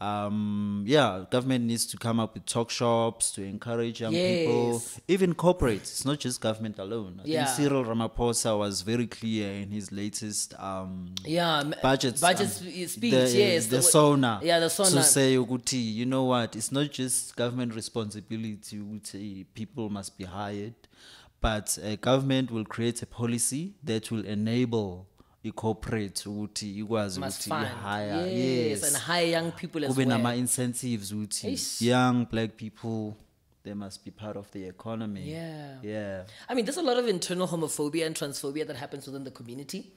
Um, 0.00 0.84
yeah, 0.86 1.24
government 1.28 1.64
needs 1.64 1.84
to 1.86 1.96
come 1.96 2.20
up 2.20 2.34
with 2.34 2.46
talk 2.46 2.70
shops 2.70 3.32
to 3.32 3.42
encourage 3.42 4.00
young 4.00 4.12
people, 4.12 4.80
even 5.08 5.34
corporates. 5.34 5.90
It's 5.90 6.04
not 6.04 6.20
just 6.20 6.40
government 6.40 6.78
alone. 6.78 7.20
I 7.24 7.26
Yeah. 7.26 7.44
think 7.46 7.56
Cyril 7.56 7.84
Ramaphosa 7.84 8.56
was 8.56 8.82
very 8.82 9.08
clear 9.08 9.50
in 9.54 9.70
his 9.72 9.90
latest 9.90 10.54
um, 10.60 11.14
Yeah. 11.24 11.64
budget 11.82 12.20
Budget 12.20 12.42
um, 12.46 12.48
speech, 12.52 12.94
the, 12.96 13.08
yes. 13.08 13.66
the, 13.66 13.76
the- 13.78 13.82
SONA 13.82 14.40
Yeah, 14.44 14.60
the 14.60 14.68
to 14.68 14.70
SONA. 14.70 15.02
say 15.02 15.34
ukuthi 15.36 15.82
you 15.94 16.06
know 16.06 16.24
what 16.24 16.54
it's 16.54 16.70
not 16.70 16.92
just 16.92 17.34
government 17.34 17.74
responsibility 17.74 18.76
ukuthi 18.78 19.46
people 19.54 19.90
must 19.90 20.16
be 20.16 20.24
hired 20.24 20.74
but 21.40 21.76
uh, 21.84 21.96
government 21.96 22.50
will 22.52 22.64
create 22.64 23.02
a 23.02 23.06
policy 23.06 23.74
that 23.82 24.10
will 24.12 24.24
enable 24.24 25.06
i-corporate 25.44 26.28
ukuthi 26.28 26.78
ikwazi 26.78 27.20
Must 27.20 27.46
ukuthi 27.46 27.50
fund. 27.50 27.66
ihire 27.84 28.38
Yes, 28.38 28.82
yes 28.82 28.94
and 28.94 28.96
hire 29.04 29.30
young 29.30 29.50
people 29.52 29.84
as 29.84 29.88
kube 29.90 29.98
well. 29.98 30.08
nama-incentives 30.08 31.12
ukuthi 31.12 31.46
Eish. 31.46 31.82
young 31.82 32.26
black 32.30 32.50
people 32.56 33.12
they 33.64 33.74
must 33.74 34.04
be 34.04 34.10
part 34.10 34.36
of 34.36 34.50
the 34.50 34.66
economy 34.68 35.30
Yeah. 35.30 35.84
yeah 35.84 36.24
I 36.48 36.54
mean, 36.54 36.64
there's 36.64 36.78
a 36.78 36.82
lot 36.82 36.96
of 36.96 37.06
internal 37.08 37.46
homophobia 37.46 38.06
and 38.06 38.16
transphobia 38.16 38.66
that 38.66 38.76
happens 38.76 39.06
within 39.06 39.24
the 39.24 39.30
community. 39.30 39.92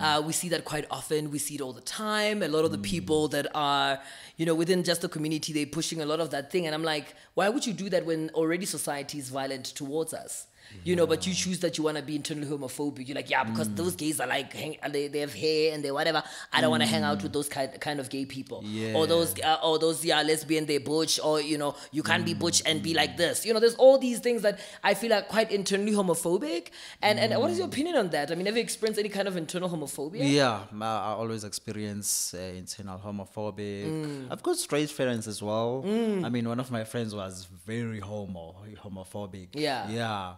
Uh, 0.00 0.22
we 0.24 0.32
see 0.32 0.48
that 0.50 0.64
quite 0.64 0.86
often. 0.90 1.30
We 1.32 1.38
see 1.40 1.56
it 1.56 1.60
all 1.60 1.72
the 1.72 1.80
time. 1.80 2.42
A 2.44 2.48
lot 2.48 2.64
of 2.64 2.70
the 2.70 2.78
people 2.78 3.26
that 3.28 3.46
are, 3.56 3.98
you 4.36 4.46
know, 4.46 4.54
within 4.54 4.84
just 4.84 5.00
the 5.00 5.08
community, 5.08 5.52
they're 5.52 5.66
pushing 5.66 6.00
a 6.00 6.06
lot 6.06 6.20
of 6.20 6.30
that 6.30 6.52
thing. 6.52 6.66
And 6.66 6.74
I'm 6.76 6.84
like, 6.84 7.14
why 7.34 7.48
would 7.48 7.66
you 7.66 7.72
do 7.72 7.90
that 7.90 8.06
when 8.06 8.30
already 8.34 8.66
society 8.66 9.18
is 9.18 9.30
violent 9.30 9.64
towards 9.74 10.14
us? 10.14 10.46
You 10.84 10.96
know, 10.96 11.06
but 11.06 11.26
you 11.26 11.34
choose 11.34 11.60
that 11.60 11.78
you 11.78 11.84
want 11.84 11.96
to 11.96 12.02
be 12.02 12.16
internally 12.16 12.48
homophobic. 12.48 13.06
You're 13.06 13.14
like, 13.14 13.30
yeah, 13.30 13.44
because 13.44 13.72
those 13.74 13.94
gays 13.94 14.20
are 14.20 14.26
like, 14.26 14.52
hang, 14.52 14.76
they, 14.90 15.08
they 15.08 15.20
have 15.20 15.32
hair 15.32 15.74
and 15.74 15.84
they 15.84 15.90
whatever. 15.92 16.22
I 16.52 16.60
don't 16.60 16.70
want 16.70 16.82
to 16.82 16.88
hang 16.88 17.02
out 17.02 17.22
with 17.22 17.32
those 17.32 17.48
kind, 17.48 17.70
kind 17.80 18.00
of 18.00 18.10
gay 18.10 18.24
people. 18.24 18.64
Or 18.94 19.06
those, 19.06 19.38
uh, 19.40 19.58
or 19.62 19.78
those, 19.78 20.04
yeah, 20.04 20.22
lesbian, 20.22 20.66
they 20.66 20.78
butch. 20.78 21.20
Or, 21.22 21.40
you 21.40 21.56
know, 21.56 21.74
you 21.92 22.02
can't 22.02 22.24
be 22.24 22.34
butch 22.34 22.62
and 22.66 22.82
be 22.82 22.94
like 22.94 23.16
this. 23.16 23.46
You 23.46 23.54
know, 23.54 23.60
there's 23.60 23.76
all 23.76 23.98
these 23.98 24.18
things 24.18 24.42
that 24.42 24.58
I 24.82 24.94
feel 24.94 25.12
are 25.12 25.22
quite 25.22 25.52
internally 25.52 25.92
homophobic. 25.92 26.68
And, 27.00 27.18
and 27.18 27.40
what 27.40 27.50
is 27.50 27.58
your 27.58 27.68
opinion 27.68 27.96
on 27.96 28.10
that? 28.10 28.30
I 28.32 28.34
mean, 28.34 28.46
have 28.46 28.56
you 28.56 28.62
experienced 28.62 28.98
any 28.98 29.08
kind 29.08 29.28
of 29.28 29.36
internal 29.36 29.68
homophobia? 29.68 30.30
Yeah, 30.30 30.62
I 30.80 31.12
always 31.12 31.44
experience 31.44 32.34
uh, 32.34 32.38
internal 32.38 32.98
homophobic. 32.98 33.86
Mm. 33.86 34.26
I've 34.30 34.42
got 34.42 34.56
straight 34.56 34.90
friends 34.90 35.28
as 35.28 35.42
well. 35.42 35.82
I 35.86 36.28
mean, 36.28 36.48
one 36.48 36.58
of 36.58 36.70
my 36.70 36.84
friends 36.84 37.14
was 37.14 37.46
very 37.66 38.00
homo, 38.00 38.56
homophobic. 38.82 39.48
Yeah. 39.54 39.88
Yeah. 39.90 40.34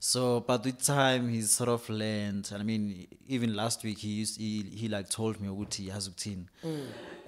So, 0.00 0.40
but 0.40 0.64
with 0.64 0.82
time, 0.82 1.28
he's 1.28 1.50
sort 1.50 1.68
of 1.68 1.88
learned. 1.88 2.50
And 2.52 2.60
I 2.60 2.64
mean, 2.64 3.06
even 3.26 3.54
last 3.54 3.82
week, 3.82 3.98
he 3.98 4.08
used 4.08 4.38
he, 4.38 4.62
he 4.62 4.88
like 4.88 5.08
told 5.08 5.40
me 5.40 5.48
ukuthi 5.48 5.88
yazi 5.88 6.10
ukuthini. 6.10 6.46
Mm. 6.64 6.86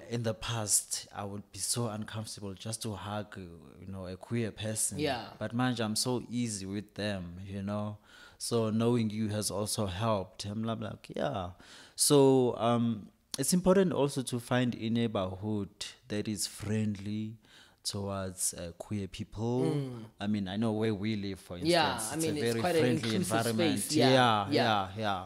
In 0.09 0.23
the 0.23 0.33
past, 0.33 1.07
I 1.15 1.23
would 1.23 1.43
be 1.53 1.59
so 1.59 1.87
uncomfortable 1.87 2.53
just 2.53 2.81
to 2.83 2.93
hug, 2.93 3.37
you 3.37 3.87
know, 3.87 4.07
a 4.07 4.17
queer 4.17 4.51
person. 4.51 4.99
Yeah. 4.99 5.23
But 5.39 5.53
man, 5.53 5.75
I'm 5.79 5.95
so 5.95 6.23
easy 6.29 6.65
with 6.65 6.95
them, 6.95 7.35
you 7.47 7.63
know. 7.63 7.97
So 8.37 8.71
knowing 8.71 9.09
you 9.09 9.29
has 9.29 9.51
also 9.51 9.85
helped. 9.85 10.45
I'm 10.45 10.63
like, 10.63 11.11
yeah. 11.15 11.51
So 11.95 12.55
um, 12.57 13.07
it's 13.37 13.53
important 13.53 13.93
also 13.93 14.21
to 14.23 14.39
find 14.39 14.75
a 14.75 14.89
neighborhood 14.89 15.69
that 16.09 16.27
is 16.27 16.47
friendly 16.47 17.37
towards 17.83 18.53
uh, 18.53 18.71
queer 18.77 19.07
people. 19.07 19.75
I 20.19 20.27
mean, 20.27 20.47
I 20.47 20.57
know 20.57 20.71
where 20.73 20.93
we 20.93 21.15
live, 21.15 21.39
for 21.39 21.55
instance. 21.55 21.71
Yeah, 21.71 21.99
I 21.99 22.13
it's 22.15 22.25
mean, 22.25 22.37
a 22.37 22.39
it's 22.39 22.49
very 22.49 22.59
quite 22.61 22.75
an 22.75 22.85
inclusive 22.85 23.15
environment. 23.21 23.79
space. 23.79 23.95
Yeah, 23.95 24.09
yeah, 24.09 24.47
yeah. 24.49 24.53
yeah, 24.53 24.87
yeah. 24.97 25.23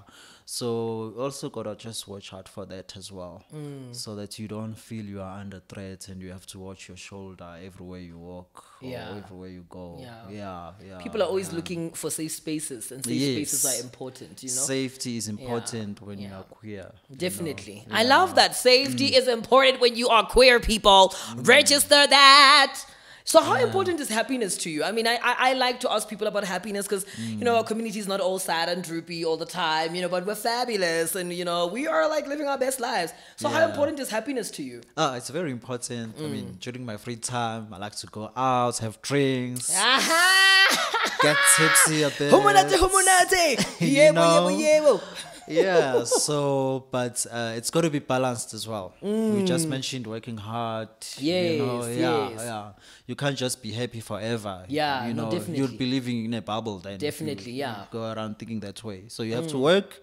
So 0.48 1.14
also 1.18 1.50
gotta 1.50 1.76
just 1.76 2.08
watch 2.08 2.32
out 2.32 2.48
for 2.48 2.66
that 2.68 2.96
as 2.96 3.12
well, 3.12 3.43
Mm. 3.52 3.96
so 3.96 4.16
that 4.16 4.38
you 4.38 4.48
don't 4.48 4.76
feel 4.76 5.04
you 5.04 5.20
are 5.20 5.39
under 5.39 5.60
threat 5.68 6.08
and 6.08 6.22
you 6.22 6.32
have 6.32 6.46
to 6.48 6.60
watch 6.60 6.88
your 6.88 6.98
shoulder 6.98 7.58
everywhere 7.64 8.00
you 8.00 8.18
walk 8.20 8.64
or 8.82 8.88
Yeah. 8.89 9.18
everywhere 9.18 9.50
you 9.50 9.66
go. 9.68 9.98
Yeah. 10.00 10.30
yeah, 10.30 10.72
yeah. 10.88 10.98
People 11.00 11.24
are 11.24 11.26
always 11.28 11.50
yeah. 11.50 11.56
looking 11.56 11.91
for 11.93 12.12
safe 12.12 12.32
spaces, 12.32 12.91
and 12.91 13.04
safe 13.04 13.48
spaces 13.50 13.66
are 13.66 13.84
important, 13.84 14.43
you 14.43 14.50
know? 14.50 14.62
Safety 14.62 15.18
is 15.18 15.28
important 15.28 16.00
when 16.02 16.20
you 16.20 16.32
are 16.32 16.43
queer. 16.43 16.91
you 17.10 17.16
know. 17.16 17.18
Definitely. 17.18 17.88
I 17.89 18.04
love 18.04 18.36
that. 18.36 18.56
Safety 18.56 19.16
is 19.16 19.28
important 19.28 19.82
when 19.82 19.96
you 19.96 20.10
are 20.10 20.28
queer 20.28 20.60
people. 20.60 21.12
Register 21.38 22.06
that. 22.08 22.86
So, 23.28 23.41
how 23.41 23.55
important 23.55 23.99
is 23.99 24.07
happiness 24.07 24.55
to 24.59 24.69
you? 24.69 24.84
I 24.84 24.91
mean, 24.91 25.07
I, 25.07 25.15
I, 25.15 25.36
I 25.49 25.53
like 25.53 25.80
to 25.80 25.91
ask 25.91 26.07
people 26.07 26.28
about 26.28 26.43
happiness 26.43 26.86
because, 26.86 27.07
you 27.17 27.43
know, 27.43 27.55
our 27.55 27.63
community 27.63 27.97
is 27.99 28.07
not 28.07 28.19
all 28.21 28.38
sad 28.38 28.69
and 28.69 28.84
droopy 28.84 29.26
all 29.26 29.36
the 29.36 29.47
time, 29.47 29.95
you 29.95 30.01
know, 30.03 30.09
but 30.09 30.28
we're 30.28 30.36
fabulous 30.36 31.15
and, 31.15 31.34
you 31.34 31.43
know, 31.43 31.65
we 31.65 31.88
are 31.88 32.07
like 32.07 32.28
living 32.28 32.45
our 32.47 32.59
best 32.59 32.80
lives. 32.80 33.13
So, 33.38 33.49
how 33.49 33.67
important 33.67 33.99
is 33.99 34.11
happiness 34.11 34.51
to 34.51 34.63
you? 34.63 34.82
Ah, 34.95 35.15
it's 35.15 35.30
very 35.32 35.49
important. 35.51 36.15
I 36.19 36.21
Mm. 36.21 36.32
mean, 36.32 36.57
during 36.61 36.86
my 36.86 36.97
free 36.97 37.15
time, 37.15 37.73
I 37.73 37.78
like 37.80 37.95
to 38.03 38.07
go 38.07 38.32
out, 38.38 38.78
have 38.78 39.01
drinks, 39.01 39.76
Aha! 39.76 41.17
get 41.23 41.38
tipsy 41.57 42.03
a 42.03 42.11
bit. 42.11 42.30
Humunate, 42.32 42.71
humunate! 42.71 43.65
You 43.82 44.13
know? 44.13 45.01
Yeah, 45.48 46.04
so 46.04 46.88
but 46.91 47.26
uh, 47.32 47.54
it's 47.56 47.70
got 47.70 47.82
to 47.82 47.89
be 47.89 48.00
balanced 48.00 48.54
as 48.54 48.68
well. 48.68 48.93
We 49.02 49.10
Mm. 49.10 49.48
just 49.48 49.68
mentioned 49.68 50.08
working 50.08 50.38
hard. 50.38 50.89
you 51.18 51.58
know, 51.60 51.86
Yes, 51.86 51.98
yeah, 51.98 52.30
yes. 52.30 52.41
yeah. 52.43 52.72
You 53.08 53.16
can't 53.16 53.38
just 53.38 53.62
be 53.62 53.72
happy 53.72 54.00
forever. 54.02 54.66
Yeah, 54.68 55.08
you 55.08 55.14
no, 55.14 55.26
know, 55.26 55.32
definitely. 55.32 55.58
you'll 55.58 55.78
be 55.78 55.86
living 55.86 56.26
in 56.26 56.34
a 56.34 56.41
bubble 56.41 56.80
then. 56.80 56.98
Definitely, 57.00 57.54
yeah. 57.54 57.76
Mm. 57.76 57.91
Go 57.91 58.12
around 58.14 58.39
thinking 58.39 58.60
that 58.62 58.84
way. 58.84 59.04
So 59.08 59.24
you 59.24 59.34
have 59.36 59.48
to 59.48 59.58
work 59.58 60.02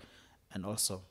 and 0.54 0.64
also 0.66 1.02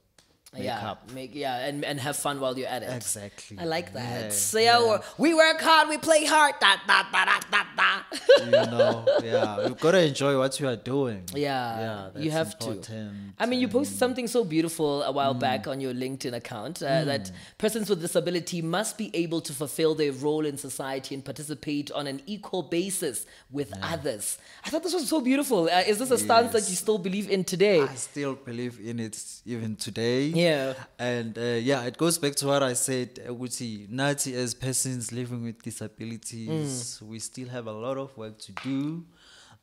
make 0.54 0.64
yeah, 0.64 0.92
up. 0.92 1.12
make 1.12 1.34
yeah, 1.34 1.66
and, 1.68 1.86
and 1.86 1.98
have 2.00 2.18
fun 2.18 2.40
while 2.42 2.58
you're 2.58 2.68
at 2.68 2.84
it. 2.84 2.94
Exactly. 2.94 3.58
I 3.58 3.64
like 3.64 3.94
that. 3.94 4.24
Yeah, 4.24 4.30
so 4.30 4.60
yeah, 4.60 4.80
we're- 4.80 5.00
we 5.18 5.34
work 5.34 5.62
hard, 5.62 5.88
we 5.88 5.98
play 5.98 6.26
hard. 6.26 6.56
Da, 6.60 6.76
da, 6.86 7.04
da, 7.10 7.26
da, 7.26 7.40
da, 7.50 7.64
da. 7.78 8.46
you 8.46 8.52
know, 8.52 9.06
yeah, 9.24 9.68
you've 9.68 9.80
got 9.80 9.92
to 9.92 10.02
enjoy 10.02 10.38
what 10.38 10.60
you 10.60 10.68
are 10.68 10.76
doing. 10.76 11.24
Yeah, 11.34 12.10
yeah, 12.14 12.22
you 12.22 12.32
have 12.32 12.60
to. 12.60 13.12
I 13.40 13.46
mean, 13.46 13.62
you 13.62 13.70
posted 13.70 13.98
something 13.98 14.28
so 14.28 14.44
beautiful 14.44 15.04
a 15.04 15.12
while 15.12 15.34
back 15.34 15.68
on 15.68 15.80
your 15.80 15.94
LinkedIn 15.94 16.34
account 16.34 16.84
uh, 16.84 17.06
that 17.06 17.32
persons 17.58 17.90
with 17.90 18.02
disability 18.02 18.62
must 18.62 18.98
be 18.98 19.10
able 19.16 19.40
to 19.42 19.54
fulfill 19.54 19.96
their 19.96 20.12
role 20.12 20.46
in 20.46 20.58
society 20.58 21.16
and 21.16 21.24
participate 21.24 21.92
on 21.92 22.08
an 22.08 22.22
equal 22.26 22.64
basis 22.64 23.26
with 23.52 23.72
others. 23.82 24.38
I 24.66 24.70
thought 24.70 24.84
this 24.84 24.94
was 24.94 25.08
so 25.08 25.22
beautiful. 25.22 25.70
Uh, 25.72 25.84
is 25.88 25.98
this 25.98 26.12
a 26.12 26.18
stance 26.18 26.52
that 26.52 26.70
you 26.70 26.76
still 26.76 26.98
believe 26.98 27.30
in 27.30 27.44
today? 27.46 27.82
I 27.82 27.96
still 27.96 28.36
believe 28.36 28.80
in 28.84 29.00
it 29.00 29.18
even 29.46 29.76
today. 29.78 30.41
Yeah. 30.42 30.74
And 31.00 31.38
uh, 31.38 31.42
yeah, 31.70 31.84
it 31.90 31.98
goes 31.98 32.18
back 32.18 32.36
to 32.38 32.48
what 32.48 32.64
I 32.64 32.74
said, 32.74 33.20
uh, 33.26 33.32
Uguti, 33.34 33.90
Nati, 33.90 34.34
as 34.36 34.54
persons 34.54 35.12
living 35.12 35.44
with 35.44 35.62
disabilities, 35.62 37.00
Mm. 37.04 37.08
we 37.10 37.20
still 37.20 37.48
have 37.50 37.68
a 37.68 37.72
lot 37.86 37.98
of 37.98 38.16
work 38.18 38.38
to 38.40 38.52
do. 38.64 39.04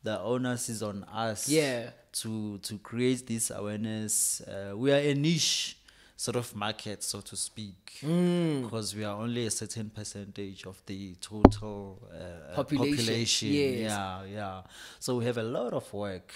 The 0.02 0.20
onus 0.20 0.68
is 0.68 0.82
on 0.82 1.04
us 1.04 1.48
Yeah. 1.48 1.90
to 2.22 2.58
to 2.58 2.78
create 2.78 3.26
this 3.26 3.50
awareness. 3.50 4.40
Uh, 4.42 4.72
we 4.76 4.92
are 4.92 5.02
a 5.12 5.14
niche. 5.14 5.74
sort 6.20 6.34
of 6.36 6.52
market, 6.56 7.04
so 7.04 7.20
to 7.20 7.36
speak, 7.36 8.00
Mm. 8.02 8.62
because 8.64 8.92
we 8.96 9.04
are 9.04 9.16
only 9.22 9.46
a 9.46 9.50
certain 9.52 9.88
percentage 9.88 10.66
of 10.66 10.76
the 10.86 11.14
total 11.20 11.96
uh, 12.10 12.56
Population, 12.56 12.96
population. 12.96 13.48
yes. 13.52 13.80
Yeah, 13.92 14.24
yeah. 14.24 14.62
So 14.98 15.16
we 15.18 15.24
have 15.26 15.38
a 15.38 15.44
lot 15.44 15.72
of 15.72 15.84
work 15.92 16.32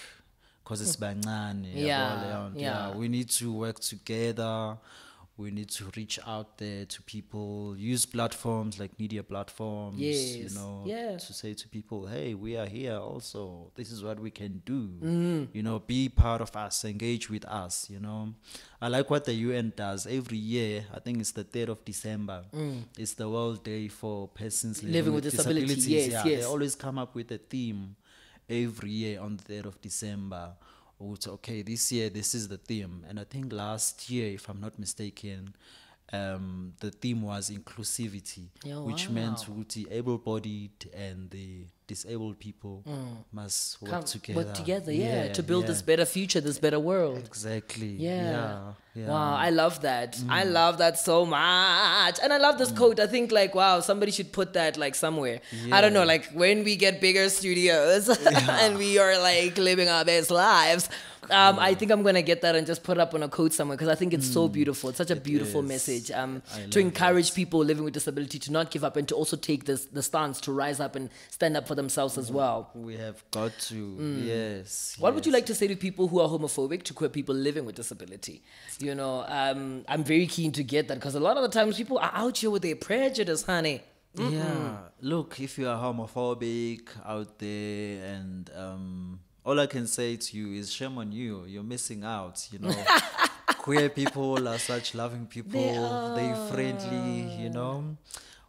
because 0.63 0.81
it's 0.81 0.95
bancane. 0.95 1.65
yabo, 1.73 1.85
Yeah, 1.85 2.49
nto, 2.53 2.59
yeah. 2.59 2.95
We 2.95 3.07
need 3.09 3.29
to 3.31 3.51
work 3.53 3.79
together. 3.79 4.77
We 5.35 5.49
need 5.49 5.69
to 5.71 5.85
reach 5.97 6.19
out 6.27 6.59
there 6.59 6.85
to 6.85 7.01
people, 7.01 7.75
use 7.75 8.05
platforms 8.05 8.79
like 8.79 8.91
media 8.99 9.23
platforms, 9.23 9.97
yes. 9.99 10.35
you 10.35 10.49
know, 10.59 10.83
yeah. 10.85 11.17
to 11.17 11.33
say 11.33 11.55
to 11.55 11.67
people, 11.69 12.05
hey, 12.05 12.35
we 12.35 12.55
are 12.55 12.67
here 12.67 12.97
also. 12.97 13.71
This 13.73 13.91
is 13.91 14.03
what 14.03 14.19
we 14.19 14.29
can 14.29 14.61
do. 14.63 14.89
Mm. 15.01 15.47
You 15.51 15.63
know, 15.63 15.79
be 15.79 16.07
part 16.07 16.41
of 16.41 16.55
us, 16.55 16.85
engage 16.85 17.31
with 17.31 17.45
us, 17.45 17.89
you 17.89 17.99
know. 17.99 18.35
I 18.79 18.89
like 18.89 19.09
what 19.09 19.25
the 19.25 19.33
UN 19.33 19.73
does 19.75 20.05
every 20.05 20.37
year. 20.37 20.85
I 20.93 20.99
think 20.99 21.19
it's 21.19 21.31
the 21.31 21.43
3rd 21.43 21.69
of 21.69 21.83
December. 21.83 22.43
It's 22.95 23.13
the 23.15 23.27
World 23.27 23.63
Day 23.63 23.87
for 23.87 24.27
Persons 24.27 24.83
Living, 24.83 24.91
Mm. 24.91 24.93
Living 24.99 25.13
with 25.15 25.23
disability, 25.23 25.65
Disabilities. 25.65 25.87
yes, 25.87 26.11
yeah, 26.11 26.31
yes. 26.31 26.39
They 26.41 26.45
always 26.45 26.75
come 26.75 26.99
up 26.99 27.15
with 27.15 27.31
a 27.31 27.39
theme 27.39 27.95
every 28.53 28.91
year 28.91 29.19
on 29.19 29.37
the 29.37 29.43
3rd 29.43 29.65
of 29.65 29.81
December. 29.81 30.53
Okay, 31.01 31.63
this 31.63 31.91
year 31.91 32.09
this 32.09 32.33
is 32.33 32.47
the 32.47 32.57
theme. 32.57 33.03
And 33.09 33.19
I 33.19 33.25
think 33.25 33.51
last 33.51 34.09
year, 34.09 34.33
if 34.33 34.47
I'm 34.47 34.61
not 34.61 34.79
mistaken, 34.79 35.53
um, 36.11 36.73
the 36.79 36.91
theme 36.91 37.21
was 37.23 37.49
inclusivity, 37.49 38.49
Yeah, 38.63 38.79
which 38.79 39.09
meant 39.09 39.47
wow. 39.49 39.63
the 39.73 39.87
able-bodied 39.89 40.89
and 40.95 41.29
the 41.31 41.65
disabled 41.87 42.39
people 42.39 42.83
must 43.31 43.81
work 43.81 43.89
Mm. 43.89 43.93
Come- 43.93 44.03
together. 44.03 44.39
Work 44.43 44.53
together, 44.53 44.91
yeah, 44.91 45.31
to 45.33 45.43
build 45.43 45.67
this 45.67 45.81
better 45.81 46.05
future, 46.05 46.39
this 46.41 46.59
better 46.59 46.79
world. 46.79 47.17
Exactly. 47.17 47.95
Yeah. 47.97 48.31
Yeah. 48.31 48.73
yeah. 48.95 49.07
Wow, 49.07 49.35
I 49.35 49.49
love 49.49 49.81
that. 49.81 50.17
I 50.29 50.43
Mm. 50.45 50.51
love 50.53 50.77
that 50.77 50.97
so 50.99 51.25
much. 51.25 52.19
And 52.21 52.31
I 52.31 52.37
love 52.37 52.57
this 52.57 52.71
quote. 52.71 52.99
I 52.99 53.07
think 53.07 53.31
like 53.31 53.53
wow, 53.55 53.79
somebody 53.81 54.11
should 54.11 54.31
put 54.31 54.53
that 54.53 54.77
like 54.77 54.95
somewhere. 54.95 55.39
I 55.71 55.81
don't 55.81 55.93
know, 55.93 56.05
like 56.05 56.25
when 56.33 56.63
we 56.63 56.75
get 56.75 57.01
bigger 57.01 57.27
studios 57.29 58.07
and 58.61 58.77
we 58.77 58.97
are 58.99 59.17
like 59.19 59.57
living 59.57 59.89
our 59.89 60.05
best 60.05 60.29
lives. 60.31 60.89
Um, 61.31 61.59
I 61.59 61.73
think 61.73 61.91
I'm 61.91 62.03
gonna 62.03 62.21
get 62.21 62.41
that 62.41 62.55
and 62.55 62.65
just 62.67 62.83
put 62.83 62.97
it 62.97 63.01
up 63.01 63.13
on 63.13 63.23
a 63.23 63.27
quote 63.29 63.53
somewhere 63.53 63.77
because 63.77 63.89
I 63.89 63.95
think 63.95 64.13
it's 64.13 64.27
so 64.27 64.47
beautiful. 64.47 64.89
It's 64.89 64.97
such 64.97 65.11
a 65.11 65.15
beautiful 65.15 65.61
Mm. 65.61 65.65
is. 65.65 65.69
message 65.69 66.11
um, 66.11 66.41
to 66.71 66.79
encourage 66.79 67.33
people 67.33 67.59
living 67.63 67.83
with 67.83 67.93
disability 67.93 68.39
to 68.39 68.51
not 68.51 68.71
give 68.71 68.83
up 68.83 68.97
and 68.97 69.07
to 69.07 69.15
also 69.15 69.35
take 69.37 69.65
this 69.65 69.85
the 69.85 70.01
stance 70.03 70.39
to 70.41 70.51
rise 70.51 70.79
up 70.79 70.95
and 70.95 71.09
stand 71.29 71.55
up 71.57 71.67
for 71.67 71.75
themselves 71.75 72.17
as 72.17 72.31
well. 72.31 72.69
We 72.75 72.97
have 72.97 73.23
got 73.31 73.57
to. 73.69 73.75
Yes. 74.25 74.95
Mm. 74.97 75.01
What 75.01 75.15
would 75.15 75.25
you 75.25 75.31
like 75.31 75.45
to 75.47 75.55
say 75.55 75.67
to 75.67 75.75
people 75.75 76.07
who 76.07 76.19
are 76.19 76.27
homophobic, 76.29 76.83
to 76.83 76.93
queer 76.93 77.09
people 77.09 77.35
living 77.35 77.65
with 77.65 77.75
disability? 77.75 78.43
You 78.79 78.95
know, 78.95 79.25
um, 79.27 79.83
I'm 79.87 80.03
very 80.03 80.27
keen 80.27 80.51
to 80.53 80.63
get 80.63 80.87
that 80.87 80.95
because 80.95 81.15
a 81.15 81.19
lot 81.19 81.37
of 81.37 81.43
the 81.43 81.49
times 81.49 81.77
people 81.77 81.97
are 81.99 82.11
out 82.13 82.37
here 82.37 82.51
with 82.51 82.61
their 82.61 82.75
prejudice, 82.75 83.43
honey. 83.43 83.81
Yeah. 84.15 84.77
Look, 85.01 85.39
if 85.39 85.57
you 85.57 85.67
are 85.67 85.77
homophobic 85.81 86.87
out 87.05 87.39
there 87.39 88.05
and 88.15 88.49
um 88.55 89.19
all 89.45 89.59
I 89.59 89.67
can 89.67 89.87
say 89.87 90.15
to 90.15 90.37
you 90.37 90.53
is 90.59 90.71
shame 90.71 90.97
on 90.97 91.11
you. 91.11 91.45
You're 91.47 91.63
missing 91.63 92.03
out, 92.03 92.47
you 92.51 92.59
know. 92.59 92.73
Queer 93.59 93.89
people 93.89 94.47
are 94.47 94.57
such 94.59 94.93
loving 94.95 95.25
people. 95.25 95.61
They 96.15 96.29
are 96.29 96.47
friendly, 96.51 97.33
you 97.41 97.49
know. 97.49 97.97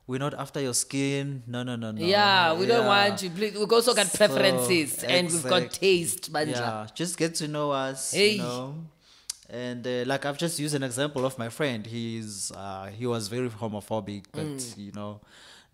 We're 0.07 0.19
not 0.19 0.35
after 0.35 0.61
your 0.61 0.75
skin. 0.75 1.43
No, 1.47 1.63
no, 1.63 1.77
no, 1.77 1.91
no. 1.93 2.05
Yeah, 2.05 2.53
we 2.55 2.67
don't 2.67 2.85
want 2.87 3.23
you. 3.23 3.31
We've 3.31 3.73
also 3.73 3.95
got 3.95 4.07
So, 4.07 4.19
preferences 4.19 5.03
and 5.03 5.31
we've 5.31 5.45
got 5.49 5.73
taste, 5.73 6.31
manja. 6.31 6.53
Yeah, 6.53 6.87
just 6.95 7.17
get 7.17 7.35
to 7.37 7.49
know 7.49 7.71
us, 7.71 8.13
Hey. 8.13 8.33
you 8.33 8.39
know. 8.43 8.75
And 9.49 9.87
uh, 9.87 10.05
like 10.07 10.27
I've 10.27 10.37
just 10.39 10.59
used 10.59 10.75
an 10.75 10.83
example 10.83 11.25
of 11.25 11.39
my 11.39 11.49
friend. 11.49 11.87
He's 11.87 12.51
uh, 12.53 12.91
he 12.99 13.07
was 13.07 13.29
very 13.29 13.49
homophobic, 13.49 14.25
but 14.33 14.45
Mm. 14.45 14.79
you 14.79 14.93
know, 14.93 15.21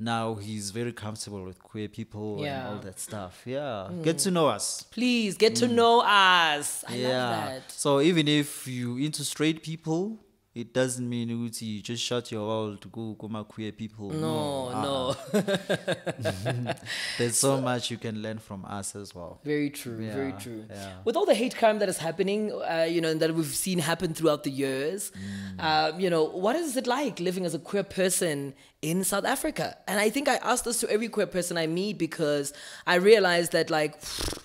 now 0.01 0.35
he's 0.35 0.71
very 0.71 0.93
comfortable 0.93 1.45
with 1.45 1.63
queer 1.63 1.89
people 1.89 2.39
Yeah. 2.41 2.47
Mm. 2.47 2.59
and 2.61 2.69
all 2.69 2.83
that 2.83 2.99
stuff. 2.99 3.43
Yeah, 3.45 3.91
get 4.03 4.19
to 4.19 4.31
know 4.31 4.49
us. 4.49 4.83
Please 4.91 5.37
get 5.37 5.55
to 5.57 5.69
know 5.69 6.01
us. 6.01 6.85
I 6.89 6.95
yeah. 6.97 7.09
love 7.09 7.47
that. 7.47 7.71
So 7.71 8.01
even 8.01 8.27
if 8.27 8.67
you 8.67 8.97
into 8.97 9.25
straight 9.25 9.63
people, 9.63 10.19
it 10.53 10.75
doesn't 10.75 11.09
mean 11.09 11.29
ukuthi 11.31 11.63
you 11.63 11.81
just 11.81 12.03
shut 12.03 12.33
your 12.33 12.45
world 12.47 12.81
to 12.81 12.89
go 12.89 13.15
kuma 13.21 13.45
queer 13.45 13.71
people. 13.73 14.11
No, 14.11 14.69
uh-uh. 14.69 14.83
no. 14.83 15.15
There's 17.19 17.39
so 17.39 17.61
much 17.61 17.91
you 17.91 17.99
can 17.99 18.21
learn 18.23 18.39
from 18.39 18.65
us 18.65 18.97
as 18.97 19.15
well. 19.15 19.39
Very 19.45 19.71
true, 19.71 19.97
very 20.11 20.33
true. 20.33 20.65
yeah. 20.69 20.95
With 21.05 21.17
all 21.17 21.25
the 21.27 21.35
hate 21.35 21.57
crime 21.57 21.79
that 21.79 21.89
is 21.89 21.99
happening, 21.99 22.51
uh, 22.53 22.87
you 22.91 23.01
know, 23.01 23.11
and 23.11 23.21
that 23.21 23.35
we've 23.35 23.47
seen 23.47 23.79
happen 23.79 24.13
throughout 24.15 24.43
the 24.45 24.51
years, 24.51 25.13
Mm. 25.13 25.61
um, 25.95 26.01
you 26.01 26.11
know, 26.11 26.25
what 26.25 26.57
is 26.57 26.77
it 26.77 26.87
like 26.87 27.21
living 27.21 27.45
as 27.45 27.55
a 27.55 27.59
queer 27.59 27.85
person 27.85 28.55
in 28.83 29.05
South 29.05 29.25
Africa? 29.25 29.77
And 29.87 30.01
I 30.01 30.11
think 30.11 30.29
I 30.29 30.37
ask 30.37 30.65
this 30.65 30.81
to 30.81 30.91
every 30.91 31.09
queer 31.09 31.27
person 31.27 31.57
I 31.59 31.67
meet 31.67 31.97
because 31.99 32.53
I 32.87 32.97
realize 32.97 33.51
that, 33.51 33.71
like, 33.71 33.95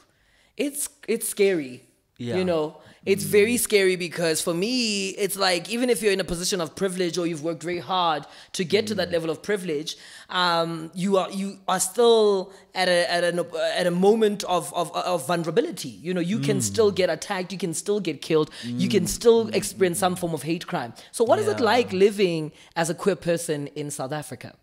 it's 0.58 0.90
it's 1.08 1.28
scary. 1.28 1.84
Yeah. 2.18 2.38
You 2.38 2.46
know, 2.46 2.78
it's 3.06 3.24
very 3.24 3.58
scary 3.58 3.96
because 3.96 4.42
for 4.42 4.54
me, 4.54 5.10
it's 5.10 5.38
like 5.38 5.70
even 5.70 5.90
if 5.90 6.02
you're 6.02 6.12
in 6.12 6.20
a 6.20 6.26
position 6.26 6.60
of 6.60 6.76
privilege 6.76 7.18
or 7.18 7.28
you've 7.28 7.44
worked 7.44 7.62
very 7.62 7.80
hard 7.80 8.26
to 8.54 8.64
get 8.64 8.88
to 8.88 8.96
that 8.96 9.12
level 9.12 9.30
of 9.30 9.44
privilege, 9.44 9.96
um, 10.30 10.90
you 10.96 11.18
are 11.18 11.30
you 11.32 11.60
are 11.68 11.80
still 11.80 12.52
at 12.74 12.88
a 12.88 13.12
at 13.12 13.24
an 13.24 13.40
at 13.76 13.86
a 13.86 13.92
moment 13.92 14.44
of 14.46 14.74
of, 14.74 14.92
of 14.96 15.28
vulnerability. 15.28 15.90
You 15.90 16.14
know, 16.14 16.22
you 16.22 16.40
can 16.40 16.62
still 16.62 16.92
get 16.92 17.10
attacked, 17.10 17.52
you 17.52 17.60
can 17.60 17.74
still 17.74 18.00
get 18.00 18.22
killed, 18.22 18.50
you 18.64 18.90
can 18.90 19.06
still 19.06 19.50
experience 19.50 20.00
some 20.00 20.16
form 20.16 20.34
of 20.34 20.44
hate 20.44 20.66
crime. 20.66 20.94
So, 21.12 21.24
what 21.24 21.38
is 21.40 21.48
it 21.48 21.60
like 21.60 21.94
living 21.94 22.52
as 22.76 22.90
a 22.90 22.96
queer 22.96 23.16
person 23.16 23.68
in 23.68 23.92
South 23.92 24.12
Africa? 24.12 24.56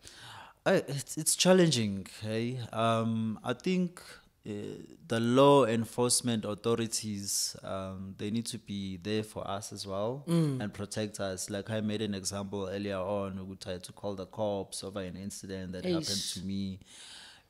Uh, 0.64 0.80
it's, 0.86 1.16
it's 1.16 1.34
challenging. 1.34 2.07
Hey, 2.22 2.61
um, 2.72 3.38
I 3.43 3.53
think 3.53 4.01
uh, 4.45 4.51
the 5.07 5.20
law 5.20 5.64
enforcement 5.66 6.45
authorities 6.45 7.55
um, 7.62 8.14
they 8.18 8.30
need 8.30 8.45
to 8.47 8.59
be 8.59 8.97
there 8.97 9.22
for 9.22 9.47
us 9.49 9.72
as 9.72 9.86
well 9.86 10.24
and 10.61 10.72
protect 10.74 11.20
us. 11.20 11.49
Like 11.49 11.70
I 11.70 11.80
made 11.80 12.03
an 12.03 12.14
example 12.14 12.68
earlier 12.68 12.99
on, 12.99 13.47
we 13.49 13.55
tried 13.57 13.82
to 13.84 13.93
call 13.93 14.14
the 14.16 14.26
cops 14.26 14.82
over 14.82 15.01
an 15.01 15.16
incident 15.16 15.72
that 15.72 15.84
happened 15.84 16.07
to 16.34 16.40
me. 16.40 16.80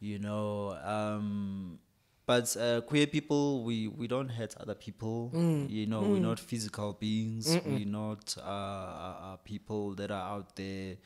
You 0.00 0.18
know. 0.18 0.76
Um, 0.84 1.78
but 2.26 2.56
uh, 2.56 2.80
queer 2.82 3.06
people, 3.06 3.64
we, 3.64 3.88
we 3.88 4.06
don't 4.06 4.28
hurt 4.28 4.54
other 4.58 4.74
people. 4.74 5.30
You 5.68 5.86
know, 5.86 6.02
we're 6.02 6.20
not 6.20 6.38
physical 6.38 6.92
beings. 6.92 7.48
We're 7.66 7.86
not 7.86 8.36
uh, 8.38 8.42
uh, 8.48 9.16
uh, 9.32 9.36
people 9.44 9.94
that 9.94 10.10
are 10.10 10.36
out 10.36 10.54
there 10.56 10.96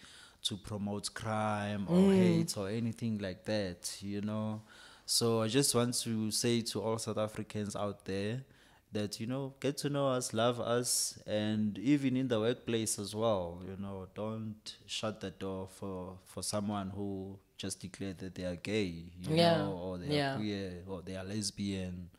to 0.45 0.57
promote 0.57 1.12
crime 1.14 1.87
or 1.89 2.12
hate 2.12 2.57
or 2.57 2.68
anything 2.68 3.18
like 3.18 3.45
that. 3.47 3.97
You 4.03 4.20
know, 4.20 4.62
so 5.07 5.42
I 5.42 5.48
just 5.48 5.74
want 5.74 5.94
to 6.02 6.30
say 6.30 6.61
to 6.62 6.82
all 6.82 6.98
South 6.98 7.16
Africans 7.18 7.74
out 7.76 8.04
there 8.04 8.42
that 8.92 9.20
you 9.20 9.26
know 9.26 9.54
get 9.61 9.76
to 9.78 9.88
know 9.90 10.09
us, 10.09 10.32
love 10.32 10.61
us, 10.61 11.18
and 11.26 11.78
even 11.78 12.16
in 12.16 12.28
the 12.28 12.38
workplace 12.40 12.98
as 12.98 13.14
well. 13.14 13.62
You 13.66 13.76
know, 13.80 14.09
don't 14.14 14.76
shut 14.86 15.20
the 15.20 15.30
door 15.30 15.68
for 15.70 16.18
for 16.24 16.42
someone 16.42 16.90
who 16.90 17.38
just 17.57 17.80
declared 17.80 18.18
that 18.18 18.34
they 18.34 18.44
are 18.44 18.57
gay. 18.57 18.84
You 19.22 19.36
Yeah, 19.36 19.59
know, 19.59 19.72
or 19.82 19.98
they 19.98 20.16
yeah. 20.16 20.34
are 20.34 20.36
queer 20.38 20.82
or 20.88 21.02
they 21.02 21.16
are 21.16 21.24
lesbian. 21.24 22.11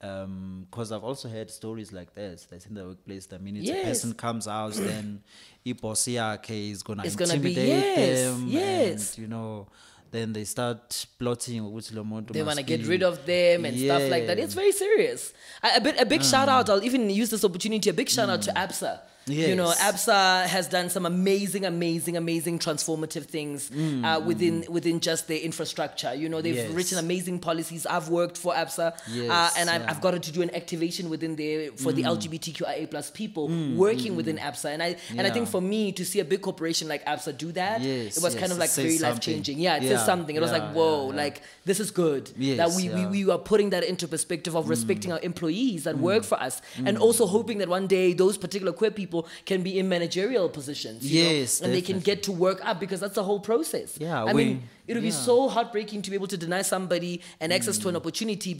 Um, 0.00 0.66
because 0.68 0.90
I've 0.90 1.04
also 1.04 1.28
heard 1.28 1.48
stories 1.48 1.92
like 1.92 2.12
this. 2.12 2.48
That's 2.50 2.66
in 2.66 2.74
the 2.74 2.84
workplace. 2.84 3.26
The 3.26 3.38
minute 3.38 3.62
Yes. 3.62 3.84
a 3.84 3.88
person 3.88 4.14
comes 4.14 4.48
out, 4.48 4.72
then 4.74 5.22
ibosi 5.64 6.14
yakhe 6.14 6.72
is 6.72 6.82
gonna 6.82 7.04
It's 7.04 7.14
gonna 7.14 7.38
be- 7.38 7.50
intimidate 7.50 7.68
yes, 7.68 8.18
them. 8.32 8.48
yes. 8.48 9.14
And, 9.14 9.22
you 9.22 9.28
know, 9.28 9.68
then 10.12 10.32
they 10.32 10.44
start 10.44 11.06
plotting 11.18 11.62
ukuthi 11.68 11.94
lo 11.94 12.04
muntu 12.04 12.32
they 12.32 12.42
want 12.42 12.58
to 12.58 12.66
get 12.72 12.86
rid 12.86 13.02
of 13.02 13.24
them 13.26 13.64
and 13.64 13.76
stuff 13.78 14.04
like 14.14 14.26
that. 14.28 14.38
It's 14.38 14.54
very 14.54 14.72
serious. 14.72 15.32
A, 15.62 15.78
a 15.78 15.80
bit, 15.80 16.00
a 16.00 16.06
big 16.06 16.20
uh-huh. 16.20 16.30
shout 16.32 16.48
out. 16.48 16.70
I'll 16.70 16.84
even 16.84 17.08
use 17.10 17.30
this 17.30 17.44
opportunity. 17.44 17.90
A 17.90 17.96
big 18.02 18.08
shout 18.08 18.28
out 18.28 18.42
to 18.42 18.52
mm. 18.52 18.62
ABSA. 18.64 19.00
You 19.26 19.54
know, 19.54 19.70
ABSA 19.70 20.46
has 20.46 20.68
done 20.68 20.90
some 20.90 21.06
amazing, 21.06 21.64
amazing, 21.64 22.16
amazing 22.16 22.58
transformative 22.58 23.24
things 23.24 23.70
uh, 23.70 23.74
mm, 23.74 24.02
mm, 24.02 24.24
within 24.24 24.62
mm. 24.62 24.68
within 24.68 25.00
just 25.00 25.28
their 25.28 25.38
infrastructure. 25.38 26.14
You 26.14 26.28
know, 26.28 26.40
they've 26.40 26.52
Yes. 26.52 26.70
written 26.70 26.98
amazing 26.98 27.38
policies. 27.38 27.86
I've 27.86 28.08
worked 28.08 28.36
for 28.36 28.52
ABSA, 28.54 28.92
uh, 29.30 29.50
and 29.56 29.70
I've, 29.70 29.82
yeah. 29.82 29.90
I've 29.90 30.00
got 30.00 30.20
to 30.22 30.32
do 30.32 30.42
an 30.42 30.54
activation 30.54 31.08
within 31.08 31.36
there 31.36 31.70
for 31.72 31.92
the 31.92 32.02
LGBTQIA 32.02 32.90
plus 32.90 33.10
people 33.10 33.48
working 33.76 34.16
within 34.16 34.38
ABSA. 34.38 34.70
And 34.70 34.82
I 34.82 34.96
and 35.16 35.26
I 35.26 35.30
think 35.30 35.48
for 35.48 35.60
me 35.60 35.92
to 35.92 36.04
see 36.04 36.20
a 36.20 36.24
big 36.24 36.42
corporation 36.42 36.88
like 36.88 37.04
ABSA 37.06 37.38
do 37.38 37.52
that, 37.52 37.80
Yes, 37.80 38.16
it 38.16 38.22
was 38.22 38.34
yes, 38.34 38.40
kind 38.40 38.52
of 38.52 38.58
like 38.58 38.70
very 38.70 38.98
life 38.98 39.20
changing. 39.20 39.58
Yeah, 39.58 39.76
it 39.76 39.88
says 39.88 40.04
something. 40.04 40.34
It 40.34 40.42
was 40.42 40.52
like 40.52 40.72
whoa, 40.72 41.06
yeah, 41.06 41.10
yeah. 41.10 41.22
like 41.22 41.42
this 41.64 41.80
is 41.80 41.90
good 41.90 42.26
that 42.26 42.70
we, 42.76 42.82
yeah. 42.84 42.92
Mm. 42.92 43.10
we 43.10 43.24
we 43.24 43.30
are 43.30 43.38
putting 43.38 43.70
that 43.70 43.84
into 43.84 44.08
perspective 44.08 44.56
of 44.56 44.68
respecting 44.68 45.12
our 45.12 45.20
employees 45.22 45.84
that 45.84 45.98
work 45.98 46.24
for 46.24 46.40
us 46.40 46.60
and 46.84 46.98
also 46.98 47.26
hoping 47.26 47.58
that 47.58 47.68
one 47.68 47.86
day 47.86 48.12
those 48.12 48.36
particular 48.36 48.72
queer 48.72 48.90
people 48.90 49.11
can 49.50 49.60
be 49.62 49.72
in 49.80 49.84
managerial 49.88 50.48
positions 50.58 50.98
you 51.04 51.22
know, 51.22 51.30
Yes, 51.30 51.60
and 51.62 51.68
they 51.76 51.82
can 51.82 52.00
get 52.10 52.18
to 52.28 52.32
work 52.46 52.58
up 52.68 52.76
because 52.84 53.00
that's 53.02 53.18
the 53.20 53.26
whole 53.30 53.40
process. 53.50 53.88
Yeah, 53.98 54.24
i 54.30 54.32
we- 54.34 54.44
mean 54.44 54.56
it 54.92 54.96
would 54.96 55.08
be 55.12 55.16
so 55.30 55.48
heartbreaking 55.48 56.02
to 56.02 56.10
be 56.10 56.16
able 56.20 56.28
to 56.28 56.36
deny 56.36 56.62
somebody 56.62 57.12
an 57.40 57.50
access 57.52 57.78
to 57.78 57.88
an 57.88 57.94
mm. 57.94 58.00
opportunity 58.00 58.52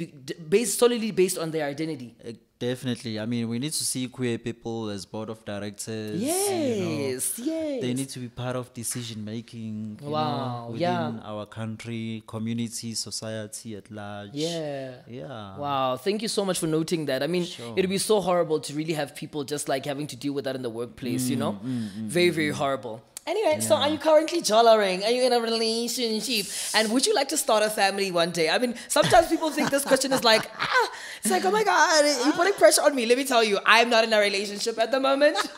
based 0.54 0.78
solely 0.78 1.10
based 1.22 1.38
on 1.38 1.50
their 1.54 1.66
identity 1.74 2.14
Uh, 2.28 2.32
definitely. 2.58 3.18
I 3.18 3.26
mean, 3.26 3.48
we 3.52 3.58
need 3.58 3.72
to 3.72 3.84
see 3.84 4.02
queer 4.18 4.38
people 4.38 4.88
as 4.94 5.04
board 5.14 5.28
of 5.34 5.44
directors. 5.44 6.20
you 6.22 6.28
know. 6.28 6.90
Yes, 7.06 7.24
yes. 7.38 7.80
They 7.84 7.92
need 8.00 8.08
to 8.14 8.20
be 8.24 8.28
part 8.42 8.54
of 8.60 8.72
decision 8.82 9.18
making. 9.24 9.98
you 10.00 10.08
know, 10.10 10.68
within 10.70 10.80
yeah. 10.80 11.30
our 11.30 11.44
country, 11.46 12.22
community, 12.34 12.90
society 12.94 13.70
at 13.80 13.90
large. 13.90 14.30
Yeah. 14.32 14.94
Yeah. 15.08 15.58
Wow, 15.58 15.96
thank 15.96 16.22
you 16.22 16.28
so 16.28 16.44
much 16.48 16.58
for 16.62 16.68
noting 16.78 17.06
that. 17.06 17.20
I 17.22 17.26
mean, 17.34 17.44
Sure. 17.44 17.74
it'd 17.76 17.90
be 17.90 17.98
so 17.98 18.20
horrible 18.28 18.58
to 18.66 18.70
really 18.80 18.94
have 18.94 19.10
people 19.22 19.40
just 19.54 19.64
like 19.68 19.84
having 19.92 20.06
to 20.12 20.16
deal 20.24 20.32
with 20.36 20.44
that 20.46 20.54
in 20.60 20.62
the 20.62 20.70
workplace, 20.80 21.24
you 21.32 21.36
Mm, 21.36 21.44
know? 21.44 21.52
Mm, 21.64 21.88
mm, 21.88 22.06
very, 22.18 22.30
very 22.30 22.50
horrible. 22.62 22.96
Anyway, 23.24 23.60
so 23.60 23.76
are 23.76 23.88
you 23.88 23.98
currently 23.98 24.40
jollering? 24.42 25.04
Are 25.04 25.10
you 25.10 25.22
in 25.22 25.32
a 25.32 25.38
relationship? 25.40 26.46
And 26.74 26.90
would 26.92 27.06
you 27.06 27.14
like 27.14 27.28
to 27.28 27.36
start 27.36 27.62
a 27.62 27.70
family 27.70 28.10
one 28.10 28.32
day? 28.32 28.50
I 28.50 28.58
mean, 28.58 28.74
sometimes 28.88 29.28
people 29.28 29.50
think 29.52 29.70
this 29.70 29.84
question 29.84 30.12
is 30.12 30.24
like, 30.24 30.50
ah, 30.58 30.90
it's 31.22 31.30
like, 31.30 31.44
oh 31.44 31.52
my 31.52 31.62
God, 31.62 32.04
you're 32.24 32.32
putting 32.32 32.54
pressure 32.54 32.82
on 32.82 32.96
me. 32.96 33.06
Let 33.06 33.16
me 33.18 33.24
tell 33.24 33.44
you, 33.44 33.60
I'm 33.64 33.88
not 33.90 34.02
in 34.02 34.12
a 34.12 34.18
relationship 34.18 34.76
at 34.78 34.90
the 34.90 34.98
moment. 34.98 35.36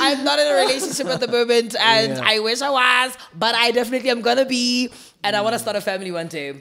I'm 0.00 0.22
not 0.24 0.38
in 0.38 0.46
a 0.46 0.54
relationship 0.54 1.08
at 1.08 1.18
the 1.20 1.28
moment, 1.28 1.74
and 1.78 2.12
Yeah. 2.16 2.22
I 2.24 2.38
wish 2.38 2.60
I 2.62 2.70
was, 2.70 3.16
but 3.34 3.54
I 3.56 3.70
definitely 3.72 4.10
am 4.10 4.20
gonna 4.22 4.44
be, 4.44 4.90
and 5.24 5.34
I 5.34 5.40
want 5.40 5.54
to 5.54 5.58
start 5.58 5.76
a 5.76 5.80
family 5.80 6.12
one 6.12 6.28
day. 6.28 6.54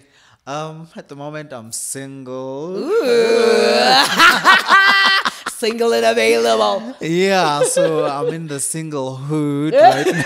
Um, 0.47 0.87
at 0.95 1.07
the 1.07 1.15
moment, 1.15 1.51
I'm 1.53 1.71
single. 1.71 2.77
Single 5.57 5.91
and 5.93 6.05
available. 6.05 6.95
Yeah, 7.01 7.63
so 7.63 8.05
I'm 8.05 8.27
in 8.31 8.45
the 8.47 8.59
singlehood 8.61 9.73
right 9.73 10.05
now. 10.05 10.21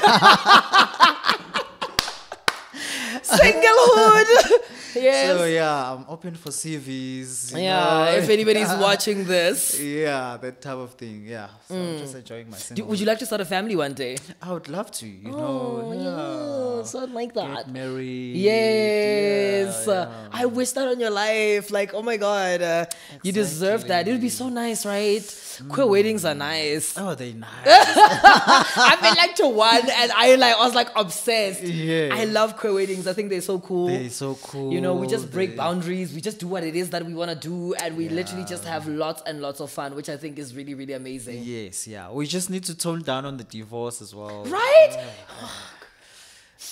Singlehood. 3.23 4.27
Yes. 4.95 5.37
So 5.37 5.45
yeah, 5.45 5.93
I'm 5.93 6.05
open 6.09 6.35
for 6.35 6.49
CVs. 6.49 7.53
yeah, 7.57 8.05
know. 8.11 8.17
if 8.17 8.29
anybody's 8.29 8.69
watching 8.87 9.25
this. 9.25 9.79
Yeah, 9.79 10.37
that 10.41 10.61
type 10.61 10.75
of 10.77 10.91
thing. 10.93 11.23
Yeah, 11.27 11.47
so 11.67 11.75
I'm 11.75 11.97
just 11.97 12.15
enjoying 12.15 12.49
my 12.49 12.57
Do, 12.57 12.63
single. 12.63 12.87
would 12.87 12.99
you 12.99 13.05
like 13.05 13.19
to 13.19 13.25
start 13.25 13.41
a 13.41 13.45
family 13.45 13.75
one 13.75 13.93
day? 13.93 14.17
I 14.41 14.51
would 14.53 14.67
love 14.69 14.91
to. 14.91 15.07
You 15.07 15.31
Oh, 15.33 15.81
know, 15.81 15.93
yeah. 15.93 16.77
yeah, 16.77 16.83
something 16.83 17.13
like 17.13 17.33
that. 17.33 17.65
Get 17.65 17.67
married. 17.69 18.35
Yes. 18.35 19.83
Yeah, 19.87 19.93
Uh, 19.93 20.11
I 20.31 20.45
wish 20.45 20.71
that 20.71 20.87
on 20.87 20.99
your 20.99 21.09
life. 21.11 21.71
Like, 21.71 21.93
oh 21.93 22.01
my 22.01 22.17
God. 22.17 22.61
Uh, 22.61 22.85
You 23.23 23.31
deserve 23.31 23.87
that. 23.87 24.07
It 24.07 24.11
would 24.11 24.21
be 24.21 24.29
so 24.29 24.49
nice, 24.49 24.85
right? 24.85 25.21
Queer 25.69 25.85
weddings 25.87 26.25
are 26.25 26.33
nice. 26.33 26.97
Oh, 26.97 27.13
they 27.13 27.33
nice. 27.33 27.51
I've 27.65 29.01
been 29.01 29.15
like 29.15 29.35
to 29.35 29.47
one 29.47 29.87
and 29.89 30.11
I 30.15 30.35
like 30.35 30.55
I 30.55 30.65
was 30.65 30.73
like 30.75 30.89
obsessed. 30.95 31.61
Yeah. 31.63 32.09
I 32.13 32.25
love 32.25 32.57
queer 32.57 32.73
weddings. 32.73 33.05
I 33.07 33.13
think 33.13 33.29
they're 33.29 33.41
so 33.41 33.59
cool. 33.59 33.87
They're 33.87 34.09
so 34.09 34.35
cool. 34.41 34.71
You 34.73 34.80
know, 34.81 34.95
we 34.95 35.07
just 35.07 35.31
break 35.31 35.49
oh, 35.49 35.51
They- 35.53 35.57
boundaries. 35.57 36.13
We 36.13 36.21
just 36.21 36.39
do 36.39 36.47
what 36.47 36.63
it 36.63 36.75
is 36.75 36.89
that 36.91 37.05
we 37.05 37.13
want 37.13 37.29
to 37.31 37.35
do, 37.47 37.73
and 37.75 37.95
we 37.97 38.09
literally 38.09 38.45
just 38.45 38.65
have 38.65 38.87
lots 38.87 39.21
and 39.25 39.41
lots 39.41 39.59
of 39.59 39.69
fun, 39.71 39.95
which 39.95 40.09
I 40.09 40.17
think 40.17 40.37
is 40.39 40.55
really, 40.55 40.73
really 40.73 40.93
amazing. 40.93 41.43
Yes, 41.43 41.87
yeah. 41.87 42.11
We 42.11 42.27
just 42.27 42.49
need 42.49 42.63
to 42.65 42.75
tone 42.75 43.01
down 43.01 43.25
on 43.25 43.37
the 43.37 43.43
divorce 43.43 44.01
as 44.01 44.13
well. 44.13 44.43
Right? 44.45 44.97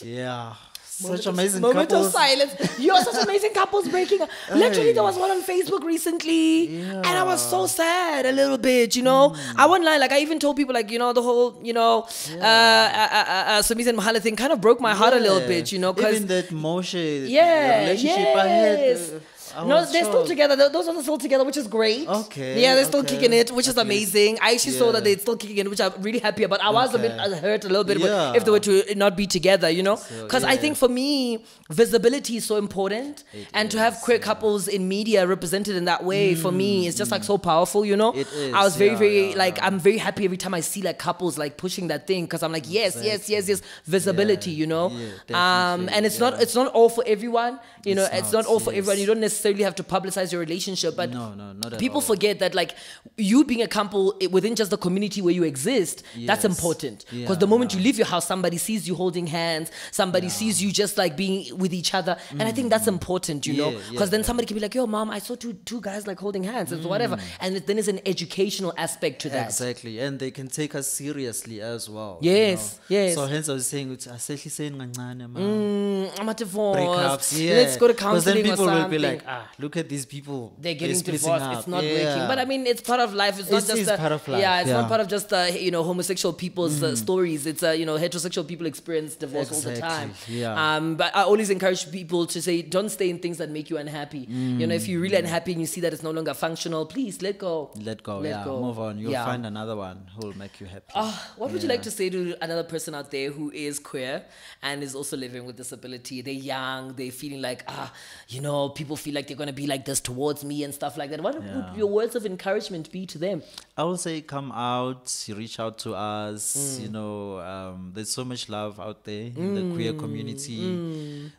Yeah. 0.03 0.53
Such 1.00 1.26
amazing 1.28 1.62
moment 1.62 1.89
couples. 1.89 2.08
of 2.08 2.12
silence. 2.12 2.80
You're 2.80 3.02
such 3.02 3.24
amazing 3.24 3.54
couples 3.54 3.88
breaking 3.88 4.22
up. 4.22 4.30
Literally, 4.54 4.91
there 4.91 5.04
was 5.04 5.18
one 5.18 5.32
on 5.32 5.41
Facebook 5.43 5.84
recently, 5.84 6.82
and 6.82 7.06
I 7.08 7.24
was 7.24 7.41
so 7.50 7.68
sad 7.68 8.26
a 8.26 8.32
little 8.34 8.58
bit. 8.58 8.95
You 8.97 9.04
know, 9.04 9.34
I 9.56 9.66
won't 9.66 9.84
lie. 9.86 9.97
Like 9.97 10.12
I 10.12 10.20
even 10.20 10.39
told 10.39 10.58
people, 10.58 10.74
like 10.74 10.91
you 10.91 11.00
know, 11.00 11.14
the 11.14 11.22
whole 11.22 11.58
you 11.64 11.72
know, 11.74 12.06
uh, 12.32 12.43
uh, 12.43 12.43
uh, 12.43 13.26
uh, 13.47 13.62
Somizi 13.62 13.88
and 13.88 13.97
Mohale 13.97 14.22
thing 14.22 14.36
kind 14.36 14.52
of 14.52 14.60
broke 14.60 14.82
my 14.82 14.93
heart 14.93 15.14
a 15.14 15.20
little 15.20 15.39
bit. 15.47 15.72
You 15.72 15.80
know, 15.80 15.93
because 15.93 16.16
even 16.16 16.28
that 16.28 16.50
Moshe 16.50 17.30
yeah, 17.30 17.80
relationship 17.82 18.36
I 18.36 18.47
had. 18.47 18.80
uh, 18.97 19.20
I 19.56 19.66
no, 19.66 19.86
they're 19.86 20.04
still 20.04 20.26
together. 20.26 20.56
Th- 20.56 20.72
Those 20.72 20.88
are 20.88 21.02
still 21.02 21.18
together, 21.18 21.43
which 21.43 21.58
is 21.58 21.68
great. 21.68 22.08
Okay, 22.08 22.62
Yeah, 22.62 22.76
they're 22.76 22.86
still 22.86 23.02
okay. 23.02 23.16
kicking 23.18 23.34
it, 23.34 23.52
which 23.52 23.68
is 23.68 23.78
amazing. 23.78 24.38
I 24.41 24.54
actually 24.54 24.74
saw 24.74 24.91
that 24.91 25.04
they're 25.04 25.18
still 25.18 25.38
kicking 25.38 25.58
it, 25.58 25.70
which 25.70 25.82
I'm 25.82 25.93
really 26.02 26.20
happy 26.20 26.43
about. 26.43 26.62
I 26.62 26.70
was 26.70 26.93
a 26.93 27.00
bit 27.00 27.12
uh, 27.12 27.30
hurt 27.38 27.66
a 27.66 27.68
little 27.68 27.84
bit 27.84 28.00
Yeah. 28.00 28.34
if 28.36 28.45
they 28.45 28.52
were 28.52 28.60
to 28.62 28.95
not 28.95 29.16
be 29.18 29.28
together, 29.28 29.70
you 29.70 29.84
know? 29.84 29.95
So, 29.97 30.24
Because 30.24 30.43
I 30.43 30.56
think 30.58 30.78
for 30.78 30.88
me, 30.89 31.43
visibility 31.70 32.38
is 32.38 32.45
so 32.45 32.58
important. 32.58 33.24
and 33.54 33.70
to 33.72 33.78
have 33.80 33.95
queer 34.02 34.20
couples 34.20 34.68
in 34.68 34.88
media 34.88 35.26
represented 35.28 35.76
in 35.76 35.86
that 35.86 36.04
way, 36.04 36.36
for 36.36 36.52
me, 36.52 36.88
is 36.88 36.95
just 36.95 37.12
like 37.12 37.24
so 37.24 37.38
powerful, 37.38 37.86
you 37.86 37.95
know? 37.95 38.12
Mm, 38.14 38.18
It 38.22 38.28
is, 38.34 38.54
I 38.54 38.64
was 38.64 38.76
very, 38.76 38.91
yeah, 38.91 38.97
very, 38.97 39.30
yeah, 39.32 39.38
like, 39.38 39.58
yeah. 39.58 39.66
I'm 39.66 39.80
very 39.80 39.97
happy 39.97 40.26
every 40.26 40.38
time 40.38 40.54
I 40.54 40.62
see 40.62 40.82
like 40.82 41.00
couples 41.00 41.38
like 41.38 41.58
pushing 41.58 41.88
that 41.88 42.06
thing 42.08 42.26
because 42.26 42.43
I'm 42.43 42.52
like, 42.52 42.66
yes, 42.68 42.97
yes, 43.04 43.30
yes, 43.30 43.47
yes, 43.50 43.62
visibility, 43.86 44.52
Yeah, 44.52 44.58
you 44.62 44.68
know? 44.68 44.91
yeah, 45.28 45.74
um, 45.74 45.89
and 45.91 46.06
it's 46.06 46.20
not, 46.20 46.41
it's 46.41 46.56
not 46.56 46.68
all 46.74 46.89
for 46.89 47.04
everyone, 47.08 47.60
you 47.86 47.95
know? 47.95 48.06
It's 48.06 48.20
It's 48.20 48.32
not 48.34 48.39
not, 48.39 48.45
all 48.45 48.60
for 48.60 48.72
everyone. 48.72 49.00
You 49.00 49.06
don't 49.08 49.20
necessarily 49.20 49.39
have 49.44 49.76
to 49.76 49.84
publicize 49.84 50.32
your 50.32 50.42
relationship, 50.42 50.96
but 50.96 51.10
No, 51.12 51.34
no, 51.34 51.54
not 51.54 51.74
at 51.74 51.80
people 51.80 51.96
all. 51.98 52.02
forget 52.02 52.40
that 52.40 52.54
like 52.56 52.76
you 53.18 53.44
being 53.44 53.62
a 53.62 53.68
couple 53.68 54.16
i- 54.22 54.28
within 54.28 54.56
just 54.56 54.72
the 54.72 54.78
community 54.78 55.22
where 55.22 55.34
you 55.34 55.44
exist 55.44 56.04
that's 56.26 56.46
important 56.46 57.06
because 57.12 57.38
the 57.38 57.46
Yeah, 57.46 57.50
moment 57.50 57.74
you 57.74 57.80
leave 57.80 57.98
your 57.98 58.08
house 58.08 58.26
somebody 58.28 58.58
sees 58.58 58.88
you 58.88 58.96
holding 58.96 59.28
hands 59.28 59.72
somebody 59.92 60.30
sees 60.30 60.62
you 60.62 60.72
just 60.72 60.98
like 60.98 61.16
being 61.18 61.58
with 61.58 61.74
each 61.74 61.94
other 61.94 62.18
and 62.32 62.44
i 62.44 62.52
think 62.52 62.70
that's 62.70 62.88
important 62.88 63.46
you 63.48 63.54
know 63.54 63.70
Mm. 63.70 63.74
Yeah, 63.74 63.80
yeah, 63.80 63.92
because 63.92 64.10
then 64.10 64.22
yeah. 64.22 64.26
somebody 64.26 64.46
can 64.48 64.56
be 64.56 64.62
like 64.62 64.76
yo 64.76 64.86
mom 64.88 65.10
i 65.10 65.20
saw 65.20 65.36
two 65.36 65.54
two 65.72 65.82
guys 65.82 66.08
like 66.08 66.20
holding 66.20 66.44
hands 66.44 66.72
and 66.72 66.84
whatever 66.86 67.18
and 67.42 67.56
then 67.56 67.76
there's 67.78 67.88
an 67.88 68.02
educational 68.06 68.74
aspect 68.78 69.22
to 69.24 69.30
that 69.30 69.46
Exactly, 69.50 70.00
and 70.00 70.20
they 70.20 70.32
can 70.32 70.48
take 70.48 70.74
us 70.76 70.88
seriously 70.88 71.62
as 71.62 71.90
well. 71.90 72.18
you 72.22 72.32
Yes, 72.32 72.80
know. 72.90 72.96
yes. 72.98 73.16
So 73.16 73.26
hence 73.26 73.50
I 73.50 73.54
was 73.54 73.66
saying, 73.68 73.92
it's 73.94 74.08
asehliseni 74.08 74.78
kancane, 74.78 75.26
ma. 75.34 75.40
Mm, 75.40 76.20
I'm 76.20 76.30
a 76.30 76.34
divorce. 76.34 76.78
breakups. 76.80 77.28
Yeah. 77.40 77.56
Let's 77.60 77.78
go 77.78 77.88
to 77.88 77.94
counseling 77.94 78.36
then 78.44 78.44
people 78.52 78.66
will 78.66 78.88
be 78.88 79.00
like, 79.00 79.22
ah, 79.34 79.44
look 79.64 79.76
at 79.82 79.88
these 79.94 80.06
people. 80.16 80.40
they're 80.64 80.74
getting 80.82 80.96
splitting 81.04 81.22
divorced. 81.22 81.46
up." 81.46 81.58
It's 81.60 81.68
not 81.76 81.84
Yeah. 81.84 81.94
working. 82.04 82.28
But 82.32 82.40
I 82.44 82.46
mean, 82.52 82.62
it's 82.72 82.82
part 82.92 83.00
of 83.06 83.14
life. 83.24 83.36
It's 83.42 83.52
not 83.56 83.64
just 83.72 83.82
is 83.84 83.88
a, 83.88 83.98
part 83.98 84.12
of 84.18 84.28
life, 84.28 84.42
Yeah, 84.42 84.62
it's 84.62 84.70
not 84.70 84.80
yeah. 84.80 84.86
Mm. 84.86 84.94
part 84.94 85.02
of 85.02 85.08
just 85.16 85.30
uh, 85.32 85.48
you 85.68 85.72
know 85.76 85.84
homosexual 85.92 86.34
people's 86.44 86.82
uh, 86.84 86.96
stories. 87.06 87.46
It's 87.52 87.64
uh, 87.64 87.72
you 87.82 87.86
know 87.90 87.98
heterosexual 88.04 88.46
people 88.52 88.66
experience 88.74 89.16
divorce 89.26 89.50
all 89.56 89.62
the 89.72 89.78
time. 89.80 90.10
Yeah. 90.28 90.54
Um, 90.76 90.96
but 91.02 91.16
I 91.16 91.24
always 91.24 91.50
encourage 91.50 91.84
people 91.92 92.26
to 92.34 92.42
say, 92.42 92.62
don't 92.62 92.90
stay 92.90 93.10
in 93.10 93.20
things 93.20 93.38
that 93.42 93.50
make 93.58 93.70
you 93.70 93.78
unhappy. 93.78 94.24
You 94.62 94.66
know, 94.68 94.76
if 94.76 94.88
you're 94.88 95.02
really 95.06 95.18
unhappy 95.26 95.52
and 95.54 95.62
you 95.62 95.68
see 95.68 95.82
that 95.82 95.94
it's 95.94 96.04
no 96.04 96.12
longer 96.12 96.34
functional, 96.34 96.86
please 96.86 97.22
let 97.22 97.38
go. 97.38 97.72
Let 97.90 98.02
go, 98.04 98.20
Let 98.20 98.30
yeah. 98.30 98.44
go. 98.44 98.60
Move 98.62 98.80
on. 98.80 98.98
You'll 99.00 99.12
Yeah. 99.12 99.26
find 99.26 99.46
another 99.46 99.76
one 99.76 99.98
who 100.16 100.28
will 100.28 100.38
make 100.38 100.60
you 100.62 100.68
happy. 100.68 100.92
Ah, 100.96 101.34
what 101.38 101.52
would 101.52 101.62
you 101.64 101.70
like 101.70 101.82
to 101.84 101.92
say 101.92 102.10
to 102.10 102.36
another 102.42 102.64
person 102.64 102.96
out 102.96 103.12
there 103.12 103.30
who 103.32 103.52
is 103.52 103.80
queer 103.80 104.24
and 104.62 104.82
is 104.84 104.96
also 104.96 105.16
living 105.18 105.46
with 105.46 105.56
disability? 105.58 106.22
They're 106.22 106.34
young, 106.56 106.94
they're 106.96 107.12
feeling 107.12 107.42
like, 107.42 107.64
ah, 107.68 107.92
you 108.28 108.42
know, 108.42 108.70
people 108.70 108.96
feel 108.96 109.14
like 109.16 109.19
they're 109.28 109.38
going 109.38 109.48
to 109.48 109.54
be 109.54 109.68
like 109.68 109.86
this 109.86 110.00
towards 110.00 110.44
me 110.44 110.64
and 110.64 110.74
stuff 110.74 110.98
like 110.98 111.10
that. 111.12 111.22
What 111.22 111.36
Yeah. 111.44 111.56
would 111.56 111.78
your 111.78 111.88
words 111.88 112.16
of 112.16 112.26
encouragement 112.26 112.92
be 112.92 113.06
to 113.08 113.18
them? 113.18 113.44
I 113.78 113.84
would 113.84 114.00
say 114.00 114.22
come 114.22 114.52
out, 114.52 115.26
reach 115.30 115.60
out 115.60 115.78
to 115.80 115.94
us. 115.96 116.56
Mm. 116.58 116.82
You 116.84 116.90
know, 116.90 117.40
um, 117.40 117.92
there's 117.94 118.10
so 118.10 118.24
much 118.26 118.50
love 118.50 118.80
out 118.80 119.04
there 119.04 119.26
in 119.36 119.54
the 119.54 119.64
queer 119.76 119.94
Mm. 119.94 120.00
community. 120.00 120.80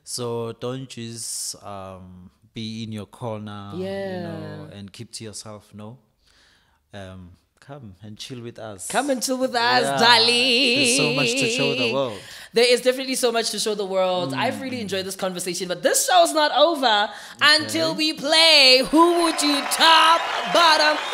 So 0.05 0.53
don't 0.53 0.89
just 0.89 1.57
um, 1.65 2.31
be 2.55 2.83
in 2.85 2.93
your 2.93 3.07
corner, 3.07 3.71
you 3.75 4.21
know, 4.23 4.69
and 4.73 4.93
keep 4.93 5.13
to 5.13 5.25
yourself. 5.25 5.73
No, 5.75 5.99
um, 6.93 7.31
come 7.71 7.95
and 8.03 8.19
chill 8.19 8.41
with 8.41 8.59
us. 8.59 8.89
Come 8.89 9.11
and 9.11 9.23
chill 9.23 9.39
with 9.39 9.55
us, 9.55 9.83
Yeah. 9.85 9.97
darling. 9.97 10.77
There's 10.79 10.97
so 10.97 11.13
much 11.15 11.31
to 11.43 11.49
show 11.49 11.75
the 11.77 11.93
world. 11.93 12.19
There 12.53 12.65
is 12.75 12.81
definitely 12.81 13.15
so 13.15 13.31
much 13.31 13.51
to 13.51 13.61
show 13.61 13.77
the 13.77 13.85
world. 13.87 14.35
I've 14.35 14.61
really 14.61 14.81
enjoyed 14.81 15.07
this 15.07 15.15
conversation, 15.15 15.69
but 15.69 15.81
this 15.85 16.09
show's 16.09 16.33
not 16.33 16.51
over 16.67 17.09
until 17.41 17.95
we 17.95 18.13
play 18.13 18.83
Who 18.91 19.23
Would 19.23 19.41
You 19.41 19.61
Top, 19.71 20.21
Bottom, 20.53 20.97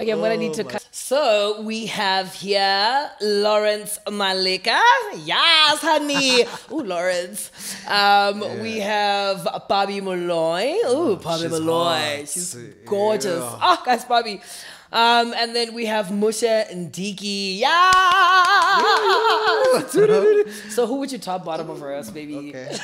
Okay, 0.00 0.10
I'm 0.12 0.20
gonna 0.20 0.36
need 0.36 0.54
to 0.54 0.64
oh 0.64 0.68
cut. 0.68 0.79
So 0.92 1.62
we 1.62 1.86
have 1.86 2.34
here 2.34 3.10
Lawrence 3.20 4.00
Maleka. 4.08 4.80
Yes, 5.24 5.78
honey. 5.80 6.44
Ooh, 6.72 6.82
Lawrence. 6.82 7.52
Um, 7.86 8.40
We 8.60 8.80
have 8.80 9.46
Bobby 9.68 10.00
Malloy. 10.00 10.74
Ooh, 10.88 11.14
Bobby 11.16 11.42
she's 11.42 11.50
Malloy. 11.52 12.16
hot. 12.18 12.28
She's 12.28 12.54
gorgeous. 12.86 13.38
Yeah. 13.40 13.58
Oh, 13.62 13.82
guys, 13.86 14.04
Bobby. 14.04 14.40
Um, 14.92 15.32
and 15.36 15.54
then 15.54 15.74
we 15.74 15.86
have 15.86 16.10
Musha 16.10 16.66
Ndiki. 16.72 17.58
Yeah. 17.60 17.90
so 20.70 20.88
who 20.88 20.96
would 20.96 21.12
you 21.12 21.18
top 21.18 21.44
bottom 21.44 21.70
of 21.70 21.80
us, 21.84 22.10
baby? 22.10 22.48
Okay. 22.50 22.68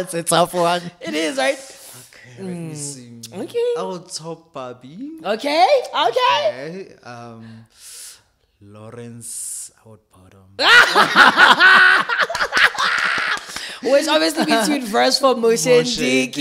it's 0.00 0.14
a 0.14 0.24
tough 0.24 0.52
one. 0.52 0.82
It 1.00 1.14
is 1.14 1.36
right. 1.36 1.54
Okay, 1.56 2.42
let 2.42 2.52
me 2.52 2.74
see. 2.74 3.13
Okay. 3.32 3.74
I 3.78 3.82
will 3.82 4.00
top 4.00 4.52
Bobby. 4.52 5.18
Okay. 5.24 5.66
Okay. 5.94 6.48
Okay. 6.48 6.94
Um, 7.02 7.64
Lawrence, 8.60 9.70
I 9.84 9.88
would 9.88 10.00
bottom. 10.10 10.56
Which 13.84 14.08
obviously 14.08 14.46
means 14.46 14.66
you'd 14.70 14.84
verse 14.84 15.18
for 15.18 15.34
Musha 15.36 15.68
Moshe 15.84 16.32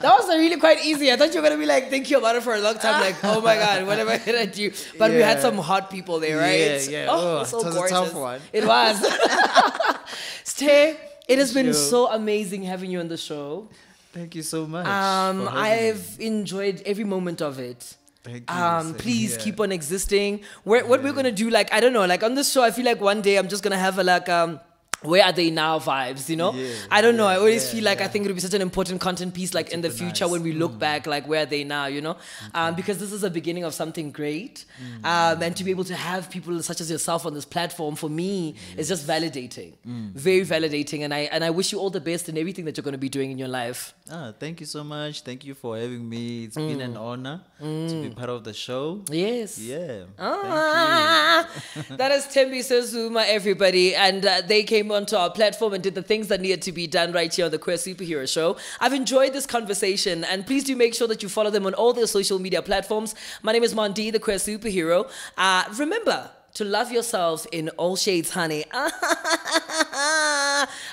that 0.00 0.02
was 0.02 0.26
really 0.28 0.56
quite 0.56 0.82
easy. 0.82 1.12
I 1.12 1.16
thought 1.16 1.34
you 1.34 1.42
were 1.42 1.48
gonna 1.48 1.60
be 1.60 1.66
like 1.66 1.90
thinking 1.90 2.16
about 2.16 2.34
it 2.36 2.42
for 2.42 2.54
a 2.54 2.58
long 2.58 2.78
time, 2.78 3.02
like, 3.02 3.16
oh 3.24 3.42
my 3.42 3.56
god, 3.56 3.86
what 3.86 3.98
am 3.98 4.08
I 4.08 4.16
gonna 4.16 4.46
do? 4.46 4.72
But 4.98 5.10
we 5.10 5.18
had 5.20 5.42
some 5.42 5.58
hot 5.58 5.90
people 5.90 6.18
there, 6.18 6.38
right? 6.38 6.82
Yeah, 6.88 7.02
yeah. 7.02 7.06
Oh, 7.10 7.40
Oh, 7.40 7.44
so 7.44 7.60
it 7.60 7.64
was 7.66 7.74
a 7.74 7.78
gorgeous. 7.78 7.98
tough 7.98 8.14
one. 8.14 8.40
It 8.52 8.64
was. 8.64 9.04
Ste, 10.44 10.96
it 11.28 11.38
has 11.38 11.52
been 11.52 11.72
so 11.74 12.08
amazing 12.10 12.62
having 12.64 12.90
you 12.90 13.00
on 13.00 13.08
the 13.08 13.16
show. 13.16 13.68
Thank 14.12 14.34
you 14.34 14.42
so 14.42 14.66
much. 14.66 14.86
Um, 14.86 15.46
having 15.46 15.54
me. 15.54 15.60
I've 15.60 16.16
enjoyed 16.18 16.82
every 16.86 17.04
moment 17.04 17.40
of 17.42 17.58
it. 17.58 17.94
Thank 18.24 18.50
you, 18.50 18.56
Um, 18.56 18.94
please 18.94 19.30
here. 19.36 19.44
keep 19.44 19.60
on 19.60 19.70
existing. 19.70 20.40
We're, 20.64 20.84
what 20.84 21.02
we're 21.02 21.12
gonna 21.12 21.30
do, 21.32 21.50
like 21.50 21.72
I 21.72 21.80
don't 21.80 21.92
know, 21.92 22.04
like 22.06 22.22
on 22.22 22.34
this 22.34 22.50
show, 22.50 22.62
I 22.62 22.70
feel 22.72 22.84
like 22.84 23.00
one 23.00 23.20
day 23.22 23.36
I'm 23.38 23.48
just 23.48 23.62
gonna 23.62 23.78
have 23.78 23.98
a 23.98 24.02
like 24.04 24.28
um. 24.28 24.60
Where 25.02 25.24
are 25.24 25.32
they 25.32 25.50
now? 25.50 25.78
Vibes, 25.78 26.28
you 26.28 26.34
know. 26.36 26.52
Yeah, 26.52 26.72
I 26.90 27.00
don't 27.02 27.16
know. 27.16 27.26
I 27.26 27.36
always 27.36 27.64
yeah, 27.66 27.70
feel 27.72 27.84
like 27.84 28.00
I 28.00 28.08
think 28.08 28.24
it'll 28.24 28.34
be 28.34 28.40
such 28.40 28.54
an 28.54 28.62
important 28.62 29.00
content 29.00 29.32
piece, 29.32 29.54
like 29.54 29.70
in 29.70 29.80
the 29.80 29.90
future 29.90 30.24
nice. 30.24 30.32
when 30.32 30.42
we 30.42 30.52
look 30.52 30.72
Mm. 30.72 30.78
back, 30.80 31.06
like 31.06 31.28
where 31.28 31.42
are 31.44 31.46
they 31.46 31.62
now? 31.64 31.86
You 31.86 32.00
know, 32.00 32.16
um, 32.52 32.74
because 32.74 32.98
this 32.98 33.12
is 33.12 33.22
a 33.22 33.30
beginning 33.30 33.62
of 33.64 33.74
something 33.74 34.10
great, 34.10 34.64
Mm. 34.82 35.04
um, 35.04 35.42
and 35.42 35.54
to 35.56 35.62
be 35.62 35.70
able 35.70 35.84
to 35.84 35.94
have 35.94 36.28
people 36.30 36.60
such 36.62 36.80
as 36.80 36.90
yourself 36.90 37.26
on 37.26 37.32
this 37.34 37.44
platform 37.44 37.94
for 37.94 38.10
me 38.10 38.56
is 38.76 38.88
just 38.88 39.06
validating, 39.06 39.74
Mm. 39.86 40.12
very 40.14 40.40
validating, 40.44 41.04
and 41.04 41.14
I 41.14 41.28
and 41.30 41.44
I 41.44 41.50
wish 41.50 41.70
you 41.72 41.78
all 41.78 41.90
the 41.90 42.00
best 42.00 42.28
in 42.28 42.36
everything 42.36 42.64
that 42.64 42.76
you're 42.76 42.82
going 42.88 42.92
to 43.00 43.06
be 43.08 43.08
doing 43.08 43.30
in 43.30 43.38
your 43.38 43.48
life. 43.48 43.94
Ah, 44.10 44.32
thank 44.40 44.58
you 44.60 44.66
so 44.66 44.82
much. 44.82 45.20
Thank 45.22 45.44
you 45.44 45.54
for 45.54 45.76
having 45.78 46.08
me. 46.08 46.44
It's 46.44 46.56
been 46.56 46.78
Mm. 46.78 46.84
an 46.90 46.96
honor 46.96 47.40
to 47.60 48.02
be 48.02 48.10
part 48.10 48.30
of 48.30 48.42
the 48.42 48.52
show. 48.54 49.02
Yes. 49.10 49.58
Yeah. 49.58 50.04
Ah, 50.18 51.46
that 52.00 52.10
is 52.12 52.24
Sthembiso 52.26 52.82
Zuma, 52.82 53.24
everybody. 53.28 53.94
And 53.94 54.24
uh, 54.26 54.40
they 54.46 54.62
came 54.88 54.96
onto 54.96 55.16
our 55.16 55.30
platform 55.30 55.74
and 55.74 55.82
did 55.82 55.94
the 55.94 56.02
things 56.02 56.28
that 56.28 56.40
needed 56.40 56.62
to 56.62 56.72
be 56.72 56.86
done 56.86 57.12
right 57.12 57.34
here 57.34 57.44
on 57.44 57.50
the 57.50 57.58
Queer 57.58 57.76
Superhero 57.76 58.26
Show. 58.26 58.56
I've 58.80 58.94
enjoyed 58.94 59.34
this 59.34 59.44
conversation, 59.44 60.24
and 60.24 60.46
please 60.46 60.64
do 60.64 60.74
make 60.76 60.94
sure 60.94 61.06
that 61.08 61.22
you 61.22 61.28
follow 61.28 61.50
them 61.50 61.66
on 61.66 61.74
all 61.74 61.92
their 61.92 62.06
social 62.06 62.38
media 62.38 62.62
platforms. 62.62 63.14
My 63.42 63.52
name 63.52 63.64
is 63.64 63.74
Mondi, 63.74 64.10
the 64.10 64.18
Queer 64.18 64.38
Superhero. 64.38 65.10
Uh, 65.36 65.64
remember, 65.76 66.30
to 66.54 66.64
love 66.64 66.90
yourself 66.90 67.46
in 67.52 67.68
all 67.70 67.96
shades, 67.96 68.30
honey. 68.30 68.64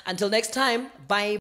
Until 0.06 0.30
next 0.30 0.54
time, 0.54 0.88
bye. 1.08 1.34